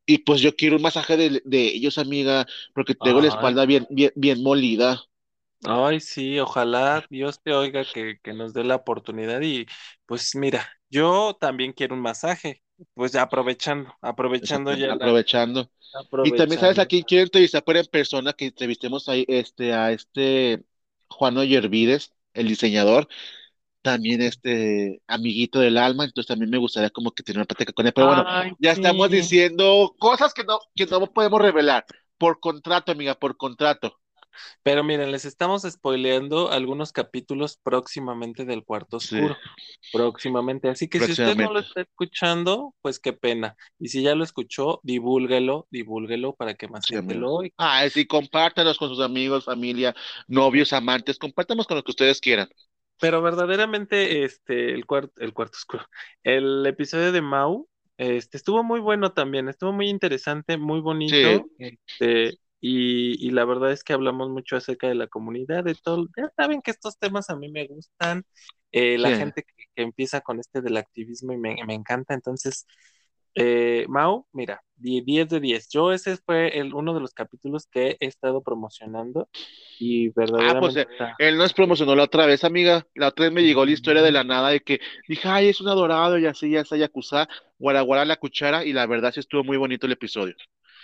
Y 0.06 0.18
pues 0.18 0.40
yo 0.40 0.56
quiero 0.56 0.76
un 0.76 0.82
masaje 0.82 1.16
de, 1.16 1.42
de 1.44 1.66
ellos, 1.68 1.98
amiga, 1.98 2.46
porque 2.74 2.94
tengo 2.94 3.20
la 3.20 3.28
espalda 3.28 3.66
bien, 3.66 3.86
bien, 3.90 4.12
bien 4.16 4.42
molida. 4.42 5.02
Ay, 5.64 6.00
sí, 6.00 6.38
ojalá 6.38 7.04
Dios 7.10 7.42
te 7.42 7.52
oiga 7.52 7.84
que, 7.84 8.18
que 8.22 8.32
nos 8.32 8.54
dé 8.54 8.64
la 8.64 8.76
oportunidad 8.76 9.40
y 9.40 9.66
pues 10.06 10.34
mira, 10.36 10.68
yo 10.88 11.36
también 11.40 11.72
quiero 11.72 11.94
un 11.96 12.00
masaje, 12.00 12.62
pues 12.94 13.12
ya 13.12 13.22
aprovechando, 13.22 13.92
aprovechando 14.00 14.72
ya 14.74 14.94
la, 14.94 14.94
aprovechando. 14.94 15.70
Y 16.22 16.32
también, 16.32 16.60
¿sabes 16.60 16.78
a 16.78 16.82
aprovechando. 16.82 16.88
quién 16.88 17.02
quiero 17.04 17.24
entrevistar 17.24 17.64
por 17.64 17.76
en 17.76 17.86
persona? 17.86 18.32
Que 18.32 18.46
entrevistemos 18.46 19.08
ahí 19.08 19.24
este, 19.28 19.72
a 19.74 19.92
este 19.92 20.64
Juan 21.08 21.36
Oyervides, 21.38 22.14
el 22.34 22.48
diseñador, 22.48 23.08
también 23.82 24.22
este 24.22 25.02
amiguito 25.06 25.60
del 25.60 25.78
alma, 25.78 26.04
entonces 26.04 26.28
también 26.28 26.50
me 26.50 26.58
gustaría 26.58 26.90
como 26.90 27.12
que 27.12 27.22
tener 27.22 27.38
una 27.38 27.46
plática 27.46 27.72
con 27.72 27.86
él. 27.86 27.92
Pero 27.94 28.08
bueno, 28.08 28.24
Ay, 28.26 28.52
ya 28.58 28.72
estamos 28.72 29.10
sí. 29.10 29.16
diciendo 29.16 29.94
cosas 29.98 30.34
que 30.34 30.44
no, 30.44 30.58
que 30.74 30.86
no 30.86 31.06
podemos 31.12 31.40
revelar. 31.40 31.86
Por 32.18 32.40
contrato, 32.40 32.92
amiga, 32.92 33.14
por 33.14 33.36
contrato. 33.36 34.00
Pero 34.62 34.84
miren, 34.84 35.12
les 35.12 35.24
estamos 35.24 35.62
spoileando 35.62 36.50
algunos 36.50 36.92
capítulos 36.92 37.58
próximamente 37.62 38.44
del 38.44 38.64
Cuarto 38.64 38.96
Sí, 38.98 39.16
Oscuro, 39.18 39.40
próximamente. 39.90 40.68
Así 40.68 40.88
que 40.88 41.00
si 41.00 41.12
usted 41.12 41.36
no 41.36 41.52
lo 41.52 41.60
está 41.60 41.82
escuchando, 41.82 42.74
pues 42.82 42.98
qué 43.00 43.12
pena. 43.12 43.56
Y 43.78 43.88
si 43.88 44.02
ya 44.02 44.14
lo 44.14 44.24
escuchó, 44.24 44.80
divúlguelo, 44.82 45.66
divúlguelo 45.70 46.34
para 46.34 46.54
que 46.54 46.68
más 46.68 46.86
Sí, 46.86 46.94
gente 46.94 47.14
lo 47.14 47.32
oiga. 47.34 47.54
Ah, 47.58 47.88
sí, 47.90 48.06
compártanos 48.06 48.78
con 48.78 48.88
sus 48.88 49.00
amigos, 49.00 49.44
familia, 49.44 49.94
novios, 50.28 50.72
amantes, 50.72 51.18
compártanos 51.18 51.66
con 51.66 51.76
lo 51.76 51.82
que 51.84 51.90
ustedes 51.90 52.20
quieran. 52.20 52.48
Pero 53.00 53.22
verdaderamente, 53.22 54.24
este, 54.24 54.72
el 54.74 54.84
cuarto, 54.86 55.12
el 55.20 55.32
Cuarto 55.32 55.56
Oscuro, 55.56 55.84
el 56.24 56.66
episodio 56.66 57.12
de 57.12 57.22
Mau, 57.22 57.68
este, 57.96 58.36
estuvo 58.36 58.62
muy 58.64 58.80
bueno 58.80 59.12
también, 59.12 59.48
estuvo 59.48 59.72
muy 59.72 59.88
interesante, 59.88 60.56
muy 60.56 60.80
Sí, 61.06 61.40
bonito, 61.40 61.50
este, 61.58 62.38
y, 62.60 63.26
y 63.26 63.30
la 63.30 63.44
verdad 63.44 63.72
es 63.72 63.84
que 63.84 63.92
hablamos 63.92 64.30
mucho 64.30 64.56
acerca 64.56 64.88
de 64.88 64.94
la 64.96 65.06
comunidad, 65.08 65.64
de 65.64 65.74
todo. 65.76 66.08
Ya 66.16 66.30
saben 66.36 66.62
que 66.62 66.70
estos 66.72 66.98
temas 66.98 67.30
a 67.30 67.36
mí 67.36 67.48
me 67.50 67.66
gustan, 67.66 68.24
eh, 68.72 68.94
sí. 68.94 68.98
la 68.98 69.10
gente 69.12 69.42
que, 69.44 69.54
que 69.74 69.82
empieza 69.82 70.20
con 70.20 70.40
este 70.40 70.60
del 70.62 70.76
activismo 70.76 71.32
y 71.32 71.38
me, 71.38 71.56
me 71.66 71.74
encanta, 71.74 72.14
entonces, 72.14 72.66
eh, 73.34 73.86
Mau, 73.88 74.26
mira, 74.32 74.62
die- 74.76 75.02
10 75.02 75.28
de 75.28 75.40
10. 75.40 75.68
Yo 75.70 75.92
ese 75.92 76.16
fue 76.18 76.58
el, 76.58 76.74
uno 76.74 76.94
de 76.94 77.00
los 77.00 77.14
capítulos 77.14 77.66
que 77.70 77.96
he 78.00 78.06
estado 78.06 78.42
promocionando 78.42 79.28
y 79.78 80.08
Ah, 80.08 80.12
pues 80.58 80.74
verdaderamente 80.74 80.80
eh, 80.82 80.86
está. 80.92 81.16
él 81.18 81.36
nos 81.38 81.52
promocionó 81.54 81.94
la 81.94 82.04
otra 82.04 82.26
vez, 82.26 82.44
amiga. 82.44 82.86
La 82.94 83.08
otra 83.08 83.26
vez 83.26 83.32
me 83.32 83.42
llegó 83.42 83.64
la 83.64 83.70
historia 83.72 84.02
de 84.02 84.10
la 84.12 84.24
nada 84.24 84.48
de 84.50 84.60
que 84.60 84.80
dije, 85.08 85.28
ay, 85.28 85.48
es 85.48 85.60
un 85.60 85.68
adorado 85.68 86.18
y 86.18 86.26
así, 86.26 86.50
ya 86.50 86.60
está 86.60 86.76
Yakuza, 86.76 87.28
Guara 87.58 87.82
Guara 87.82 88.04
la 88.04 88.16
cuchara, 88.16 88.64
y 88.64 88.72
la 88.72 88.86
verdad 88.86 89.12
sí 89.12 89.20
estuvo 89.20 89.44
muy 89.44 89.56
bonito 89.56 89.86
el 89.86 89.92
episodio. 89.92 90.34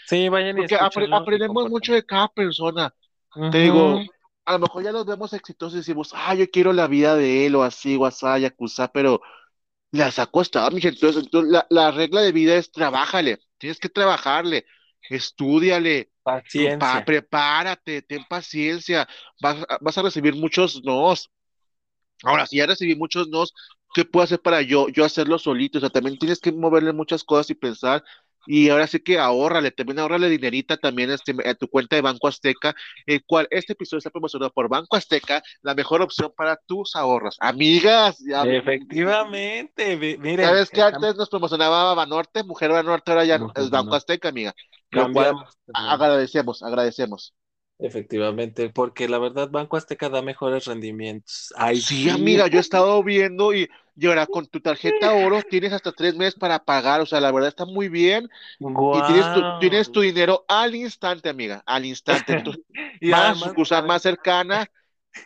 Sí, 0.06 0.28
vayan 0.28 0.58
y 0.58 0.62
Porque 0.62 0.76
apre- 0.76 1.08
y 1.08 1.08
aprendemos 1.10 1.68
mucho 1.68 1.92
de 1.92 2.04
cada 2.04 2.28
persona. 2.28 2.94
Te 3.48 3.58
digo, 3.58 4.04
a 4.44 4.52
lo 4.54 4.58
mejor 4.60 4.82
ya 4.82 4.92
los 4.92 5.06
vemos 5.06 5.32
exitosos 5.32 5.74
y 5.74 5.78
decimos, 5.78 6.10
ah, 6.14 6.34
yo 6.34 6.50
quiero 6.50 6.72
la 6.72 6.86
vida 6.86 7.16
de 7.16 7.46
él 7.46 7.54
o 7.54 7.62
así, 7.62 7.96
o 7.96 8.06
así, 8.06 8.26
Yakuza, 8.40 8.88
pero 8.92 9.20
las 9.92 10.18
ha 10.18 10.26
costado, 10.26 10.70
mi 10.72 10.80
gente. 10.80 10.96
Entonces, 10.98 11.24
entonces, 11.24 11.52
la, 11.52 11.66
la 11.70 11.90
regla 11.92 12.22
de 12.22 12.32
vida 12.32 12.56
es 12.56 12.72
trabájale, 12.72 13.40
tienes 13.58 13.78
que 13.80 13.88
trabajarle, 13.90 14.66
estúdiale, 15.10 16.12
pa- 16.78 17.04
Paciencia. 17.04 17.04
prepárate, 17.04 18.02
ten 18.02 18.24
paciencia, 18.28 19.08
vas, 19.40 19.64
a- 19.68 19.78
vas 19.80 19.98
a 19.98 20.02
recibir 20.02 20.34
muchos 20.36 20.84
nos. 20.84 21.30
Ahora, 22.22 22.46
si 22.46 22.56
ya 22.58 22.66
recibí 22.66 22.94
muchos 22.96 23.28
nos, 23.28 23.52
¿qué 23.94 24.04
puedo 24.04 24.24
hacer 24.24 24.40
para 24.40 24.62
yo, 24.62 24.88
yo 24.88 25.04
hacerlo 25.04 25.38
solito? 25.38 25.78
O 25.78 25.80
sea, 25.80 25.90
también 25.90 26.18
tienes 26.18 26.40
que 26.40 26.52
moverle 26.52 26.92
muchas 26.92 27.24
cosas 27.24 27.50
y 27.50 27.54
pensar. 27.54 28.02
Y 28.46 28.68
ahora 28.68 28.86
sí 28.86 29.00
que 29.00 29.18
ahórrale, 29.18 29.70
también 29.70 29.98
ahórrale 29.98 30.28
dinerita 30.28 30.76
también 30.76 31.10
este, 31.10 31.34
a 31.48 31.54
tu 31.54 31.68
cuenta 31.68 31.96
de 31.96 32.02
Banco 32.02 32.28
Azteca, 32.28 32.74
el 33.06 33.24
cual 33.24 33.46
este 33.50 33.72
episodio 33.72 33.98
está 33.98 34.10
promocionado 34.10 34.52
por 34.52 34.68
Banco 34.68 34.96
Azteca, 34.96 35.42
la 35.62 35.74
mejor 35.74 36.02
opción 36.02 36.32
para 36.36 36.56
tus 36.66 36.96
ahorros. 36.96 37.36
Amigas, 37.40 38.18
ya, 38.18 38.42
Efectivamente, 38.44 39.96
miren, 39.96 40.52
ves 40.52 40.70
que 40.70 40.82
antes 40.82 41.16
nos 41.16 41.28
promocionaba 41.28 41.94
Banorte, 41.94 42.44
Mujer 42.44 42.70
Banorte, 42.70 43.10
ahora 43.10 43.24
ya 43.24 43.40
es 43.56 43.70
Banco 43.70 43.90
no, 43.90 43.96
Azteca, 43.96 44.28
amiga, 44.28 44.54
lo 44.90 45.12
cual 45.12 45.34
agradecemos, 45.72 46.62
agradecemos. 46.62 47.34
Efectivamente, 47.86 48.70
porque 48.70 49.08
la 49.08 49.18
verdad 49.18 49.50
Banco 49.50 49.76
Azteca 49.76 50.08
da 50.08 50.22
mejores 50.22 50.64
rendimientos. 50.64 51.52
Ay, 51.56 51.80
Sí, 51.80 52.08
amiga, 52.10 52.46
yo 52.46 52.58
he 52.58 52.60
estado 52.60 53.02
viendo 53.02 53.52
y, 53.52 53.68
y 53.96 54.06
ahora 54.06 54.26
con 54.28 54.46
tu 54.46 54.60
tarjeta 54.60 55.12
oro 55.14 55.42
tienes 55.42 55.72
hasta 55.72 55.92
tres 55.92 56.14
meses 56.14 56.34
para 56.36 56.64
pagar, 56.64 57.00
o 57.00 57.06
sea, 57.06 57.20
la 57.20 57.32
verdad 57.32 57.48
está 57.48 57.64
muy 57.66 57.88
bien 57.88 58.28
y 58.90 59.02
tienes 59.02 59.30
tu, 59.30 59.44
tienes 59.58 59.90
tu 59.90 60.00
dinero 60.00 60.44
al 60.48 60.74
instante, 60.74 61.28
amiga, 61.28 61.62
al 61.66 61.84
instante. 61.84 62.32
Entonces, 62.32 62.62
Y 63.00 63.12
además, 63.12 63.38
sucursal 63.38 63.84
más 63.84 64.02
cercana 64.02 64.66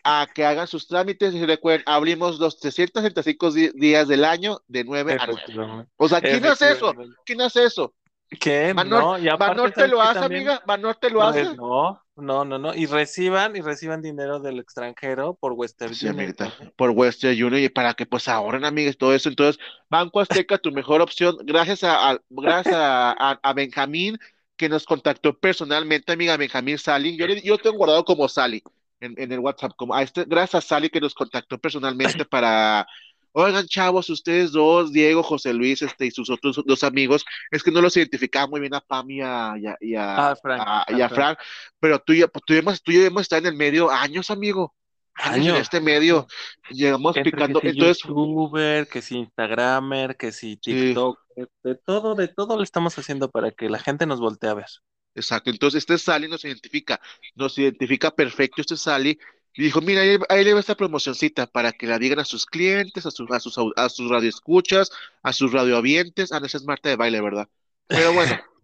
a 0.04 0.28
que 0.34 0.44
hagan 0.46 0.66
sus 0.68 0.88
trámites 0.88 1.34
y 1.34 1.46
recuerden, 1.46 1.84
abrimos 1.86 2.38
los 2.40 2.60
365 2.60 3.52
di- 3.52 3.70
días 3.74 4.08
del 4.08 4.24
año 4.24 4.60
de 4.68 4.84
9 4.84 5.14
a 5.18 5.28
9. 5.28 5.46
Efectivamente. 5.46 5.92
O 5.98 6.08
sea, 6.08 6.22
¿quién 6.22 6.46
hace 6.46 6.72
eso? 6.72 6.94
¿Quién 7.24 7.40
hace 7.42 7.64
eso? 7.66 7.94
¿Qué? 8.40 8.74
¿Manor, 8.74 9.04
No, 9.04 9.18
y 9.18 9.28
Banorte 9.36 9.72
¿sabes 9.74 9.88
lo 9.88 10.02
hace, 10.02 10.24
también? 10.24 10.24
amiga? 10.24 10.62
¿Banorte 10.66 11.10
lo 11.10 11.22
Re- 11.22 11.24
hace? 11.24 11.48
No, 11.50 12.02
no, 12.18 12.44
no, 12.44 12.58
no. 12.58 12.74
Y 12.74 12.86
reciban, 12.86 13.56
y 13.56 13.60
reciban 13.60 14.02
dinero 14.02 14.40
del 14.40 14.58
extranjero 14.58 15.34
por 15.34 15.52
Western 15.52 15.92
Sí, 15.92 16.06
Union 16.06 16.36
por 16.76 16.90
Western 16.90 17.32
Union 17.42 17.62
y 17.64 17.68
para 17.70 17.94
que 17.94 18.04
pues 18.04 18.28
ahorren, 18.28 18.64
amigas, 18.66 18.96
todo 18.98 19.14
eso. 19.14 19.28
Entonces, 19.30 19.58
Banco 19.88 20.20
Azteca, 20.20 20.58
tu 20.58 20.70
mejor 20.70 21.00
opción, 21.00 21.36
gracias 21.44 21.82
a, 21.82 22.10
a- 22.10 22.20
gracias 22.28 22.76
a, 22.76 23.12
a- 23.12 23.40
a 23.42 23.52
Benjamín, 23.54 24.18
que 24.56 24.68
nos 24.68 24.84
contactó 24.84 25.38
personalmente, 25.38 26.12
amiga 26.12 26.36
Benjamín 26.36 26.76
Sally. 26.78 27.16
Yo, 27.16 27.26
le- 27.26 27.40
yo 27.42 27.56
tengo 27.58 27.78
guardado 27.78 28.04
como 28.04 28.28
Sally 28.28 28.62
en, 29.00 29.14
en 29.16 29.32
el 29.32 29.38
WhatsApp, 29.40 29.72
como 29.76 29.94
a 29.94 30.02
este, 30.02 30.24
gracias 30.26 30.64
a 30.64 30.68
Sally 30.68 30.90
que 30.90 31.00
nos 31.00 31.14
contactó 31.14 31.58
personalmente 31.58 32.24
para, 32.26 32.86
oigan, 33.32 33.66
chavos, 33.66 34.10
ustedes 34.10 34.52
dos, 34.52 34.92
Diego, 34.92 35.22
José 35.22 35.52
Luis, 35.54 35.82
este, 35.82 36.06
y 36.06 36.10
sus 36.10 36.30
otros 36.30 36.62
dos 36.66 36.84
amigos, 36.84 37.24
es 37.50 37.62
que 37.62 37.70
no 37.70 37.80
los 37.80 37.96
identificaba 37.96 38.46
muy 38.46 38.60
bien 38.60 38.74
a 38.74 38.80
Pam 38.80 39.10
y 39.10 39.20
a, 39.22 39.54
y 39.58 39.66
a, 39.66 39.76
y 39.80 39.94
a, 39.94 40.28
Ah, 40.30 40.36
Frank, 40.42 40.62
a- 40.62 40.84
y 40.88 41.00
a 41.00 41.08
Frank. 41.08 41.36
Fran, 41.36 41.36
pero 41.80 41.98
tú, 42.00 42.12
y 42.12 42.18
yo- 42.20 42.28
tú, 42.28 42.54
y 42.54 42.56
hemos, 42.58 42.82
tú 42.82 42.92
y 42.92 42.96
hemos 43.04 43.22
estado 43.22 43.40
en 43.40 43.46
el 43.52 43.56
medio 43.56 43.90
años, 43.90 44.30
amigo 44.30 44.74
años 45.14 45.56
en 45.56 45.56
este 45.56 45.80
medio, 45.80 46.26
llegamos 46.70 47.16
Entre 47.16 47.44
que 47.44 47.54
picando, 47.54 47.60
si 47.60 47.68
entonces, 47.68 48.04
YouTuber, 48.04 48.88
que 48.88 49.02
si 49.02 49.16
Instagramer, 49.18 50.16
que 50.16 50.32
si 50.32 50.56
sí, 50.66 50.96
TikTok, 50.96 51.18
de 51.62 51.74
todo, 51.76 52.14
de 52.14 52.28
todo 52.28 52.56
lo 52.56 52.62
estamos 52.62 52.98
haciendo 52.98 53.30
para 53.30 53.50
que 53.52 53.68
la 53.70 53.78
gente 53.78 54.06
nos 54.06 54.20
voltee 54.20 54.50
a 54.50 54.54
ver. 54.54 54.66
exacto, 55.14 55.50
entonces 55.50 55.78
este 55.80 55.98
Sally 55.98 56.28
nos 56.28 56.44
identifica, 56.44 57.00
nos 57.34 57.58
identifica 57.58 58.10
perfecto 58.10 58.60
este 58.60 58.76
Sally, 58.76 59.18
y 59.54 59.62
dijo, 59.62 59.80
mira, 59.80 60.02
ahí, 60.02 60.18
ahí 60.28 60.44
le 60.44 60.54
va 60.54 60.60
esta 60.60 60.76
promocioncita 60.76 61.46
para 61.46 61.72
que 61.72 61.86
la 61.86 61.98
digan 61.98 62.20
a 62.20 62.24
sus 62.24 62.46
clientes, 62.46 63.06
a 63.06 63.10
sus, 63.10 63.30
a 63.30 63.40
sus, 63.40 63.58
a 63.76 63.88
sus 63.88 64.10
radioescuchas, 64.10 64.90
a 65.22 65.32
sus 65.32 65.52
radioavientes, 65.52 66.32
ah, 66.32 66.40
no, 66.40 66.46
esa 66.46 66.58
es 66.58 66.64
Marta 66.64 66.88
de 66.88 66.96
baile, 66.96 67.20
¿verdad? 67.20 67.48
Pero 67.88 68.12
bueno, 68.12 68.38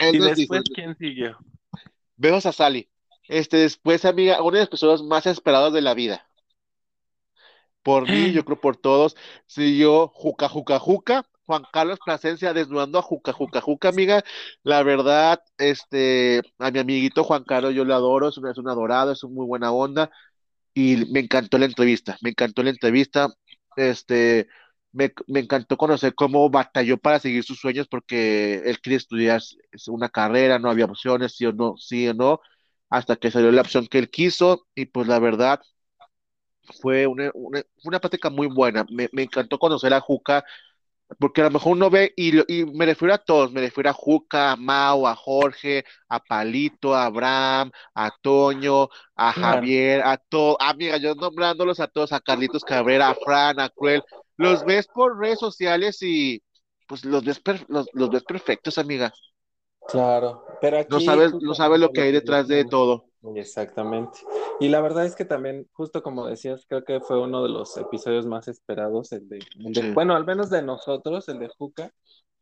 Y 0.00 0.12
dijo, 0.12 0.24
después, 0.24 0.62
¿quién 0.74 0.96
siguió? 0.96 1.38
vemos 2.16 2.46
a 2.46 2.52
Sally, 2.52 2.88
este, 3.28 3.58
después, 3.58 4.04
amiga, 4.04 4.42
una 4.42 4.58
de 4.58 4.62
las 4.62 4.68
personas 4.68 5.02
más 5.02 5.26
esperadas 5.26 5.72
de 5.72 5.82
la 5.82 5.94
vida, 5.94 6.26
por 7.82 8.08
mí, 8.08 8.32
yo 8.32 8.44
creo 8.44 8.60
por 8.60 8.76
todos, 8.76 9.16
siguió 9.46 10.08
Juca 10.08 10.48
Juca 10.48 10.78
Juca, 10.78 11.26
Juan 11.46 11.64
Carlos 11.72 11.98
Plasencia 12.04 12.52
desnudando 12.54 12.98
a 12.98 13.02
Juca 13.02 13.32
Juca 13.32 13.60
Juca, 13.60 13.88
amiga. 13.88 14.22
La 14.62 14.82
verdad, 14.82 15.40
este, 15.58 16.42
a 16.58 16.70
mi 16.70 16.78
amiguito 16.78 17.24
Juan 17.24 17.44
Carlos 17.44 17.74
yo 17.74 17.84
lo 17.84 17.94
adoro, 17.94 18.28
es 18.28 18.38
un, 18.38 18.48
es 18.48 18.58
un 18.58 18.68
adorado, 18.68 19.12
es 19.12 19.22
un 19.24 19.34
muy 19.34 19.46
buena 19.46 19.72
onda 19.72 20.10
y 20.74 21.06
me 21.12 21.20
encantó 21.20 21.58
la 21.58 21.66
entrevista, 21.66 22.18
me 22.22 22.30
encantó 22.30 22.62
la 22.62 22.70
entrevista, 22.70 23.28
este, 23.76 24.48
me, 24.92 25.12
me 25.28 25.40
encantó 25.40 25.76
conocer 25.76 26.14
cómo 26.14 26.50
batalló 26.50 26.98
para 26.98 27.18
seguir 27.20 27.44
sus 27.44 27.60
sueños 27.60 27.88
porque 27.88 28.56
él 28.64 28.80
quería 28.80 28.98
estudiar 28.98 29.42
una 29.88 30.08
carrera, 30.10 30.58
no 30.58 30.70
había 30.70 30.86
opciones, 30.86 31.36
sí 31.36 31.46
o 31.46 31.52
no, 31.52 31.76
sí 31.78 32.08
o 32.08 32.14
no, 32.14 32.40
hasta 32.90 33.16
que 33.16 33.30
salió 33.30 33.52
la 33.52 33.62
opción 33.62 33.86
que 33.88 33.98
él 33.98 34.10
quiso 34.10 34.66
y 34.74 34.86
pues 34.86 35.08
la 35.08 35.18
verdad 35.18 35.60
fue 36.80 37.06
una, 37.06 37.30
una, 37.34 37.62
una 37.84 38.00
plática 38.00 38.30
muy 38.30 38.46
buena. 38.48 38.84
Me, 38.90 39.08
me 39.12 39.22
encantó 39.22 39.58
conocer 39.58 39.92
a 39.94 40.00
Juca, 40.00 40.44
porque 41.18 41.40
a 41.42 41.44
lo 41.44 41.50
mejor 41.50 41.72
uno 41.72 41.90
ve, 41.90 42.12
y, 42.16 42.38
y 42.52 42.64
me 42.66 42.86
refiero 42.86 43.14
a 43.14 43.18
todos, 43.18 43.52
me 43.52 43.60
refiero 43.60 43.90
a 43.90 43.92
Juca, 43.92 44.52
a 44.52 44.56
Mau, 44.56 45.06
a 45.06 45.14
Jorge, 45.14 45.84
a 46.08 46.20
Palito, 46.20 46.94
a 46.94 47.06
Abraham, 47.06 47.70
a 47.94 48.10
Toño, 48.22 48.88
a 49.16 49.32
Javier, 49.32 50.02
a 50.04 50.16
todos, 50.18 50.56
amiga, 50.60 50.96
yo 50.98 51.14
nombrándolos 51.14 51.80
a 51.80 51.88
todos, 51.88 52.12
a 52.12 52.20
Carlitos 52.20 52.64
Cabrera, 52.64 53.10
a 53.10 53.14
Fran, 53.14 53.60
a 53.60 53.68
Cruel, 53.70 54.02
los 54.36 54.64
ves 54.64 54.88
por 54.88 55.18
redes 55.18 55.38
sociales 55.38 55.98
y 56.02 56.42
pues 56.86 57.04
los 57.04 57.24
ves, 57.24 57.40
los, 57.68 57.88
los 57.92 58.10
ves 58.10 58.24
perfectos, 58.24 58.78
amiga. 58.78 59.12
claro. 59.88 60.44
Pero 60.60 60.78
No 60.86 61.00
aquí 61.00 61.00
sabes, 61.00 61.32
no 61.40 61.54
sabes 61.56 61.80
lo 61.80 61.90
que 61.92 62.02
hay 62.02 62.12
detrás 62.12 62.46
de 62.46 62.64
todo. 62.64 63.08
Exactamente. 63.36 64.20
Y 64.62 64.68
la 64.68 64.80
verdad 64.80 65.04
es 65.04 65.14
que 65.14 65.24
también, 65.24 65.66
justo 65.72 66.02
como 66.02 66.26
decías, 66.26 66.64
creo 66.68 66.84
que 66.84 67.00
fue 67.00 67.20
uno 67.20 67.42
de 67.42 67.48
los 67.48 67.76
episodios 67.76 68.26
más 68.26 68.48
esperados, 68.48 69.12
el 69.12 69.28
de, 69.28 69.38
el 69.38 69.72
de- 69.72 69.80
Sí, 69.82 69.90
bueno, 69.92 70.14
al 70.14 70.24
menos 70.24 70.50
de 70.50 70.62
nosotros, 70.62 71.28
el 71.28 71.38
de 71.38 71.48
Juca, 71.48 71.92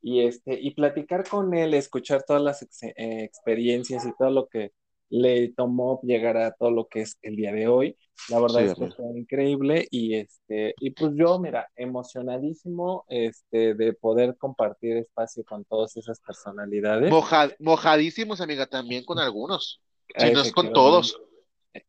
y 0.03 0.21
este, 0.21 0.59
y 0.61 0.75
platicar 0.75 1.29
con 1.29 1.55
él, 1.55 1.75
escuchar 1.75 2.23
todas 2.27 2.43
las 2.43 2.63
ex- 2.63 2.83
eh, 2.83 2.95
experiencias 3.25 4.05
y 4.07 4.13
todo 4.17 4.31
lo 4.31 4.47
que, 4.49 4.73
le 5.11 5.53
tomó 5.53 6.01
llegar 6.03 6.37
a 6.37 6.53
todo 6.53 6.71
lo 6.71 6.87
que 6.87 7.03
es 7.03 7.19
el 7.23 7.37
día 7.37 7.53
de 7.53 7.67
hoy. 7.67 7.97
La 8.29 8.39
verdad 8.39 8.63
es 8.65 8.75
que 8.75 8.87
fue 8.91 9.19
increíble 9.19 9.87
y 9.91 10.15
este 10.15 10.75
y 10.79 10.91
pues 10.91 11.13
yo 11.17 11.39
mira 11.39 11.69
emocionadísimo 11.75 13.05
este 13.09 13.75
de 13.75 13.93
poder 13.93 14.37
compartir 14.37 14.99
espacio 14.99 15.43
con 15.45 15.65
todas 15.65 15.97
esas 15.97 16.21
personalidades. 16.21 17.13
mojadísimos 17.59 18.41
amiga 18.41 18.67
también 18.67 19.05
con 19.05 19.19
algunos, 19.19 19.81
si 20.17 20.31
no 20.31 20.43
es 20.43 20.53
con 20.53 20.73
todos. 20.73 21.21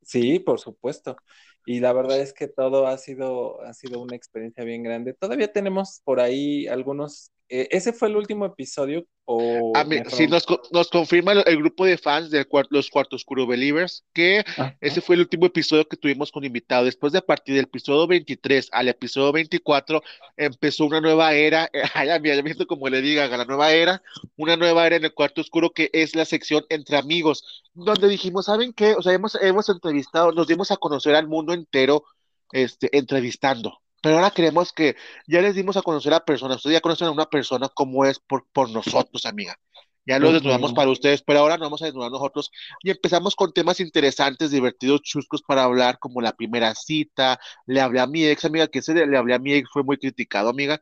Sí, 0.02 0.40
por 0.40 0.60
supuesto. 0.60 1.18
Y 1.66 1.80
la 1.80 1.94
verdad 1.94 2.20
es 2.20 2.34
que 2.34 2.48
todo 2.48 2.88
ha 2.88 2.98
sido, 2.98 3.62
ha 3.62 3.74
sido 3.74 4.00
una 4.02 4.16
experiencia 4.16 4.64
bien 4.64 4.84
grande. 4.84 5.14
Todavía 5.14 5.52
tenemos 5.52 6.02
por 6.04 6.20
ahí 6.20 6.68
algunos 6.68 7.32
eh, 7.54 7.68
¿Ese 7.70 7.92
fue 7.92 8.08
el 8.08 8.16
último 8.16 8.46
episodio? 8.46 9.06
O 9.26 9.74
ah, 9.76 9.86
sí, 10.08 10.26
nos, 10.26 10.46
nos, 10.72 10.88
confirma 10.90 11.34
el, 11.34 11.58
grupo 11.58 11.84
de 11.84 11.98
fans 11.98 12.32
de 12.32 12.48
los 12.70 12.90
Cuarto 12.90 13.18
Oscuro 13.18 13.46
Believers 13.46 14.06
que 14.14 14.46
ese 14.80 15.02
fue 15.02 15.16
el 15.16 15.22
último 15.22 15.48
episodio 15.48 15.86
que 15.86 15.98
tuvimos 15.98 16.32
con 16.32 16.46
invitado. 16.46 16.86
Después 16.86 17.12
de 17.12 17.20
a 17.20 17.26
partir 17.26 17.56
del 17.56 17.66
episodio 17.66 18.08
23 18.08 18.70
al 18.72 18.88
episodio 18.88 19.34
24 19.34 20.02
empezó 20.38 20.86
una 20.86 21.02
nueva 21.02 21.34
era. 21.34 21.70
Ay, 21.94 22.08
ya 22.08 22.20
me 22.20 22.42
visto 22.42 22.66
como 22.66 22.88
le 22.88 23.02
diga, 23.02 23.28
la 23.28 23.44
nueva 23.44 23.74
era, 23.74 24.02
una 24.38 24.56
nueva 24.56 24.88
era 24.88 24.96
en 24.96 25.04
el 25.04 25.14
Cuarto 25.14 25.42
Oscuro 25.42 25.72
que 25.72 25.90
es 25.92 26.16
la 26.16 26.24
sección 26.24 26.64
entre 26.70 26.96
amigos, 26.96 27.68
donde 27.74 28.08
dijimos, 28.08 28.46
¿saben 28.46 28.72
qué? 28.72 28.94
O 28.94 29.02
sea, 29.02 29.12
hemos, 29.12 29.36
hemos 29.42 29.68
entrevistado, 29.68 30.32
nos 30.32 30.48
dimos 30.48 30.72
a 30.72 30.78
conocer 30.78 31.16
al 31.16 31.28
mundo 31.28 31.52
entero 31.52 32.06
este, 32.54 32.98
entrevistando 32.98 33.82
pero 34.02 34.16
ahora 34.16 34.32
queremos 34.32 34.74
que 34.74 34.96
ya 35.28 35.42
les 35.42 35.56
dimos 35.56 35.78
a 35.78 35.82
conocer 35.82 36.14
a 36.14 36.26
personas, 36.26 36.58
ustedes 36.58 36.76
ya 36.76 36.82
conocen 36.82 37.08
a 37.08 37.12
una 37.12 37.28
persona 37.28 37.70
como 37.70 38.06
es 38.06 38.20
por, 38.20 38.46
por 38.52 38.70
nosotros, 38.70 39.26
amiga. 39.26 39.58
Ya 40.06 40.18
lo 40.18 40.34
desnudamos 40.34 40.74
para 40.74 40.90
ustedes, 40.90 41.22
pero 41.22 41.40
ahora 41.40 41.58
nos 41.58 41.68
vamos 41.68 41.82
a 41.84 41.86
desnudar 41.86 42.12
nosotros 42.12 42.50
y 42.82 42.90
empezamos 42.90 43.36
con 43.36 43.54
temas 43.54 43.80
interesantes, 43.80 44.50
divertidos, 44.50 45.02
chuscos 45.04 45.44
para 45.44 45.64
hablar, 45.64 46.00
como 46.00 46.22
la 46.22 46.36
primera 46.36 46.74
cita. 46.74 47.40
Le 47.68 47.82
hablé 47.82 48.00
a 48.00 48.08
mi 48.08 48.26
ex, 48.26 48.44
amiga, 48.46 48.68
que 48.68 48.80
ese 48.80 48.94
le 49.06 49.18
hablé 49.18 49.36
a 49.36 49.40
mi 49.40 49.54
ex, 49.54 49.70
fue 49.72 49.84
muy 49.84 49.98
criticado, 49.98 50.50
amiga. 50.50 50.82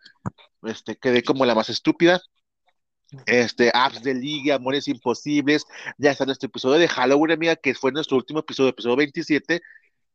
Este, 0.64 0.96
quedé 0.98 1.22
como 1.24 1.46
la 1.46 1.54
más 1.54 1.70
estúpida. 1.70 2.22
Este, 3.26 3.72
apps 3.74 4.04
de 4.04 4.14
liga, 4.14 4.56
amores 4.56 4.88
imposibles. 4.88 5.66
Ya 5.98 6.12
está 6.12 6.26
nuestro 6.26 6.48
episodio 6.48 6.80
de 6.80 6.88
Halloween, 6.88 7.32
amiga, 7.32 7.56
que 7.58 7.74
fue 7.74 7.92
nuestro 7.92 8.18
último 8.18 8.40
episodio, 8.40 8.70
episodio 8.70 8.96
27. 8.96 9.62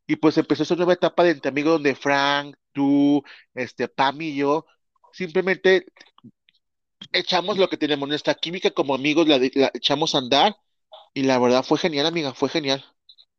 Y 0.06 0.16
pues 0.16 0.36
empezó 0.38 0.62
esa 0.62 0.76
nueva 0.76 0.92
etapa 0.94 1.24
de 1.24 1.30
entre 1.30 1.48
amigos 1.48 1.74
donde 1.74 1.94
Frank, 1.94 2.56
tú, 2.72 3.22
este, 3.54 3.88
Pam 3.88 4.20
y 4.20 4.36
yo, 4.36 4.66
simplemente 5.12 5.86
echamos 7.12 7.58
lo 7.58 7.68
que 7.68 7.76
tenemos, 7.76 8.08
nuestra 8.08 8.34
química 8.34 8.70
como 8.70 8.94
amigos, 8.94 9.26
la, 9.28 9.36
echamos 9.74 10.14
a 10.14 10.18
andar 10.18 10.56
y 11.14 11.22
la 11.22 11.38
verdad 11.38 11.64
fue 11.64 11.78
genial, 11.78 12.06
amiga, 12.06 12.34
fue 12.34 12.48
genial. 12.48 12.84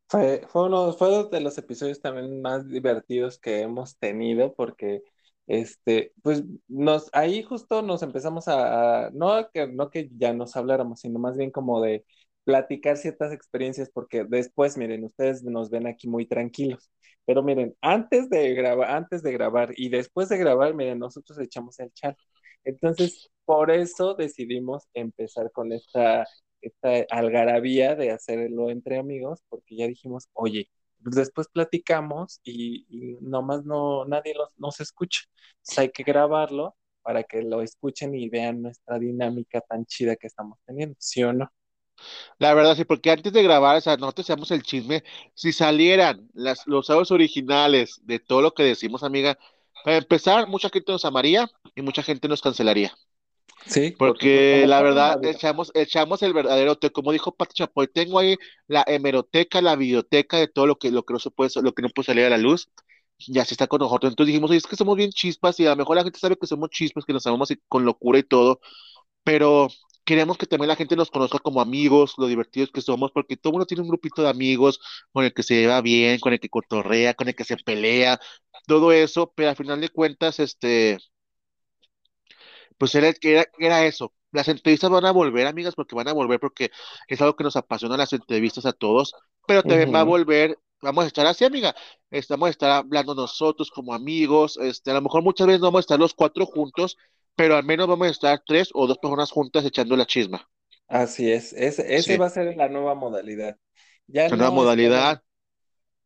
Fue, 0.08 0.46
fue, 0.48 0.64
uno, 0.66 0.92
fue 0.92 1.28
de 1.30 1.40
los 1.40 1.58
episodios 1.58 2.00
también 2.00 2.40
más 2.40 2.68
divertidos 2.68 3.38
que 3.38 3.60
hemos 3.60 3.98
tenido 3.98 4.54
porque 4.54 5.02
este, 5.46 6.12
pues 6.22 6.44
nos, 6.68 7.08
ahí 7.12 7.42
justo 7.42 7.82
nos 7.82 8.02
empezamos 8.02 8.48
a, 8.48 9.10
no, 9.12 9.48
que, 9.50 9.66
no 9.68 9.90
que 9.90 10.08
ya 10.16 10.32
nos 10.32 10.56
habláramos, 10.56 11.00
sino 11.00 11.18
más 11.18 11.36
bien 11.36 11.50
como 11.50 11.80
de 11.80 12.04
platicar 12.46 12.96
ciertas 12.96 13.32
experiencias, 13.34 13.90
porque 13.92 14.24
después, 14.24 14.78
miren, 14.78 15.04
ustedes 15.04 15.42
nos 15.44 15.70
ven 15.70 15.88
aquí 15.88 16.08
muy 16.08 16.26
tranquilos, 16.26 16.90
pero 17.26 17.42
miren, 17.42 17.76
antes 17.82 18.30
de 18.30 18.54
grabar, 18.54 18.90
antes 18.92 19.22
de 19.24 19.32
grabar 19.32 19.72
y 19.76 19.90
después 19.90 20.28
de 20.30 20.38
grabar, 20.38 20.74
miren, 20.74 21.00
nosotros 21.00 21.38
echamos 21.40 21.78
el 21.80 21.92
chat. 21.92 22.16
Entonces, 22.64 23.30
por 23.44 23.70
eso 23.72 24.14
decidimos 24.14 24.84
empezar 24.94 25.50
con 25.52 25.72
esta, 25.72 26.26
esta 26.60 27.04
algarabía 27.10 27.94
de 27.96 28.10
hacerlo 28.12 28.70
entre 28.70 28.98
amigos, 28.98 29.40
porque 29.48 29.76
ya 29.76 29.88
dijimos, 29.88 30.28
oye, 30.32 30.68
pues 31.02 31.16
después 31.16 31.48
platicamos 31.52 32.40
y, 32.44 32.86
y 32.88 33.16
nomás 33.20 33.64
no, 33.64 34.04
nadie 34.06 34.34
los, 34.34 34.50
nos 34.56 34.80
escucha. 34.80 35.22
Entonces 35.58 35.78
hay 35.78 35.90
que 35.90 36.02
grabarlo 36.04 36.76
para 37.02 37.24
que 37.24 37.42
lo 37.42 37.62
escuchen 37.62 38.14
y 38.14 38.28
vean 38.28 38.62
nuestra 38.62 38.98
dinámica 38.98 39.60
tan 39.60 39.84
chida 39.86 40.16
que 40.16 40.26
estamos 40.28 40.58
teniendo, 40.66 40.96
¿sí 41.00 41.22
o 41.24 41.32
no? 41.32 41.50
La 42.38 42.54
verdad, 42.54 42.76
sí, 42.76 42.84
porque 42.84 43.10
antes 43.10 43.32
de 43.32 43.42
grabar, 43.42 43.76
o 43.76 43.80
sea, 43.80 43.96
nosotros 43.96 44.50
el 44.50 44.62
chisme, 44.62 45.04
si 45.34 45.52
salieran 45.52 46.28
las, 46.34 46.66
los 46.66 46.90
audios 46.90 47.10
originales 47.10 48.00
de 48.04 48.18
todo 48.18 48.42
lo 48.42 48.54
que 48.54 48.62
decimos, 48.62 49.02
amiga, 49.02 49.38
para 49.84 49.98
empezar, 49.98 50.48
mucha 50.48 50.68
gente 50.68 50.92
nos 50.92 51.04
amaría 51.04 51.48
y 51.74 51.82
mucha 51.82 52.02
gente 52.02 52.28
nos 52.28 52.42
cancelaría. 52.42 52.92
Sí. 53.66 53.94
Porque, 53.98 54.64
la 54.66 54.82
verdad, 54.82 55.24
echamos, 55.24 55.72
echamos 55.74 56.22
el 56.22 56.32
verdadero, 56.32 56.78
como 56.92 57.12
dijo 57.12 57.34
Pati 57.34 57.54
Chapoy, 57.54 57.88
tengo 57.88 58.18
ahí 58.18 58.36
la 58.68 58.84
hemeroteca, 58.86 59.60
la 59.60 59.76
biblioteca 59.76 60.38
de 60.38 60.48
todo 60.48 60.66
lo 60.66 60.78
que, 60.78 60.90
lo 60.90 61.04
que 61.04 61.14
no 61.14 61.18
se 61.18 61.30
puede, 61.30 61.50
lo 61.62 61.72
que 61.72 61.82
no 61.82 61.88
puede 61.88 62.06
salir 62.06 62.24
a 62.24 62.30
la 62.30 62.38
luz. 62.38 62.70
Ya 63.28 63.44
se 63.44 63.54
está 63.54 63.66
con 63.66 63.80
nosotros. 63.80 64.12
Entonces 64.12 64.28
dijimos, 64.28 64.50
oye, 64.50 64.58
es 64.58 64.66
que 64.66 64.76
somos 64.76 64.96
bien 64.96 65.10
chispas 65.10 65.58
y 65.58 65.66
a 65.66 65.70
lo 65.70 65.76
mejor 65.76 65.96
la 65.96 66.04
gente 66.04 66.18
sabe 66.18 66.36
que 66.36 66.46
somos 66.46 66.68
chispas, 66.70 67.04
que 67.04 67.14
nos 67.14 67.26
amamos 67.26 67.48
con 67.68 67.84
locura 67.84 68.18
y 68.18 68.22
todo, 68.24 68.60
pero 69.24 69.68
queremos 70.06 70.38
que 70.38 70.46
también 70.46 70.68
la 70.68 70.76
gente 70.76 70.96
nos 70.96 71.10
conozca 71.10 71.38
como 71.40 71.60
amigos, 71.60 72.14
lo 72.18 72.26
divertidos 72.28 72.70
que 72.72 72.80
somos, 72.82 73.12
porque 73.12 73.36
todo 73.36 73.52
mundo 73.52 73.66
tiene 73.66 73.82
un 73.82 73.88
grupito 73.88 74.22
de 74.22 74.30
amigos 74.30 74.80
con 75.12 75.24
el 75.24 75.34
que 75.34 75.42
se 75.42 75.56
lleva 75.56 75.80
bien, 75.82 76.20
con 76.20 76.32
el 76.32 76.40
que 76.40 76.48
cotorrea, 76.50 77.14
con 77.14 77.28
el 77.28 77.34
que 77.36 77.44
se 77.44 77.56
pelea, 77.58 78.20
todo 78.66 78.92
eso, 78.92 79.32
pero 79.36 79.50
al 79.50 79.56
final 79.56 79.80
de 79.80 79.90
cuentas, 79.90 80.40
este, 80.40 80.98
pues 82.78 82.94
era, 82.94 83.12
era, 83.20 83.46
era 83.58 83.84
eso. 83.86 84.12
Las 84.32 84.48
entrevistas 84.48 84.90
van 84.90 85.06
a 85.06 85.12
volver, 85.12 85.46
amigas, 85.46 85.74
porque 85.74 85.94
van 85.94 86.08
a 86.08 86.12
volver 86.12 86.40
porque 86.40 86.70
es 87.08 87.20
algo 87.20 87.36
que 87.36 87.44
nos 87.44 87.56
apasiona 87.56 87.96
las 87.96 88.12
entrevistas 88.12 88.66
a 88.66 88.72
todos, 88.72 89.14
pero 89.46 89.62
también 89.62 89.94
va 89.94 90.00
a 90.00 90.04
volver 90.04 90.58
vamos 90.82 91.04
a 91.04 91.06
estar 91.08 91.26
así, 91.26 91.44
amiga. 91.44 91.74
Estamos 92.10 92.48
a 92.48 92.50
estar 92.50 92.70
hablando 92.70 93.14
nosotros 93.14 93.70
como 93.70 93.94
amigos. 93.94 94.56
Este, 94.58 94.90
a 94.90 94.94
lo 94.94 95.02
mejor 95.02 95.22
muchas 95.22 95.46
veces 95.46 95.60
no 95.60 95.68
vamos 95.68 95.80
a 95.80 95.80
estar 95.80 95.98
los 95.98 96.14
cuatro 96.14 96.46
juntos, 96.46 96.96
pero 97.36 97.56
al 97.56 97.64
menos 97.64 97.86
vamos 97.86 98.08
a 98.08 98.10
estar 98.10 98.42
tres 98.44 98.70
o 98.72 98.86
dos 98.86 98.98
personas 98.98 99.30
juntas 99.30 99.64
echando 99.64 99.96
la 99.96 100.06
chisma. 100.06 100.48
Así 100.88 101.30
es, 101.30 101.52
ese, 101.52 101.94
ese 101.94 102.16
va 102.16 102.26
a 102.26 102.30
ser 102.30 102.56
la 102.56 102.68
nueva 102.68 102.94
modalidad. 102.94 103.56
Ya 104.06 104.28
la 104.28 104.36
nueva 104.36 104.52
modalidad. 104.52 105.22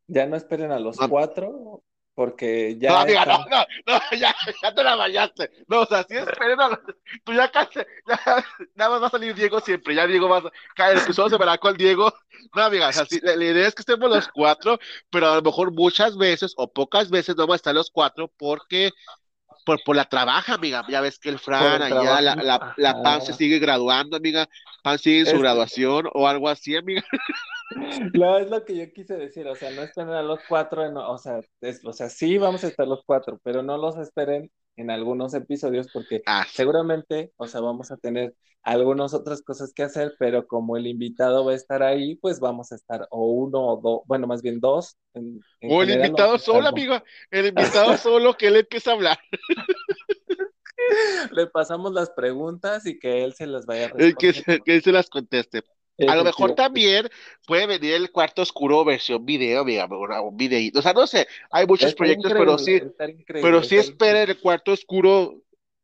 ya 0.06 0.26
no 0.26 0.36
esperen 0.36 0.72
a 0.72 0.80
los 0.80 0.96
cuatro, 0.96 1.84
porque 2.14 2.76
ya. 2.78 2.90
No, 2.90 2.98
amiga, 2.98 3.24
no, 3.26 3.38
no, 3.46 3.64
no, 3.86 4.00
ya, 4.18 4.34
ya 4.62 4.74
te 4.74 4.82
la 4.82 4.96
vayaste. 4.96 5.50
No, 5.68 5.82
o 5.82 5.86
sea, 5.86 6.04
si 6.08 6.16
esperen 6.16 6.60
a 6.60 6.68
los. 6.70 6.78
Tú 7.24 7.32
ya 7.32 7.50
casi, 7.50 7.80
ya, 8.06 8.44
nada 8.74 8.90
más 8.90 9.02
va 9.02 9.06
a 9.06 9.10
salir 9.10 9.34
Diego 9.34 9.60
siempre, 9.60 9.94
ya 9.94 10.06
Diego 10.06 10.28
va 10.28 10.42
a 10.76 10.90
el 10.90 10.98
episodio 10.98 11.30
se 11.30 11.38
verá 11.38 11.58
con 11.58 11.76
Diego. 11.76 12.12
No, 12.54 12.62
amiga, 12.62 12.88
o 12.88 12.92
sea, 12.92 13.06
la, 13.22 13.36
la, 13.36 13.44
idea 13.44 13.68
es 13.68 13.74
que 13.74 13.82
estemos 13.82 14.10
los 14.10 14.28
cuatro, 14.28 14.78
pero 15.10 15.28
a 15.28 15.36
lo 15.36 15.42
mejor 15.42 15.72
muchas 15.72 16.16
veces 16.16 16.54
o 16.56 16.72
pocas 16.72 17.10
veces 17.10 17.36
no 17.36 17.42
vamos 17.42 17.54
a 17.54 17.56
estar 17.56 17.74
los 17.74 17.90
cuatro 17.90 18.32
porque 18.38 18.90
por, 19.64 19.82
por 19.84 19.96
la 19.96 20.04
trabaja, 20.04 20.54
amiga. 20.54 20.84
Ya 20.88 21.00
ves 21.00 21.18
que 21.18 21.28
el 21.28 21.38
Fran, 21.38 21.82
allá 21.82 22.20
la, 22.20 22.34
la, 22.36 22.74
la, 22.76 23.02
Pan 23.02 23.22
se 23.22 23.32
sigue 23.32 23.58
graduando, 23.58 24.16
amiga. 24.16 24.48
Pan 24.82 24.98
sigue 24.98 25.20
en 25.20 25.26
su 25.26 25.38
graduación 25.38 26.08
o 26.12 26.28
algo 26.28 26.48
así, 26.48 26.76
amiga. 26.76 27.02
No, 28.14 28.36
es 28.36 28.50
lo 28.50 28.64
que 28.64 28.76
yo 28.76 28.92
quise 28.92 29.16
decir, 29.16 29.46
o 29.46 29.54
sea, 29.54 29.70
no 29.70 29.82
esperen 29.82 30.12
a 30.12 30.22
los 30.22 30.40
cuatro, 30.48 30.82
o, 31.08 31.18
sea, 31.18 31.40
o 31.84 31.92
sea, 31.92 32.08
sí 32.08 32.36
vamos 32.36 32.64
a 32.64 32.66
estar 32.66 32.86
los 32.86 33.04
cuatro, 33.04 33.38
pero 33.44 33.62
no 33.62 33.78
los 33.78 33.96
esperen 33.96 34.50
en 34.76 34.90
algunos 34.90 35.34
episodios 35.34 35.88
porque 35.92 36.22
ah. 36.26 36.46
seguramente, 36.50 37.32
o 37.36 37.46
sea, 37.46 37.60
vamos 37.60 37.90
a 37.90 37.96
tener 37.96 38.34
algunas 38.62 39.14
otras 39.14 39.42
cosas 39.42 39.72
que 39.72 39.82
hacer, 39.82 40.14
pero 40.18 40.46
como 40.46 40.76
el 40.76 40.86
invitado 40.86 41.44
va 41.44 41.52
a 41.52 41.56
estar 41.56 41.82
ahí, 41.82 42.16
pues 42.16 42.40
vamos 42.40 42.72
a 42.72 42.74
estar 42.74 43.06
o 43.10 43.26
uno 43.32 43.60
o 43.60 43.80
dos, 43.80 44.00
bueno, 44.06 44.26
más 44.26 44.42
bien 44.42 44.60
dos. 44.60 44.98
o 45.62 45.82
el 45.82 45.90
invitado 45.90 46.38
solo, 46.38 46.68
amigo, 46.68 47.02
el 47.30 47.46
invitado 47.46 47.96
solo 47.96 48.34
que 48.34 48.48
él 48.48 48.56
empieza 48.56 48.90
a 48.90 48.94
hablar. 48.94 49.18
Le 51.32 51.46
pasamos 51.46 51.92
las 51.92 52.10
preguntas 52.10 52.86
y 52.86 52.98
que 52.98 53.22
él 53.24 53.34
se 53.34 53.46
las 53.46 53.64
vaya 53.64 53.86
a 53.86 53.88
responder. 53.88 54.16
Que, 54.44 54.60
que 54.60 54.74
él 54.74 54.82
se 54.82 54.92
las 54.92 55.08
conteste. 55.08 55.62
A 56.08 56.16
lo 56.16 56.24
mejor 56.24 56.54
también 56.54 57.08
puede 57.46 57.66
venir 57.66 57.94
el 57.94 58.10
cuarto 58.10 58.42
oscuro 58.42 58.84
versión 58.84 59.24
video, 59.24 59.64
digamos, 59.64 59.98
un 60.22 60.36
videíto. 60.36 60.78
O 60.78 60.82
sea, 60.82 60.92
no 60.92 61.06
sé, 61.06 61.26
hay 61.50 61.66
muchos 61.66 61.94
proyectos, 61.94 62.32
pero 62.32 62.58
sí, 62.58 62.80
pero 63.26 63.62
sí 63.62 63.76
esperen 63.76 64.30
el 64.30 64.38
cuarto 64.38 64.72
oscuro 64.72 65.42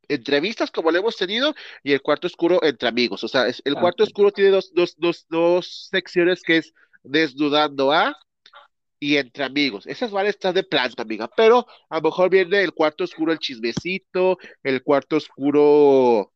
entrevistas 0.08 0.70
como 0.70 0.90
lo 0.90 0.98
hemos 0.98 1.16
tenido 1.16 1.54
y 1.82 1.92
el 1.92 2.00
cuarto 2.00 2.26
oscuro 2.26 2.62
entre 2.62 2.88
amigos. 2.88 3.24
O 3.24 3.28
sea, 3.28 3.46
el 3.46 3.74
cuarto 3.74 4.04
oscuro 4.04 4.30
tiene 4.30 4.50
dos, 4.50 4.72
dos, 4.72 4.94
dos, 4.98 5.26
dos 5.28 5.88
secciones 5.90 6.42
que 6.42 6.58
es 6.58 6.72
desnudando 7.02 7.92
a 7.92 8.16
y 8.98 9.16
entre 9.16 9.44
amigos. 9.44 9.86
Esas 9.86 10.10
van 10.10 10.26
a 10.26 10.30
estar 10.30 10.54
de 10.54 10.62
planta, 10.62 11.02
amiga. 11.02 11.28
Pero 11.36 11.66
a 11.88 11.96
lo 11.96 12.02
mejor 12.02 12.30
viene 12.30 12.62
el 12.62 12.72
cuarto 12.72 13.04
oscuro 13.04 13.32
el 13.32 13.38
chismecito, 13.38 14.38
el 14.62 14.82
cuarto 14.82 15.16
oscuro 15.16 16.32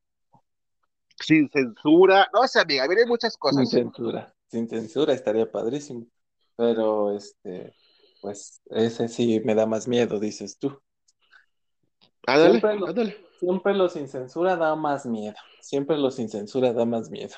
sin 1.21 1.49
censura. 1.51 2.29
No 2.33 2.47
sé, 2.49 2.61
amiga, 2.61 2.87
vienen 2.87 3.09
muchas 3.09 3.37
cosas. 3.37 3.69
Sin 3.69 3.81
censura, 3.81 4.35
sin 4.49 4.69
censura 4.69 5.13
estaría 5.15 5.51
padrísimo. 5.51 6.07
Pero 6.57 7.17
este, 7.17 7.75
pues 8.21 8.61
ese 8.67 9.09
sí 9.09 9.41
me 9.45 9.55
da 9.55 9.67
más 9.67 9.89
miedo, 9.89 10.21
dices 10.21 10.59
tú. 10.59 10.79
Ándale, 12.27 12.61
siempre, 12.61 12.79
lo, 12.79 12.87
siempre 13.39 13.75
lo 13.75 13.89
sin 13.89 14.09
censura 14.09 14.57
da 14.57 14.77
más 14.77 15.07
miedo. 15.07 15.37
Siempre 15.61 15.97
lo 15.97 16.11
sin 16.11 16.29
censura 16.29 16.73
da 16.73 16.85
más 16.85 17.11
miedo. 17.11 17.35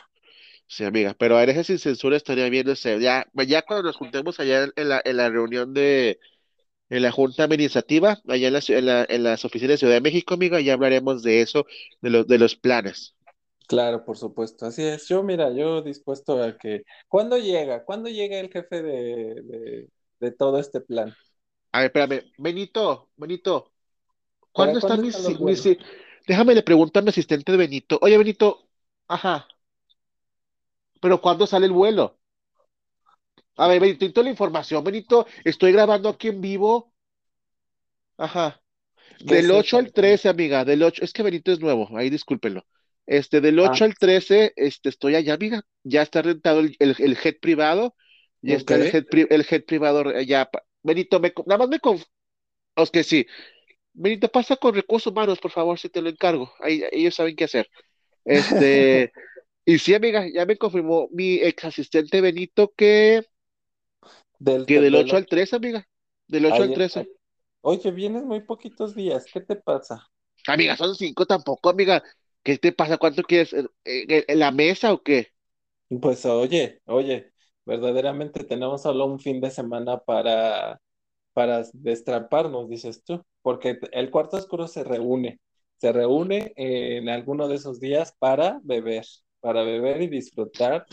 Sí, 0.66 0.85
amiga, 0.85 1.14
pero 1.18 1.37
a 1.37 1.43
herejes 1.43 1.66
sin 1.66 1.78
censura 1.78 2.16
estaría 2.16 2.49
bien, 2.49 2.66
no 2.66 2.74
sé, 2.74 2.99
ya, 3.01 3.26
ya 3.47 3.62
cuando 3.62 3.83
nos 3.85 3.97
juntemos 3.97 4.41
allá 4.41 4.68
en 4.74 4.89
la, 4.89 5.03
en 5.05 5.16
la 5.18 5.28
reunión 5.28 5.74
de, 5.74 6.18
en 6.91 7.03
la 7.03 7.12
Junta 7.12 7.45
Administrativa, 7.45 8.20
allá 8.28 8.49
en, 8.49 8.55
la 8.55 8.61
en, 8.68 8.87
la- 8.87 9.07
en 9.09 9.22
las 9.24 9.45
oficinas 9.45 9.74
de 9.74 9.78
Ciudad 9.78 9.95
de 9.95 10.01
México, 10.03 10.35
amiga, 10.35 10.61
ya 10.61 10.74
hablaremos 10.74 11.22
de 11.22 11.43
eso, 11.43 11.66
de 12.03 12.11
los, 12.11 12.26
de 12.28 12.39
los 12.39 12.57
planes. 12.57 13.16
Claro, 13.69 14.05
por 14.05 14.19
supuesto, 14.19 14.67
así 14.67 14.83
es. 14.85 15.09
Yo, 15.09 15.23
mira, 15.23 15.51
yo 15.53 15.83
dispuesto 15.83 16.43
a 16.43 16.57
que... 16.59 16.83
¿Cuándo 17.09 17.39
llega? 17.39 17.85
¿Cuándo 17.85 18.09
llega 18.11 18.39
el 18.39 18.51
jefe 18.51 18.83
de, 18.83 19.43
de, 19.43 19.89
de 20.21 20.33
todo 20.33 20.59
este 20.59 20.81
plan? 20.81 21.17
A 21.73 21.79
ver, 21.81 21.87
espérame, 21.87 22.23
Benito, 22.39 23.11
Benito, 23.17 23.73
¿Para 24.55 24.75
¿cuándo 24.75 24.79
está 24.79 24.97
mi, 24.99 25.09
mi 25.41 25.53
ci- 25.55 25.79
Déjame 26.27 26.55
le 26.55 26.63
pregunto 26.65 26.99
a 26.99 27.03
mi 27.03 27.11
asistente 27.11 27.53
de 27.53 27.59
Benito, 27.59 27.99
oye, 28.03 28.19
Benito, 28.19 28.69
ajá, 29.09 29.47
pero 31.01 31.21
¿cuándo 31.21 31.47
sale 31.47 31.67
el 31.67 31.73
vuelo? 31.73 32.19
A 33.57 33.67
ver, 33.69 33.81
Benito, 33.81 34.01
necesito 34.05 34.23
la 34.23 34.29
información, 34.31 34.85
Benito, 34.85 35.27
estoy 35.45 35.73
grabando 35.73 36.09
aquí 36.11 36.29
en 36.29 36.41
vivo, 36.43 36.93
ajá. 38.17 38.63
¿Qué 39.27 39.39
Del 39.39 39.41
es 39.41 39.53
8 39.53 39.79
eso? 39.79 39.79
al 39.79 39.91
13, 39.91 40.29
amiga, 40.29 40.67
del 40.67 40.83
8, 40.83 41.03
es 41.03 41.15
que 41.15 41.23
Benito 41.23 41.51
es 41.51 41.61
nuevo, 41.61 41.89
ahí 41.97 42.11
discúlpenlo. 42.11 42.67
Este, 43.07 43.41
del 43.41 43.59
Ah, 43.63 43.79
8 43.79 43.85
al 43.85 43.95
13, 43.97 44.53
este, 44.57 44.89
estoy 44.89 45.15
allá, 45.17 45.35
amiga. 45.35 45.63
Ya 45.85 46.03
está 46.03 46.23
rentado 46.23 46.61
el, 46.61 46.77
el, 46.79 46.97
el 46.99 47.17
jet 47.17 47.41
privado, 47.41 47.97
ya 48.43 48.57
ok. 48.57 48.73
está 48.77 48.77
el 48.77 49.07
pri- 49.07 49.27
el 49.31 49.45
jet 49.45 49.67
privado 49.67 50.05
pa- 50.51 50.65
Benito, 50.83 51.21
me, 51.21 51.33
nada 51.47 51.59
más 51.59 51.69
me 51.69 51.81
conf... 51.81 52.05
Es 52.77 52.91
que 52.91 53.05
sí. 53.05 53.27
Benito, 53.95 54.29
pasa 54.31 54.57
con 54.57 54.75
recursos 54.75 55.13
humanos, 55.13 55.41
por 55.41 55.51
favor, 55.51 55.79
si 55.79 55.89
te 55.91 56.03
lo 56.03 56.11
encargo. 56.11 56.53
Ahí, 56.61 56.83
ellos 56.93 57.15
saben 57.17 57.37
qué 57.37 57.45
hacer. 57.45 57.71
Este, 58.25 59.13
y 59.67 59.79
sí, 59.79 59.95
amiga, 59.95 60.27
ya 60.33 60.47
me 60.47 60.59
confirmó 60.59 61.09
mi 61.13 61.37
ex 61.43 61.65
asistente 61.67 62.21
Benito 62.23 62.73
que, 62.77 63.25
Del, 64.39 64.67
que 64.67 64.81
del 64.81 64.91
del 64.91 64.97
8 64.97 65.17
al 65.17 65.27
13, 65.27 65.55
amiga. 65.57 65.87
Del 66.27 66.47
8 66.47 66.63
al 66.65 66.73
ayer, 66.73 66.73
13. 66.73 67.07
ay- 67.07 67.09
Oye, 67.63 67.91
vienes 67.91 68.23
muy 68.25 68.41
poquitos 68.43 68.95
días, 68.95 69.27
¿qué 69.33 69.41
te 69.41 69.57
pasa? 69.57 70.09
Amiga, 70.47 70.77
son 70.77 70.95
cinco 70.95 71.25
tampoco, 71.27 71.71
amiga. 71.71 72.03
¿Qué 72.43 72.59
te 72.59 72.72
pasa? 72.72 72.99
¿Cuánto 72.99 73.22
quieres? 73.24 73.55
¿En, 73.84 74.38
la 74.38 74.51
mesa 74.53 74.93
o 74.93 75.03
qué? 75.03 75.32
Pues 76.01 76.24
oye, 76.24 76.80
oye, 76.86 77.32
verdaderamente 77.66 78.45
tenemos 78.45 78.82
solo 78.82 79.05
un 79.07 79.18
fin 79.20 79.40
de 79.43 79.51
semana 79.51 79.99
para, 79.99 80.80
para 81.34 81.64
destraparnos, 81.74 82.68
dices 82.70 83.05
tú, 83.05 83.22
porque 83.43 83.78
el 83.93 84.11
cuarto 84.11 84.36
oscuro 84.38 84.68
se 84.68 84.84
reúne, 84.84 85.40
se 85.76 85.93
reúne 85.93 86.53
en 86.57 87.09
alguno 87.11 87.49
de 87.49 87.57
esos 87.57 87.80
días 87.80 88.14
para 88.18 88.61
beber, 88.64 89.05
para 89.40 89.64
beber 89.64 90.03
y 90.03 90.09
disfrutar, 90.09 90.86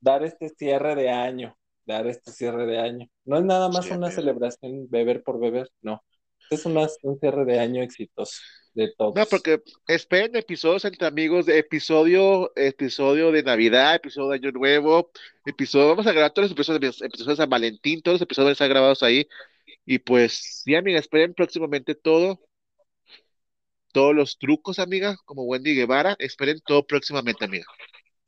dar 0.00 0.22
este 0.24 0.48
cierre 0.50 0.94
de 0.94 1.10
año, 1.10 1.56
dar 1.86 2.06
este 2.06 2.32
cierre 2.32 2.66
de 2.66 2.78
año. 2.78 3.08
No 3.24 3.36
es 3.38 3.44
nada 3.44 3.68
más 3.70 3.86
Sí, 3.86 3.90
una 3.90 4.10
amiga. 4.10 4.12
celebración 4.12 4.88
beber 4.90 5.22
por 5.22 5.38
beber, 5.40 5.70
no, 5.82 6.02
es 6.50 6.64
una- 6.66 6.88
un 7.02 7.18
cierre 7.20 7.44
de 7.44 7.58
año 7.60 7.82
exitoso 7.82 8.38
de 8.76 8.94
No, 9.14 9.24
todos. 9.24 9.28
porque 9.28 9.62
esperen 9.86 10.36
episodios 10.36 10.84
entre 10.84 11.06
amigos, 11.06 11.48
episodio, 11.48 12.52
episodio 12.54 13.32
de 13.32 13.42
Navidad, 13.42 13.94
episodio 13.94 14.28
de 14.30 14.36
Año 14.36 14.52
Nuevo, 14.52 15.10
episodio, 15.46 15.88
vamos 15.88 16.06
a 16.06 16.12
grabar 16.12 16.32
todos 16.32 16.50
los 16.50 16.52
episodios, 16.52 17.00
episodios 17.02 17.38
de 17.38 17.42
San 17.42 17.48
Valentín, 17.50 18.02
todos 18.02 18.16
los 18.16 18.22
episodios 18.22 18.52
están 18.52 18.68
grabados 18.68 19.02
ahí. 19.02 19.26
Y 19.86 19.98
pues, 20.00 20.62
sí, 20.64 20.74
amiga, 20.76 20.98
esperen 21.00 21.34
próximamente 21.34 21.94
todo, 21.94 22.40
todos 23.92 24.14
los 24.14 24.38
trucos, 24.38 24.78
amiga, 24.78 25.16
como 25.24 25.42
Wendy 25.42 25.74
Guevara, 25.74 26.14
esperen 26.20 26.60
todo 26.64 26.86
próximamente, 26.86 27.44
amiga. 27.44 27.66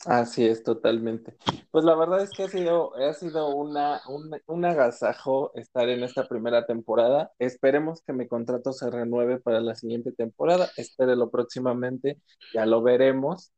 Así 0.06 0.46
es, 0.46 0.62
totalmente. 0.62 1.36
Pues 1.70 1.84
la 1.84 1.94
verdad 1.96 2.22
es 2.22 2.30
que 2.32 2.44
ha 2.44 2.48
sido, 2.48 2.94
ha 2.96 3.12
sido 3.14 3.48
una, 3.54 4.00
un, 4.08 4.30
un 4.46 4.64
agasajo 4.64 5.52
estar 5.54 5.88
en 5.88 6.02
esta 6.04 6.28
primera 6.28 6.66
temporada. 6.66 7.32
Esperemos 7.38 8.02
que 8.02 8.12
mi 8.12 8.28
contrato 8.28 8.72
se 8.72 8.90
renueve 8.90 9.40
para 9.40 9.60
la 9.60 9.74
siguiente 9.74 10.12
temporada. 10.12 10.70
Espérelo 10.76 11.30
próximamente, 11.30 12.18
ya 12.54 12.64
lo 12.64 12.80
veremos. 12.82 13.52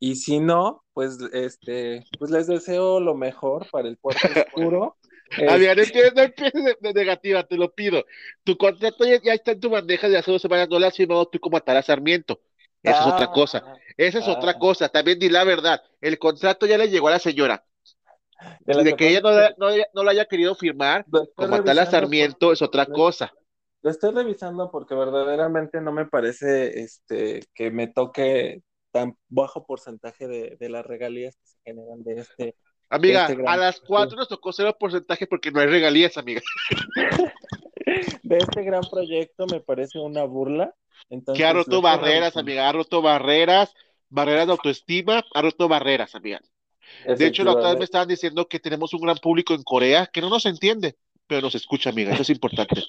Y 0.00 0.16
si 0.16 0.40
no, 0.40 0.84
pues 0.92 1.18
este, 1.32 2.04
pues 2.18 2.30
les 2.30 2.48
deseo 2.48 3.00
lo 3.00 3.14
mejor 3.14 3.68
para 3.70 3.88
el 3.88 3.98
cuarto 3.98 4.32
oscuro. 4.34 4.98
No 5.46 5.54
Este, 5.54 5.72
empieces, 5.72 6.12
no 6.14 6.22
empieces 6.22 6.64
de, 6.80 6.92
negativa, 6.94 7.44
te 7.46 7.56
lo 7.56 7.74
pido. 7.74 8.04
Tu 8.44 8.56
contrato 8.58 9.04
ya, 9.06 9.20
ya 9.22 9.34
está 9.34 9.52
en 9.52 9.60
tu 9.60 9.70
bandeja 9.70 10.08
de 10.08 10.18
hace 10.18 10.30
dos 10.32 10.42
semanas, 10.42 10.68
no 10.70 10.78
lo 10.78 10.86
has 10.86 10.96
firmado 10.96 11.26
tú 11.28 11.40
como 11.40 11.56
Atara 11.56 11.82
Sarmiento. 11.82 12.40
Eso 12.84 13.00
es 13.00 13.06
otra 13.06 13.30
cosa. 13.32 13.62
ah, 13.66 13.76
Esa 13.96 14.18
es 14.18 14.28
otra 14.28 14.52
ah, 14.52 14.58
cosa. 14.58 14.88
También 14.88 15.18
di 15.18 15.28
la 15.28 15.42
verdad. 15.44 15.82
El 16.00 16.18
contrato 16.18 16.66
ya 16.66 16.76
le 16.76 16.88
llegó 16.88 17.08
a 17.08 17.12
la 17.12 17.18
señora. 17.18 17.64
de 18.66 18.94
que 18.94 19.08
ella 19.08 19.20
no, 19.20 19.30
la- 19.30 19.54
no, 19.56 19.68
no 19.94 20.04
lo 20.04 20.10
haya 20.10 20.26
querido 20.26 20.54
firmar 20.54 21.04
como 21.34 21.56
Atala 21.56 21.82
revisando 21.82 21.90
Sarmiento 21.90 22.52
es 22.52 22.62
otra 22.62 22.86
cosa. 22.86 23.32
Lo 23.82 23.90
estoy 23.90 24.12
revisando 24.12 24.70
porque 24.70 24.94
verdaderamente 24.94 25.80
no 25.80 25.92
me 25.92 26.06
parece 26.06 26.80
este, 26.80 27.42
que 27.54 27.70
me 27.70 27.88
toque 27.88 28.62
tan 28.90 29.16
bajo 29.28 29.66
porcentaje 29.66 30.28
de, 30.28 30.56
de 30.58 30.68
las 30.68 30.86
regalías 30.86 31.36
que 31.36 31.46
se 31.46 31.58
generan 31.64 32.02
de 32.02 32.20
este, 32.20 32.44
de 32.44 32.48
este 32.48 32.56
Amiga, 32.88 33.26
a 33.46 33.56
las 33.56 33.80
cuatro 33.80 34.16
nos 34.16 34.28
tocó 34.28 34.52
cero 34.52 34.76
porcentaje 34.78 35.26
porque 35.26 35.50
no 35.50 35.60
hay 35.60 35.66
regalías, 35.66 36.16
amiga. 36.16 36.40
de 38.22 38.36
este 38.36 38.62
gran 38.62 38.82
proyecto, 38.90 39.46
me 39.46 39.60
parece 39.60 39.98
una 39.98 40.24
burla. 40.24 40.74
Que 41.34 41.44
ha 41.44 41.52
roto 41.52 41.80
barreras, 41.80 42.36
amiga. 42.36 42.68
Ha 42.68 42.72
roto 42.72 43.02
barreras, 43.02 43.74
barreras 44.08 44.46
de 44.46 44.52
autoestima, 44.52 45.24
ha 45.34 45.42
roto 45.42 45.68
barreras, 45.68 46.14
amiga. 46.14 46.40
De 47.06 47.26
hecho, 47.26 47.44
la 47.44 47.52
otra 47.52 47.70
vez 47.70 47.78
me 47.78 47.84
estaban 47.84 48.08
diciendo 48.08 48.46
que 48.46 48.60
tenemos 48.60 48.92
un 48.94 49.00
gran 49.00 49.16
público 49.16 49.54
en 49.54 49.62
Corea 49.62 50.06
que 50.06 50.20
no 50.20 50.30
nos 50.30 50.46
entiende, 50.46 50.96
pero 51.26 51.42
nos 51.42 51.54
escucha, 51.54 51.90
amiga. 51.90 52.12
Eso 52.12 52.22
es 52.22 52.30
importante. 52.30 52.82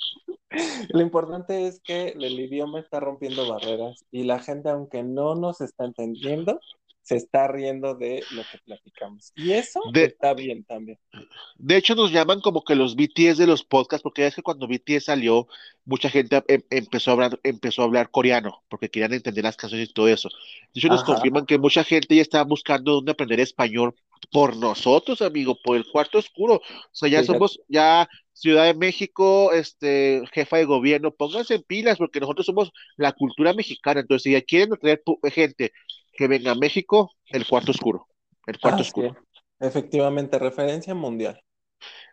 Lo 0.90 1.02
importante 1.02 1.68
es 1.68 1.82
que 1.82 2.10
el 2.10 2.40
idioma 2.40 2.80
está 2.80 3.00
rompiendo 3.00 3.48
barreras 3.48 4.06
y 4.12 4.24
la 4.24 4.40
gente, 4.40 4.70
aunque 4.70 5.04
no 5.04 5.36
nos 5.36 5.62
está 5.62 5.86
entendiendo, 5.86 6.60
se 7.06 7.18
está 7.18 7.48
riendo 7.48 7.96
de 7.96 8.26
lo 8.30 8.48
que 8.48 8.60
platicamos. 8.60 9.32
Y 9.36 9.54
eso 9.54 9.80
De, 9.84 10.02
está 10.02 10.34
bien 10.34 10.66
también. 10.66 11.00
De 11.58 11.78
hecho, 11.78 11.96
nos 11.96 12.12
llaman 12.12 12.42
como 12.42 12.64
que 12.64 12.76
los 12.76 12.96
BTS 12.96 13.42
de 13.42 13.48
los 13.48 13.64
podcasts, 13.64 14.04
porque 14.04 14.26
es 14.28 14.36
que 14.36 14.42
cuando 14.42 14.68
BTS 14.68 15.06
salió, 15.06 15.48
mucha 15.86 16.10
gente 16.10 16.44
em- 16.48 16.64
empezó 16.70 17.12
a 17.12 17.14
hablar, 17.14 17.40
empezó 17.44 17.82
a 17.82 17.86
hablar 17.86 18.12
coreano, 18.12 18.64
porque 18.70 18.90
querían 18.90 19.14
entender 19.14 19.44
las 19.44 19.56
canciones 19.58 19.90
y 19.90 19.94
todo 19.94 20.08
eso. 20.10 20.30
De 20.74 20.80
hecho, 20.80 20.90
nos 20.90 21.04
Ajá, 21.04 21.04
confirman 21.04 21.46
que 21.46 21.58
mucha 21.58 21.84
gente 21.84 22.16
ya 22.16 22.22
estaba 22.22 22.44
buscando 22.44 22.94
dónde 22.94 23.12
aprender 23.14 23.40
español 23.40 23.96
por 24.32 24.56
nosotros, 24.58 25.22
amigo, 25.22 25.58
por 25.64 25.78
el 25.78 25.86
cuarto 25.90 26.18
oscuro. 26.18 26.56
O 26.56 26.62
sea, 26.92 27.10
ya 27.10 27.24
fíjate. 27.24 27.24
somos, 27.24 27.62
ya 27.70 28.08
Ciudad 28.34 28.66
de 28.66 28.74
México, 28.74 29.54
este, 29.54 30.24
jefa 30.34 30.58
de 30.58 30.66
gobierno, 30.66 31.12
pónganse 31.16 31.56
en 31.56 31.64
pilas, 31.64 31.98
porque 31.98 32.20
nosotros 32.20 32.46
somos 32.46 32.72
la 32.98 33.14
cultura 33.14 33.54
mexicana. 33.54 34.02
Entonces, 34.02 34.24
si 34.24 34.32
ya 34.34 34.42
quieren 34.42 34.74
atraer 34.74 35.02
gente 35.32 35.72
que 36.16 36.28
venga 36.28 36.52
a 36.52 36.56
México, 36.56 37.12
el 37.30 37.48
cuarto 37.48 37.72
oscuro, 37.72 38.08
el 38.48 38.60
cuarto 38.60 38.82
Así 38.82 38.84
oscuro. 38.84 39.16
Efectivamente, 39.60 40.40
referencia 40.40 40.94
mundial. 40.96 41.42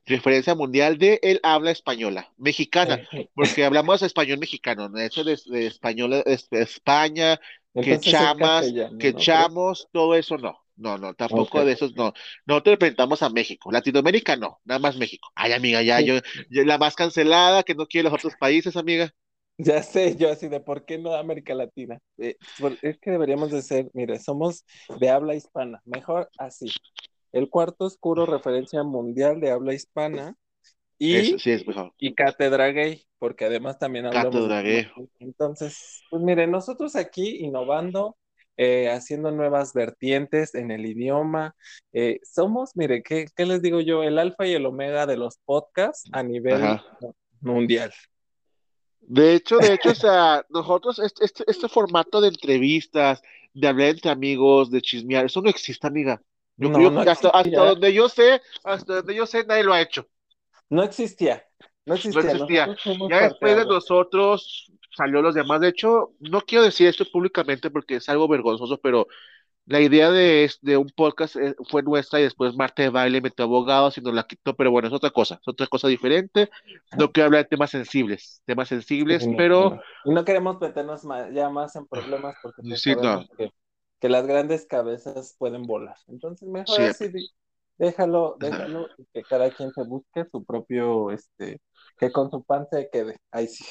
referencia 0.07 0.55
mundial 0.55 0.99
de 0.99 1.21
el 1.23 1.41
habla 1.43 1.71
española, 1.71 2.33
mexicana, 2.37 3.01
porque 3.35 3.65
hablamos 3.65 4.03
español 4.03 4.39
mexicano, 4.39 4.89
¿no? 4.89 4.99
Eso 4.99 5.25
de, 5.25 5.39
de 5.47 5.67
español 5.67 6.11
de, 6.11 6.23
de 6.51 6.63
España, 6.63 7.41
que 7.81 7.99
Entonces 7.99 8.21
es 8.21 8.37
chamas, 8.39 8.75
que 8.99 9.15
¿no? 9.15 9.15
Chamos, 9.15 9.89
todo 9.93 10.15
eso 10.15 10.39
no, 10.39 10.59
no, 10.77 10.99
no, 10.99 11.15
tampoco 11.15 11.65
de 11.65 11.73
esos 11.73 11.95
no. 11.95 12.13
Nosotros 12.47 12.75
representamos 12.75 13.23
a 13.23 13.31
México, 13.31 13.71
Latinoamérica 13.73 14.37
no, 14.37 14.61
nada 14.65 14.81
más 14.81 14.97
México. 14.97 15.29
Ay, 15.35 15.53
amiga, 15.53 15.83
ya 15.83 16.01
Sí, 16.01 16.03
yo, 16.03 16.15
yo 16.51 16.65
la 16.65 16.79
más 16.79 16.95
cancelada 16.97 17.63
que 17.63 17.75
no 17.75 17.87
quiere 17.87 18.05
los 18.05 18.15
otros 18.15 18.37
países, 18.37 18.77
amiga. 18.77 19.13
Ya 19.59 19.83
sé, 19.83 20.17
yo 20.17 20.31
así 20.31 20.49
de 20.49 20.61
por 20.61 20.85
qué 20.85 20.99
no 20.99 21.15
América 21.15 21.55
Latina. 21.55 21.99
Eh, 22.19 22.37
es 22.83 22.99
que 22.99 23.11
deberíamos 23.11 23.51
de 23.51 23.63
ser, 23.63 23.91
mire, 23.95 24.19
somos 24.19 24.65
de 25.01 25.11
habla 25.11 25.35
hispana, 25.35 25.81
mejor 25.85 26.31
así. 26.39 26.71
El 27.33 27.49
cuarto 27.49 27.87
oscuro, 27.87 28.27
referencia 28.27 28.83
mundial 28.83 29.41
de 29.41 29.51
habla 29.51 29.75
hispana 29.75 30.35
Eso 30.99 31.37
y, 31.37 31.39
sí 31.39 31.51
es 31.51 31.67
mejor. 31.67 31.93
y 31.99 32.15
cátedra 32.15 32.69
gay, 32.69 33.05
porque 33.19 33.45
además 33.47 33.79
también 33.79 34.07
hablamos 34.07 34.35
Cátedra 34.35 34.63
gay. 34.63 34.83
gay. 34.97 35.09
Entonces, 35.21 36.03
pues 36.11 36.23
mire, 36.23 36.47
nosotros 36.47 36.97
aquí 36.97 37.39
innovando, 37.45 38.17
eh, 38.57 38.91
haciendo 38.91 39.31
nuevas 39.31 39.73
vertientes 39.73 40.55
en 40.55 40.71
el 40.71 40.85
idioma, 40.87 41.55
eh, 41.93 42.21
somos, 42.23 42.77
mire, 42.77 43.03
¿qué, 43.03 43.27
qué 43.35 43.47
les 43.47 43.63
digo 43.63 43.81
yo? 43.81 44.03
El 44.03 44.19
alfa 44.19 44.47
y 44.47 44.53
el 44.55 44.67
omega 44.67 45.07
de 45.07 45.17
los 45.17 45.39
podcasts 45.45 46.09
a 46.13 46.23
nivel 46.23 46.63
Ajá. 46.63 46.85
mundial. 47.41 47.93
De 49.03 49.35
hecho, 49.35 49.61
de 49.61 49.75
hecho, 49.75 49.91
o 49.91 49.95
sea, 49.95 50.45
nosotros, 50.51 50.99
este, 50.99 51.25
este, 51.25 51.45
este 51.49 51.69
formato 51.69 52.21
de 52.21 52.29
entrevistas, 52.29 53.23
de 53.53 53.69
hablar 53.69 53.89
entre 53.91 54.11
amigos, 54.11 54.71
de 54.71 54.81
chismear, 54.81 55.27
eso 55.27 55.43
no 55.43 55.51
existe, 55.51 55.87
amiga. 55.87 56.23
Yo 56.57 56.71
No, 56.71 56.73
creo 56.73 56.91
no 56.91 57.01
que 57.01 57.11
hasta, 57.11 57.29
hasta 57.31 57.61
existía, 57.61 57.63
donde 57.63 57.93
yo 57.93 58.09
sé, 58.09 58.41
hasta 58.65 58.97
donde 58.97 59.15
yo 59.15 59.27
sé, 59.27 59.45
nadie 59.45 59.65
lo 59.65 59.73
ha 59.75 59.81
hecho. 59.83 60.09
no 60.71 60.83
existía, 60.83 61.45
no 61.87 61.95
No 62.13 62.21
existía. 62.21 62.21
existía. 62.21 62.71
Nosotros 62.71 62.83
fuimos 62.83 63.11
Ya 63.11 63.23
después 63.23 63.57
de 63.57 63.65
nosotros 63.67 64.71
salió 64.97 65.23
los 65.23 65.35
demás. 65.35 65.61
De 65.61 65.69
hecho, 65.69 66.15
no 66.21 66.43
quiero 66.43 66.65
decir 66.65 66.87
esto 66.89 67.05
públicamente 67.11 67.71
porque 67.71 67.97
es 67.97 68.09
algo 68.09 68.29
vergonzoso, 68.29 68.79
pero 68.81 69.07
la 69.67 69.81
idea 69.81 70.11
de, 70.11 70.51
de 70.61 70.77
un 70.77 70.89
podcast 70.89 71.37
eh, 71.37 71.55
fue 71.71 71.83
nuestra 71.83 72.19
y 72.19 72.25
después 72.25 72.57
Marta 72.57 72.83
de 72.83 72.89
Baile 72.89 73.21
metió 73.21 73.45
abogados 73.45 73.97
y 73.97 74.01
nos 74.01 74.13
la 74.13 74.25
quitó, 74.25 74.55
pero 74.57 74.71
bueno, 74.71 74.89
es 74.89 74.95
otra 74.95 75.11
cosa, 75.11 75.37
es 75.41 75.47
otra 75.47 75.67
cosa 75.69 75.89
diferente. 75.89 76.51
No 76.99 77.13
quiero 77.13 77.27
hablar 77.27 77.45
de 77.45 77.49
temas 77.49 77.71
sensibles, 77.71 78.43
temas 78.45 78.69
sensibles, 78.69 79.27
pero... 79.37 79.81
No 80.05 80.25
queremos 80.25 80.61
meternos 80.61 81.03
ya 81.33 81.49
más 81.49 81.77
en 81.77 81.87
problemas 81.87 82.35
porque 82.43 82.63
que, 84.01 84.09
las 84.09 84.27
grandes 84.27 84.67
cabezas 84.67 85.37
pueden 85.39 85.63
volar. 85.63 85.97
Entonces, 86.09 86.49
mejor 86.49 86.81
así, 86.81 87.13
déjalo, 87.79 88.37
déjalo, 88.41 88.89
que 89.15 89.23
cada 89.23 89.49
quien 89.51 89.71
se 89.73 89.85
busque 89.85 90.25
su 90.31 90.45
propio, 90.45 91.13
este, 91.13 91.61
que 91.99 92.11
con 92.11 92.29
su 92.33 92.43
pan 92.43 92.67
se 92.69 92.91
quede. 92.91 93.19
Ahí 93.31 93.47
sí. 93.47 93.65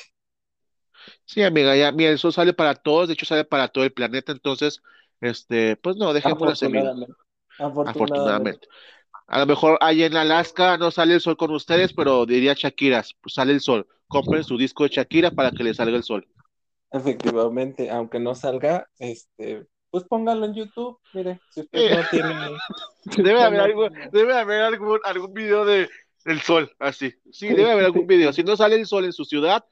Sí, 1.25 1.43
amiga, 1.43 1.75
ya, 1.75 1.91
mira, 1.91 2.11
eso 2.11 2.31
sale 2.31 2.53
para 2.53 2.75
todos, 2.75 3.07
de 3.07 3.15
hecho 3.15 3.25
sale 3.25 3.43
para 3.43 3.67
todo 3.67 3.83
el 3.83 3.91
planeta, 3.91 4.31
entonces 4.31 4.81
este, 5.21 5.77
pues 5.77 5.95
no, 5.95 6.13
dejemos 6.13 6.41
la 6.41 6.55
semilla. 6.55 6.93
Afortunadamente. 7.59 8.67
A 9.27 9.39
lo 9.39 9.45
mejor 9.45 9.77
ahí 9.79 10.03
en 10.03 10.17
Alaska 10.17 10.77
no 10.77 10.91
sale 10.91 11.13
el 11.13 11.21
sol 11.21 11.37
con 11.37 11.51
ustedes, 11.51 11.93
pero 11.93 12.25
diría 12.25 12.53
Shakira, 12.53 13.03
pues 13.21 13.35
sale 13.35 13.53
el 13.53 13.61
sol. 13.61 13.87
Compren 14.07 14.43
su 14.43 14.57
disco 14.57 14.83
de 14.83 14.89
Shakira 14.89 15.31
para 15.31 15.51
que 15.51 15.63
le 15.63 15.73
salga 15.73 15.95
el 15.95 16.03
sol. 16.03 16.27
Efectivamente, 16.91 17.89
aunque 17.89 18.19
no 18.19 18.35
salga, 18.35 18.89
este, 18.99 19.65
pues 19.89 20.03
póngalo 20.03 20.45
en 20.45 20.53
YouTube, 20.53 20.99
mire, 21.13 21.39
si 21.51 21.61
usted 21.61 21.97
no 21.97 22.03
tiene. 22.11 22.35
debe 23.23 23.41
haber, 23.41 23.61
algo, 23.61 23.87
debe 24.11 24.37
haber 24.37 24.63
algún, 24.63 24.99
algún 25.05 25.33
video 25.33 25.63
de 25.63 25.87
el 26.25 26.41
sol, 26.41 26.69
así. 26.79 27.13
Sí, 27.31 27.47
debe 27.47 27.71
haber 27.71 27.85
algún 27.85 28.07
video. 28.07 28.33
Si 28.33 28.43
no 28.43 28.57
sale 28.57 28.75
el 28.75 28.85
sol 28.85 29.05
en 29.05 29.13
su 29.13 29.23
ciudad, 29.23 29.63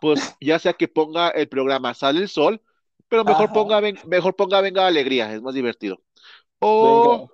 pues 0.00 0.34
ya 0.40 0.58
sea 0.58 0.72
que 0.72 0.88
ponga 0.88 1.28
el 1.28 1.48
programa 1.48 1.94
Sale 1.94 2.20
el 2.20 2.28
Sol 2.28 2.60
pero 3.14 3.24
mejor 3.24 3.52
ponga, 3.52 3.80
mejor 4.06 4.34
ponga 4.34 4.60
Venga 4.60 4.86
Alegría, 4.86 5.32
es 5.32 5.40
más 5.40 5.54
divertido. 5.54 6.00
O 6.58 7.30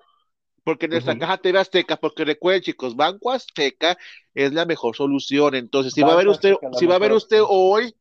porque 0.63 0.89
nuestra 0.89 1.19
caja 1.19 1.39
TV 1.39 1.59
Azteca, 1.59 1.97
porque 1.97 2.25
recuerden 2.25 2.63
chicos, 2.63 2.95
Banco 2.95 3.31
Azteca 3.31 3.97
es 4.35 4.53
la 4.53 4.67
mejor 4.67 4.95
solución. 4.95 5.55
Entonces, 5.55 5.93
si 5.95 6.03
va 6.03 6.13
a 6.13 6.17
ver 6.17 6.29
usted, 6.29 6.55
si 6.79 6.87
va 6.87 6.97
a 6.97 6.99
ver 6.99 7.13
usted 7.13 7.41
hoy, 7.43 7.95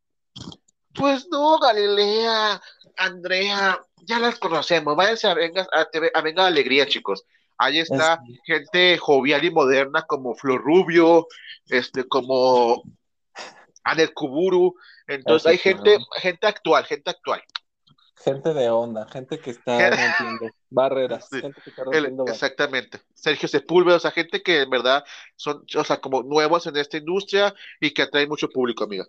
pues 0.93 1.27
no, 1.31 1.57
Galilea, 1.57 2.61
Andrea, 2.97 3.79
ya 4.03 4.19
las 4.19 4.37
conocemos. 4.39 4.95
Váyanse 4.95 5.27
a 5.27 5.33
Venga, 5.33 5.67
a, 6.13 6.21
Venga 6.21 6.45
Alegría, 6.45 6.85
chicos. 6.85 7.25
Ahí 7.57 7.79
está 7.79 8.21
gente 8.45 8.97
jovial 8.97 9.43
y 9.43 9.51
moderna 9.51 10.03
como 10.03 10.35
Flor 10.35 10.61
Rubio, 10.61 11.27
este, 11.69 12.03
como 12.07 12.83
Anel 13.83 14.13
Kuburu. 14.13 14.75
Entonces 15.07 15.47
hay 15.47 15.57
gente, 15.57 15.97
gente 16.21 16.45
actual, 16.45 16.85
gente 16.85 17.09
actual. 17.09 17.41
Gente 18.23 18.53
de 18.53 18.69
onda, 18.69 19.07
gente 19.07 19.39
que 19.39 19.51
está 19.51 19.77
rompiendo 19.89 20.53
barreras, 20.69 21.29
gente 21.29 21.61
que 21.61 21.69
está 21.69 21.83
rompiendo 21.85 22.25
Exactamente. 22.27 22.99
Sergio 23.13 23.47
Sepúlveda, 23.47 23.97
o 23.97 23.99
sea, 23.99 24.11
gente 24.11 24.41
que 24.41 24.63
en 24.63 24.69
verdad 24.69 25.03
son, 25.35 25.63
o 25.77 25.83
sea, 25.83 26.01
como 26.01 26.23
nuevos 26.23 26.67
en 26.67 26.75
esta 26.77 26.97
industria 26.97 27.53
y 27.79 27.93
que 27.93 28.01
atrae 28.01 28.27
mucho 28.27 28.49
público, 28.49 28.83
amiga. 28.83 29.05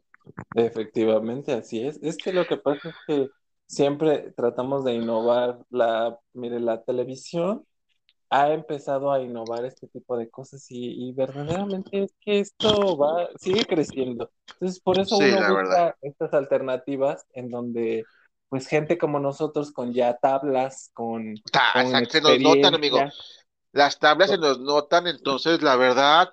Efectivamente, 0.55 1.53
así 1.53 1.85
es. 1.85 1.99
Es 2.03 2.17
que 2.17 2.33
lo 2.33 2.47
que 2.47 2.57
pasa 2.57 2.91
es 2.91 2.95
que 3.07 3.29
siempre 3.67 4.33
tratamos 4.37 4.85
de 4.85 4.95
innovar 4.95 5.59
la, 5.71 6.19
mire, 6.33 6.61
la 6.61 6.83
televisión 6.83 7.65
ha 8.31 8.53
empezado 8.53 9.13
a 9.13 9.21
innovar 9.21 9.65
este 9.65 9.89
tipo 9.89 10.17
de 10.17 10.31
cosas 10.31 10.65
y, 10.71 11.13
verdaderamente 11.13 12.05
es 12.05 12.15
que 12.21 12.39
esto 12.39 12.97
va, 12.97 13.29
sigue 13.41 13.65
creciendo. 13.65 14.31
Entonces, 14.53 14.81
por 14.81 15.01
eso 15.01 15.19
uno 15.19 15.61
busca 15.61 15.97
estas 16.01 16.33
alternativas 16.33 17.27
en 17.33 17.51
donde 17.51 18.05
pues 18.51 18.67
gente 18.67 18.99
como 18.99 19.21
nosotros 19.21 19.73
con 19.73 19.95
ya 19.95 20.17
tablas, 20.19 20.91
con, 20.93 21.37
se 22.09 22.21
nos 22.21 22.39
notan, 22.41 22.75
amigo. 22.75 22.99
Las 23.73 24.01
tablas 24.01 24.31
se 24.31 24.39
nos 24.39 24.59
notan, 24.59 25.07
entonces 25.07 25.63
la 25.63 25.77
verdad, 25.77 26.33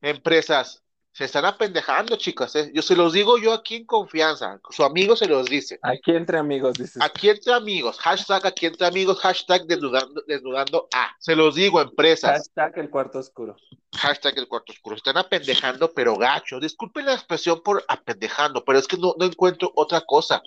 empresas, 0.00 0.82
se 1.12 1.24
están 1.24 1.44
apendejando, 1.44 2.16
chicos. 2.16 2.56
¿eh? 2.56 2.70
Yo 2.72 2.80
se 2.80 2.96
los 2.96 3.12
digo 3.12 3.36
yo 3.36 3.52
aquí 3.52 3.76
en 3.76 3.84
confianza. 3.84 4.58
Su 4.70 4.82
amigo 4.82 5.14
se 5.14 5.26
los 5.26 5.46
dice. 5.46 5.78
Aquí 5.82 6.12
entre 6.12 6.38
amigos, 6.38 6.78
dices. 6.78 7.02
Aquí 7.02 7.28
entre 7.28 7.52
amigos. 7.52 7.98
Hashtag 7.98 8.46
aquí 8.46 8.66
entre 8.66 8.86
amigos. 8.86 9.18
Hashtag 9.18 9.66
desnudando, 9.66 10.22
desnudando 10.26 10.88
a. 10.94 11.14
Se 11.18 11.36
los 11.36 11.54
digo, 11.54 11.82
empresas. 11.82 12.30
Hashtag 12.30 12.78
el 12.78 12.88
cuarto 12.88 13.18
oscuro. 13.18 13.56
Hashtag 13.94 14.38
el 14.38 14.48
cuarto 14.48 14.72
oscuro. 14.72 14.96
Están 14.96 15.18
apendejando, 15.18 15.92
pero 15.92 16.16
gacho. 16.16 16.60
Disculpen 16.60 17.04
la 17.04 17.14
expresión 17.14 17.60
por 17.62 17.84
apendejando, 17.88 18.64
pero 18.64 18.78
es 18.78 18.86
que 18.86 18.96
no, 18.96 19.14
no 19.18 19.26
encuentro 19.26 19.70
otra 19.74 20.00
cosa 20.02 20.40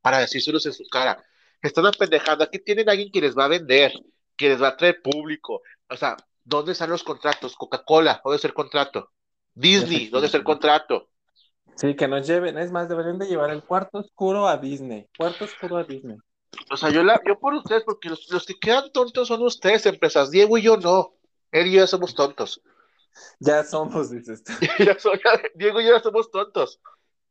para 0.00 0.18
decírselos 0.18 0.64
en 0.66 0.72
su 0.72 0.84
cara. 0.90 1.24
Están 1.62 1.86
apendejando, 1.86 2.44
aquí 2.44 2.58
tienen 2.58 2.88
a 2.88 2.92
alguien 2.92 3.10
que 3.10 3.20
les 3.20 3.36
va 3.36 3.46
a 3.46 3.48
vender, 3.48 3.92
que 4.36 4.48
les 4.48 4.62
va 4.62 4.68
a 4.68 4.76
traer 4.76 5.02
público. 5.02 5.62
O 5.88 5.96
sea, 5.96 6.16
¿dónde 6.44 6.72
están 6.72 6.90
los 6.90 7.02
contratos? 7.02 7.56
Coca-Cola, 7.56 8.20
¿dónde 8.24 8.36
está 8.36 8.48
el 8.48 8.54
contrato? 8.54 9.10
Disney, 9.54 10.06
¿dónde 10.08 10.26
está 10.26 10.38
el 10.38 10.44
contrato? 10.44 11.08
Sí, 11.74 11.94
que 11.94 12.08
nos 12.08 12.26
lleven, 12.26 12.58
es 12.58 12.72
más, 12.72 12.88
deberían 12.88 13.18
de 13.18 13.26
llevar 13.26 13.50
el 13.50 13.62
cuarto 13.62 13.98
oscuro 13.98 14.48
a 14.48 14.56
Disney, 14.56 15.08
cuarto 15.16 15.44
oscuro 15.44 15.76
a 15.76 15.84
Disney. 15.84 16.16
O 16.70 16.76
sea, 16.76 16.90
yo, 16.90 17.02
la, 17.02 17.20
yo 17.26 17.38
por 17.38 17.54
ustedes, 17.54 17.84
porque 17.84 18.08
los, 18.08 18.46
que 18.46 18.58
quedan 18.58 18.90
tontos 18.92 19.28
son 19.28 19.42
ustedes, 19.42 19.86
empresas, 19.86 20.30
Diego 20.30 20.58
y 20.58 20.62
yo 20.62 20.76
no, 20.76 21.14
él 21.52 21.68
y 21.68 21.72
yo 21.72 21.80
ya 21.80 21.86
somos 21.86 22.14
tontos. 22.14 22.60
Ya 23.40 23.64
somos, 23.64 24.10
dices 24.10 24.42
tú. 24.42 24.52
Diego 25.54 25.80
y 25.80 25.86
yo 25.86 25.96
ya 25.96 26.02
somos 26.02 26.30
tontos. 26.30 26.80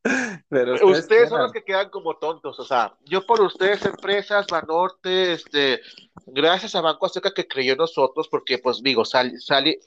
Pero 0.50 0.74
ustedes, 0.88 1.30
son 1.30 1.42
los 1.42 1.52
que 1.52 1.64
quedan 1.64 1.90
como 1.90 2.16
tontos, 2.18 2.60
o 2.60 2.64
sea, 2.64 2.96
yo 3.06 3.26
por 3.26 3.42
ustedes, 3.42 3.86
empresas, 3.86 4.48
Banorte, 4.48 5.34
este, 5.34 5.82
gracias 6.28 6.76
a 6.76 6.82
Banco 6.82 7.06
Azteca 7.06 7.34
que 7.34 7.48
creyó 7.48 7.74
en 7.74 7.80
nosotros, 7.80 8.28
porque 8.30 8.58
pues 8.58 8.82
digo, 8.82 9.04
sale, 9.04 9.38
sale, 9.40 9.80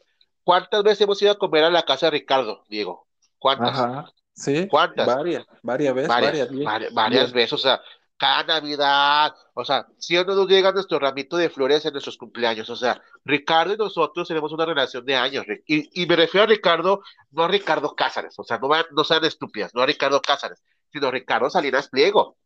¿cuántas 0.45 0.83
veces 0.83 1.03
hemos 1.03 1.21
ido 1.23 1.33
a 1.33 1.39
comer 1.39 1.65
a 1.65 1.71
la 1.71 1.85
casa 1.85 2.07
de 2.07 2.11
Ricardo, 2.11 2.65
Diego? 2.69 3.07
¿Cuántas? 3.39 3.79
Ajá, 3.79 4.13
sí. 4.35 4.67
¿Cuántas? 4.69 5.07
Varias, 5.07 5.47
varias 5.63 5.95
veces, 5.95 6.09
varias, 6.09 6.93
varias 6.93 7.33
veces, 7.33 7.53
o 7.55 7.59
sea, 7.59 7.81
cada 8.21 8.45
Navidad, 8.45 9.35
o 9.55 9.65
sea, 9.65 9.87
si 9.99 10.15
no 10.15 10.25
nos 10.25 10.47
llega 10.47 10.73
nuestro 10.73 10.99
ramito 10.99 11.39
de 11.39 11.49
flores 11.49 11.87
en 11.87 11.93
nuestros 11.93 12.19
cumpleaños, 12.19 12.69
o 12.69 12.77
sea, 12.77 13.01
Ricardo 13.25 13.73
y 13.73 13.79
nosotros 13.79 14.29
tenemos 14.29 14.53
una 14.53 14.67
relación 14.67 15.07
de 15.07 15.17
años, 15.17 15.47
y, 15.67 16.07
me 16.07 16.17
refiero 16.17 16.45
a 16.45 16.47
Ricardo, 16.47 17.01
no 17.31 17.45
a 17.45 17.49
Ricardo 17.49 17.95
Cázares, 17.97 18.39
o 18.39 18.45
sea, 18.45 18.59
no, 18.59 18.69
no 18.91 19.05
sean 19.05 19.25
estúpidas, 19.25 19.75
no 19.75 19.81
a 19.81 19.87
Ricardo 19.87 20.21
Cázares, 20.21 20.63
sino 20.93 21.09
a 21.09 21.11
Ricardo 21.11 21.49
Salinas 21.49 21.89
Pliego. 21.89 22.37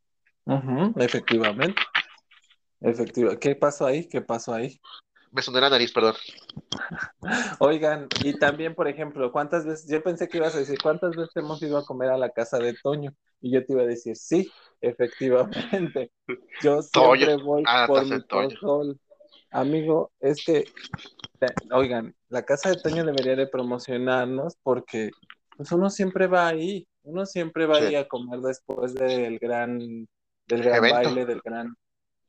efectivamente. 0.97 1.83
Efectivamente. 2.81 3.41
¿Qué 3.41 3.57
pasó 3.57 3.87
ahí? 3.87 4.09
¿Qué 4.09 4.21
pasó 4.21 4.55
ahí? 4.55 4.81
Me 5.35 5.43
soné 5.43 5.61
la 5.61 5.69
nariz, 5.69 5.93
perdón. 5.93 6.15
Oigan, 7.59 8.07
y 8.23 8.39
también, 8.39 8.73
por 8.77 8.87
ejemplo, 8.87 9.33
¿cuántas 9.33 9.67
veces, 9.67 9.91
yo 9.91 10.01
pensé 10.01 10.29
que 10.29 10.37
ibas 10.39 10.55
a 10.55 10.61
decir, 10.61 10.79
¿cuántas 10.81 11.17
veces 11.17 11.35
hemos 11.35 11.61
ido 11.61 11.77
a 11.77 11.85
comer 11.85 12.11
a 12.11 12.17
la 12.17 12.31
casa 12.31 12.59
de 12.59 12.73
Toño? 12.81 13.13
Y 13.41 13.51
yo 13.51 13.67
te 13.67 13.73
iba 13.73 13.83
a 13.83 13.87
decir, 13.87 14.17
sí, 14.17 14.49
efectivamente. 14.81 16.13
Yo 16.63 16.83
siempre 16.83 17.37
voy 17.43 17.65
ah, 17.67 17.87
por 17.89 18.07
mi 18.07 18.21
sol. 18.61 19.01
Amigo, 19.51 20.13
es 20.21 20.45
que, 20.45 20.67
oigan, 21.73 22.15
la 22.29 22.45
casa 22.45 22.71
de 22.71 22.77
Toño 22.81 23.05
debería 23.05 23.35
de 23.35 23.49
promocionarnos 23.49 24.57
porque 24.63 25.11
pues 25.57 25.73
uno 25.73 25.91
siempre 25.91 26.29
va 26.29 26.47
ahí, 26.47 26.87
uno 27.03 27.27
siempre 27.27 27.67
va 27.67 27.79
ahí 27.79 27.97
a 27.97 28.07
comer 28.07 28.39
después 28.39 28.95
del 28.95 29.41
gran, 29.41 29.81
del 30.47 30.63
gran 30.63 30.81
baile, 30.81 31.27
del 31.27 31.41
gran, 31.45 31.75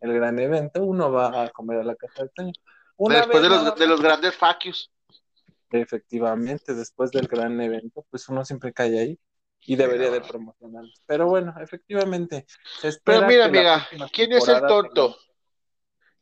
el 0.01 0.14
gran 0.14 0.39
evento, 0.39 0.84
uno 0.84 1.12
va 1.12 1.43
a 1.43 1.49
comer 1.49 1.82
a 1.82 1.84
la 1.84 1.95
casa 1.95 2.24
de 2.24 2.30
Toño. 2.30 2.53
Después 2.98 3.41
de 3.41 3.50
los, 3.50 3.76
de 3.76 3.88
los 3.88 4.02
grandes 4.02 4.36
faquios. 4.36 4.91
Efectivamente, 5.72 6.74
después 6.74 7.12
del 7.12 7.28
gran 7.28 7.60
evento, 7.60 8.06
pues 8.10 8.30
uno 8.30 8.46
siempre 8.46 8.72
cae 8.72 9.00
ahí 9.00 9.20
y 9.66 9.76
debería 9.76 10.12
de 10.12 10.22
promocionarlos. 10.22 11.02
Pero 11.06 11.28
bueno, 11.28 11.54
efectivamente. 11.60 12.46
Pero 13.04 13.28
mira, 13.28 13.46
amiga, 13.46 13.88
¿quién 14.12 14.32
es 14.34 14.48
el 14.48 14.62
tonto? 14.62 15.18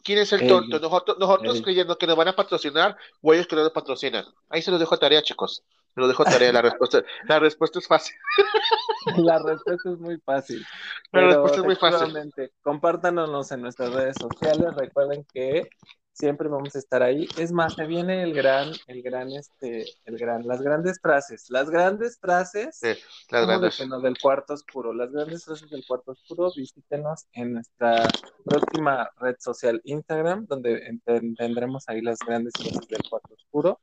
¿Quién 0.04 0.20
es 0.20 0.34
el 0.34 0.48
tonto? 0.48 0.80
Nosotros, 0.80 1.18
nosotros 1.18 1.62
creyendo 1.62 1.98
que 1.98 2.08
nos 2.08 2.18
van 2.18 2.28
a 2.28 2.36
patrocinar 2.36 2.98
o 3.22 3.34
ellos 3.34 3.48
que 3.48 3.56
no 3.56 3.64
nos 3.64 3.72
patrocinan. 3.72 4.26
Ahí 4.50 4.62
se 4.62 4.72
los 4.72 4.80
dejo 4.80 4.98
tarea, 4.98 5.22
chicos. 5.22 5.64
Se 5.94 6.02
los 6.02 6.10
dejo 6.10 6.26
tarea. 6.26 6.52
La 6.52 6.62
respuesta, 6.62 7.04
la 7.28 7.40
respuesta 7.40 7.80
es 7.80 7.88
fácil. 7.88 8.16
La 9.18 9.38
respuesta 9.38 9.90
es 9.92 10.00
muy 10.00 10.18
fácil. 10.20 10.66
La 11.12 11.28
respuesta 11.28 11.58
es 11.58 11.64
muy 11.66 11.76
fácil. 11.76 12.52
Compártanos 12.62 13.52
en 13.52 13.62
nuestras 13.62 13.92
redes 13.92 14.16
sociales. 14.18 14.74
Recuerden 14.78 15.26
que 15.34 15.68
siempre 16.14 16.48
vamos 16.48 16.76
a 16.76 16.80
estar 16.80 17.02
ahí. 17.02 17.28
Es 17.38 17.52
más, 17.52 17.74
se 17.74 17.86
viene 17.86 18.24
el 18.24 18.34
gran, 18.34 18.72
el 18.88 19.02
gran, 19.02 19.32
este, 19.32 19.86
el 20.06 20.18
gran, 20.18 20.48
las 20.48 20.62
grandes 20.62 21.00
frases, 21.02 21.50
las 21.50 21.70
grandes 21.70 22.20
frases, 22.20 22.78
sí, 22.78 22.94
las 23.30 23.46
grandes. 23.48 23.78
del 23.78 24.18
cuarto 24.20 24.54
oscuro, 24.54 24.94
las 24.94 25.12
grandes 25.12 25.44
frases 25.44 25.70
del 25.70 25.84
cuarto 25.86 26.12
oscuro, 26.12 26.52
visítenos 26.56 27.26
en 27.34 27.54
nuestra 27.54 28.08
próxima 28.46 29.10
red 29.20 29.36
social 29.40 29.82
Instagram, 29.84 30.46
donde 30.46 31.00
tendremos 31.04 31.90
ahí 31.90 32.02
las 32.02 32.20
grandes 32.20 32.54
frases 32.58 32.88
del 32.88 33.04
cuarto 33.10 33.34
oscuro, 33.34 33.82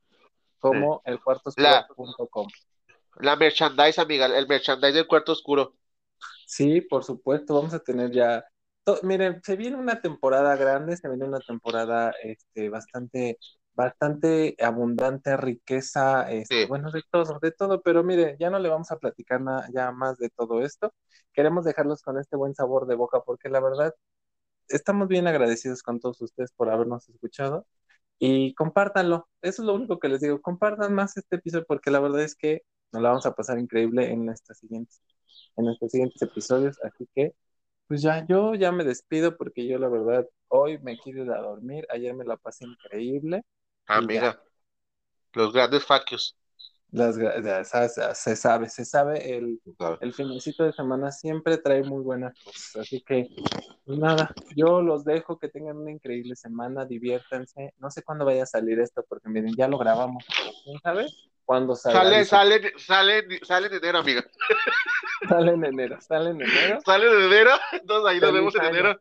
como 0.59 1.03
el 1.05 1.21
cuarto 1.21 1.51
oscuro.com. 1.51 2.47
La, 3.17 3.31
la 3.33 3.37
merchandise, 3.37 4.01
amiga, 4.01 4.27
el 4.27 4.47
merchandise 4.47 4.95
del 4.95 5.07
cuarto 5.07 5.33
oscuro. 5.33 5.75
Sí, 6.47 6.81
por 6.81 7.05
supuesto, 7.05 7.55
vamos 7.55 7.75
a 7.75 7.81
tener 7.81 8.11
ya 8.11 8.45
miren, 9.03 9.43
se 9.43 9.57
viene 9.57 9.77
una 9.77 10.01
temporada 10.01 10.57
grande, 10.57 10.97
se 10.97 11.09
viene 11.09 11.25
una 11.25 11.41
temporada 11.41 12.13
este, 12.23 12.69
bastante, 12.69 13.39
bastante 13.75 14.57
abundante, 14.61 15.37
riqueza, 15.37 16.31
este, 16.31 16.67
bueno, 16.67 16.91
de 16.91 17.03
todo, 17.11 17.39
de 17.41 17.53
todo, 17.53 17.83
pero 17.83 18.05
mire, 18.05 18.37
ya 18.39 18.51
no 18.51 18.59
le 18.59 18.69
vamos 18.69 18.91
a 18.91 18.99
platicar 18.99 19.41
nada, 19.41 19.69
ya 19.73 19.93
más 19.93 20.19
de 20.19 20.31
todo 20.31 20.63
esto. 20.63 20.95
Queremos 21.33 21.65
dejarlos 21.65 22.03
con 22.03 22.19
este 22.19 22.37
buen 22.37 22.55
sabor 22.55 22.87
de 22.87 22.97
boca, 22.97 23.21
porque 23.23 23.49
la 23.49 23.61
verdad, 23.61 23.95
estamos 24.69 25.09
bien 25.09 25.27
agradecidos 25.29 25.83
con 25.83 26.01
todos 26.01 26.21
ustedes 26.23 26.53
por 26.53 26.71
habernos 26.71 27.09
escuchado 27.09 27.67
y 28.19 28.55
compártanlo. 28.55 29.29
Eso 29.43 29.63
es 29.63 29.67
lo 29.67 29.75
único 29.75 29.99
que 29.99 30.09
les 30.09 30.21
digo. 30.21 30.41
Compartan 30.43 30.95
más 30.95 31.17
este 31.17 31.37
episodio 31.37 31.65
porque 31.67 31.91
la 31.91 32.01
verdad 32.01 32.23
es 32.23 32.35
que 32.37 32.63
nos 32.93 33.03
la 33.03 33.11
vamos 33.11 33.27
a 33.27 33.35
pasar 33.35 33.59
increíble 33.59 34.11
en 34.11 34.27
nuestros 34.27 34.59
siguientes, 34.59 35.03
en 35.57 35.65
nuestros 35.67 35.91
siguientes 35.93 36.21
episodios. 36.23 36.79
Así 36.85 37.09
que, 37.15 37.35
pues 37.91 38.03
ya, 38.03 38.25
yo 38.25 38.55
ya 38.55 38.71
me 38.71 38.85
despido 38.85 39.37
porque 39.37 39.67
yo 39.67 39.77
la 39.77 39.89
verdad 39.89 40.25
hoy 40.47 40.79
me 40.79 40.97
quiero 40.97 41.25
ir 41.25 41.33
a 41.33 41.43
dormir. 41.43 41.85
Ayer 41.91 42.15
me 42.15 42.25
la 42.25 42.37
pasé 42.37 42.65
increíble. 42.65 43.43
Ah, 43.89 44.01
mira, 44.01 44.41
los 45.33 45.53
grandes 45.53 45.85
faquios. 45.85 46.37
Las, 46.93 47.17
se 47.17 48.37
sabe, 48.37 48.69
se 48.69 48.85
sabe, 48.85 49.37
el, 49.37 49.61
el 50.01 50.15
finecito 50.15 50.63
de 50.63 50.73
semana 50.73 51.11
siempre 51.11 51.59
trae 51.59 51.83
muy 51.83 52.05
buenas 52.05 52.33
cosas, 52.45 52.77
así 52.77 53.03
que 53.03 53.27
pues 53.85 53.99
nada, 53.99 54.33
yo 54.55 54.83
los 54.83 55.05
dejo, 55.05 55.41
que 55.41 55.49
tengan 55.49 55.77
una 55.79 55.91
increíble 55.91 56.37
semana, 56.37 56.85
diviértanse, 56.85 57.75
no 57.79 57.91
sé 57.91 58.05
cuándo 58.05 58.25
vaya 58.25 58.45
a 58.45 58.47
salir 58.47 58.79
esto, 58.79 59.05
porque 59.09 59.29
miren, 59.29 59.53
ya 59.57 59.67
lo 59.67 59.79
grabamos, 59.79 60.25
¿quién 60.65 60.79
sabe? 60.81 61.07
¿Cuándo 61.51 61.75
sale? 61.75 62.25
Sale, 62.25 62.73
sale, 62.79 63.41
sale, 63.43 63.67
en 63.67 63.75
enero, 63.75 63.99
amiga. 63.99 64.25
Sale 65.29 65.51
en 65.51 65.65
enero, 65.65 66.01
sale 66.01 66.31
en 66.31 66.43
enero. 66.43 66.79
Sale 66.87 67.07
en 67.09 67.23
enero, 67.25 67.51
entonces 67.73 68.09
ahí 68.09 68.21
nos 68.21 68.33
vemos 68.33 68.55
en 68.55 68.65
enero. 68.67 69.01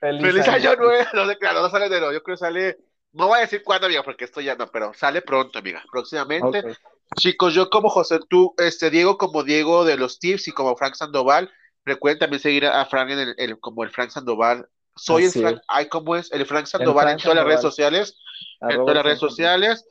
Feliz, 0.00 0.48
año, 0.48 0.76
nuevo, 0.76 1.04
no 1.12 1.26
sé, 1.26 1.36
claro, 1.36 1.60
no 1.60 1.68
sale 1.68 1.84
en 1.84 1.92
enero, 1.92 2.10
yo 2.10 2.22
creo 2.22 2.36
que 2.36 2.40
sale, 2.40 2.78
no 3.12 3.26
voy 3.26 3.36
a 3.36 3.40
decir 3.42 3.62
cuándo, 3.62 3.86
amiga, 3.86 4.02
porque 4.02 4.24
esto 4.24 4.40
ya 4.40 4.54
no, 4.54 4.66
pero 4.68 4.94
sale 4.94 5.20
pronto, 5.20 5.58
amiga, 5.58 5.84
próximamente. 5.92 6.74
Chicos, 7.18 7.52
yo 7.52 7.68
como 7.68 7.90
José, 7.90 8.18
tú, 8.30 8.54
este, 8.56 8.88
Diego 8.88 9.18
como 9.18 9.42
Diego 9.42 9.84
de 9.84 9.98
los 9.98 10.18
Tips 10.18 10.48
y 10.48 10.52
como 10.52 10.76
Frank 10.76 10.94
Sandoval, 10.94 11.52
recuerden 11.84 12.20
también 12.20 12.40
seguir 12.40 12.64
a, 12.64 12.86
Frank 12.86 13.10
en 13.10 13.34
el, 13.36 13.60
como 13.60 13.84
el 13.84 13.90
Frank 13.90 14.08
Sandoval. 14.08 14.66
Soy 14.96 15.24
el 15.24 15.32
Frank, 15.32 15.60
ay, 15.68 15.90
¿cómo 15.90 16.16
es? 16.16 16.32
El 16.32 16.46
Frank 16.46 16.64
Sandoval 16.64 17.10
en 17.10 17.18
todas 17.18 17.36
las 17.36 17.44
redes 17.44 17.60
sociales. 17.60 18.16
en 18.62 18.76
todas 18.76 18.94
las 18.94 19.04
redes 19.04 19.18
sociales. 19.18 19.84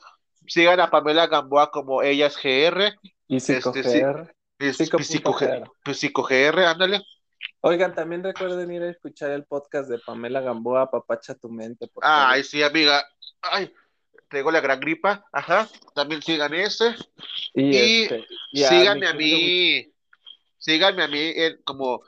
Sigan 0.49 0.79
a 0.79 0.89
Pamela 0.89 1.27
Gamboa 1.27 1.71
como 1.71 2.01
ella 2.01 2.27
es 2.27 2.35
GR. 2.35 2.95
Y 3.27 3.39
Psico 3.39 3.71
GR. 3.71 4.33
Psico 5.93 6.23
GR, 6.23 6.65
ándale. 6.65 7.01
Oigan, 7.61 7.93
también 7.93 8.23
recuerden 8.23 8.71
ir 8.71 8.81
a 8.81 8.89
escuchar 8.89 9.31
el 9.31 9.45
podcast 9.45 9.89
de 9.89 9.99
Pamela 9.99 10.41
Gamboa, 10.41 10.89
Papacha 10.89 11.35
tu 11.35 11.49
mente. 11.49 11.87
Por 11.87 12.03
Ay, 12.05 12.43
sí, 12.43 12.63
amiga. 12.63 13.05
Ay, 13.41 13.71
tengo 14.29 14.51
la 14.51 14.61
gran 14.61 14.79
gripa, 14.79 15.25
ajá, 15.31 15.67
también 15.93 16.21
sigan 16.21 16.53
ese. 16.53 16.95
Y, 17.53 18.03
este, 18.03 18.25
síganme 18.53 19.07
a, 19.07 19.13
mí, 19.13 19.93
síganme 20.57 21.03
a 21.03 21.07
mí 21.07 21.33
en, 21.35 21.61
como 21.63 22.01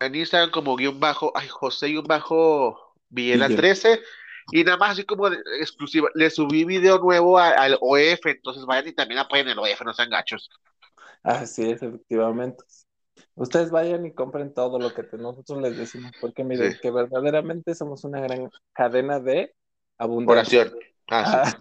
en 0.00 0.14
Instagram 0.14 0.50
como 0.50 0.76
guion 0.76 0.98
bajo, 1.00 1.32
ay, 1.34 1.48
José 1.48 1.88
guion 1.88 2.04
bajo 2.04 2.94
Villela 3.08 3.48
13. 3.48 4.00
Y 4.52 4.64
nada 4.64 4.76
más 4.76 4.92
así 4.92 5.04
como 5.04 5.28
exclusiva, 5.28 6.08
le 6.14 6.30
subí 6.30 6.64
video 6.64 6.98
nuevo 6.98 7.38
al 7.38 7.78
OF, 7.80 8.26
entonces 8.26 8.64
vayan 8.66 8.88
y 8.88 8.92
también 8.92 9.20
apoyen 9.20 9.48
el 9.48 9.58
OF, 9.58 9.82
no 9.84 9.94
sean 9.94 10.10
gachos. 10.10 10.50
Así 11.22 11.70
es, 11.70 11.82
efectivamente. 11.82 12.62
Ustedes 13.36 13.70
vayan 13.70 14.06
y 14.06 14.12
compren 14.12 14.52
todo 14.52 14.78
lo 14.78 14.92
que 14.94 15.04
nosotros 15.16 15.60
les 15.60 15.76
decimos, 15.76 16.12
porque 16.20 16.44
miren, 16.44 16.76
que 16.80 16.90
verdaderamente 16.90 17.74
somos 17.74 18.04
una 18.04 18.20
gran 18.20 18.50
cadena 18.72 19.18
de 19.18 19.54
abundancia. 19.98 20.62
Oración. 20.62 20.78
Ah, 21.10 21.52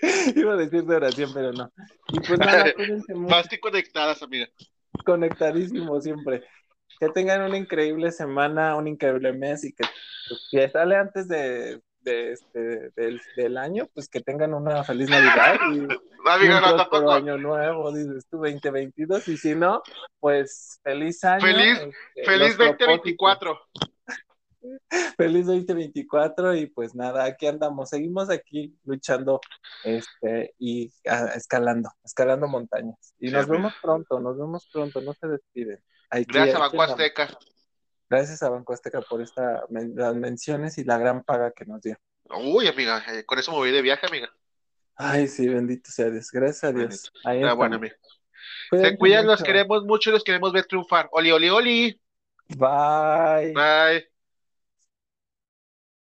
Iba 0.36 0.54
a 0.54 0.56
decir 0.56 0.84
de 0.84 0.96
oración, 0.96 1.30
pero 1.34 1.52
no. 1.52 1.70
Y 2.08 2.20
pues 2.20 2.38
nada, 2.38 2.66
Más 3.14 3.48
que 3.48 3.60
conectadas, 3.60 4.22
amiga. 4.22 4.48
Conectadísimo 5.04 6.00
siempre. 6.00 6.44
Que 6.98 7.08
tengan 7.08 7.42
una 7.42 7.56
increíble 7.56 8.10
semana, 8.12 8.76
un 8.76 8.88
increíble 8.88 9.32
mes 9.32 9.64
y 9.64 9.72
que, 9.72 9.84
pues, 10.50 10.72
sale 10.72 10.96
antes 10.96 11.28
de, 11.28 11.80
de 12.04 12.32
este, 12.32 12.90
del, 12.96 13.20
del, 13.36 13.56
año, 13.56 13.88
pues 13.94 14.08
que 14.08 14.20
tengan 14.20 14.54
una 14.54 14.84
feliz 14.84 15.08
Navidad 15.08 15.56
y 15.72 15.80
un 16.92 17.10
año 17.10 17.38
nuevo, 17.38 17.92
dices 17.92 18.26
tú, 18.30 18.38
2022, 18.38 19.28
y 19.28 19.36
si 19.36 19.54
no, 19.54 19.82
pues 20.20 20.80
feliz 20.82 21.24
año. 21.24 21.40
Feliz, 21.40 21.78
este, 22.14 22.24
feliz 22.24 22.58
2024. 22.58 23.58
Feliz 25.18 25.46
2024 25.46 26.54
y 26.54 26.66
pues 26.66 26.94
nada, 26.94 27.24
aquí 27.24 27.46
andamos, 27.46 27.90
seguimos 27.90 28.30
aquí 28.30 28.74
luchando 28.84 29.40
este 29.84 30.54
y 30.58 30.90
escalando, 31.34 31.90
escalando 32.02 32.48
montañas. 32.48 33.14
Y 33.18 33.30
nos 33.30 33.46
vemos 33.46 33.74
pronto, 33.82 34.20
nos 34.20 34.38
vemos 34.38 34.66
pronto, 34.72 35.02
no 35.02 35.12
se 35.12 35.28
despiden. 35.28 35.78
Gracias 36.22 36.54
a 36.54 36.58
Banco 36.58 36.82
Azteca. 36.82 37.28
Gracias 38.08 38.42
a 38.42 38.50
Banco 38.50 38.72
Azteca 38.72 39.00
por 39.00 39.22
esta, 39.22 39.64
las 39.70 40.14
menciones 40.14 40.78
y 40.78 40.84
la 40.84 40.98
gran 40.98 41.24
paga 41.24 41.52
que 41.52 41.64
nos 41.64 41.80
dio. 41.80 41.96
Uy, 42.36 42.68
amiga, 42.68 43.02
eh, 43.12 43.24
con 43.24 43.38
eso 43.38 43.50
me 43.52 43.58
voy 43.58 43.70
de 43.70 43.82
viaje, 43.82 44.06
amiga. 44.06 44.30
Ay, 44.96 45.26
sí, 45.26 45.48
bendito 45.48 45.90
sea 45.90 46.10
Dios, 46.10 46.30
gracias 46.30 46.64
a 46.64 46.72
Dios. 46.72 47.12
Ahí 47.24 47.42
ah, 47.42 47.54
bueno, 47.54 47.76
amiga. 47.76 47.96
Se 48.70 48.96
cuidan, 48.96 49.26
los 49.26 49.42
queremos 49.42 49.84
mucho 49.84 50.10
y 50.10 50.12
los 50.12 50.24
queremos 50.24 50.52
ver 50.52 50.66
triunfar. 50.66 51.08
Oli, 51.12 51.32
oli, 51.32 51.48
oli. 51.48 52.00
Bye. 52.48 53.52
Bye. 53.52 54.13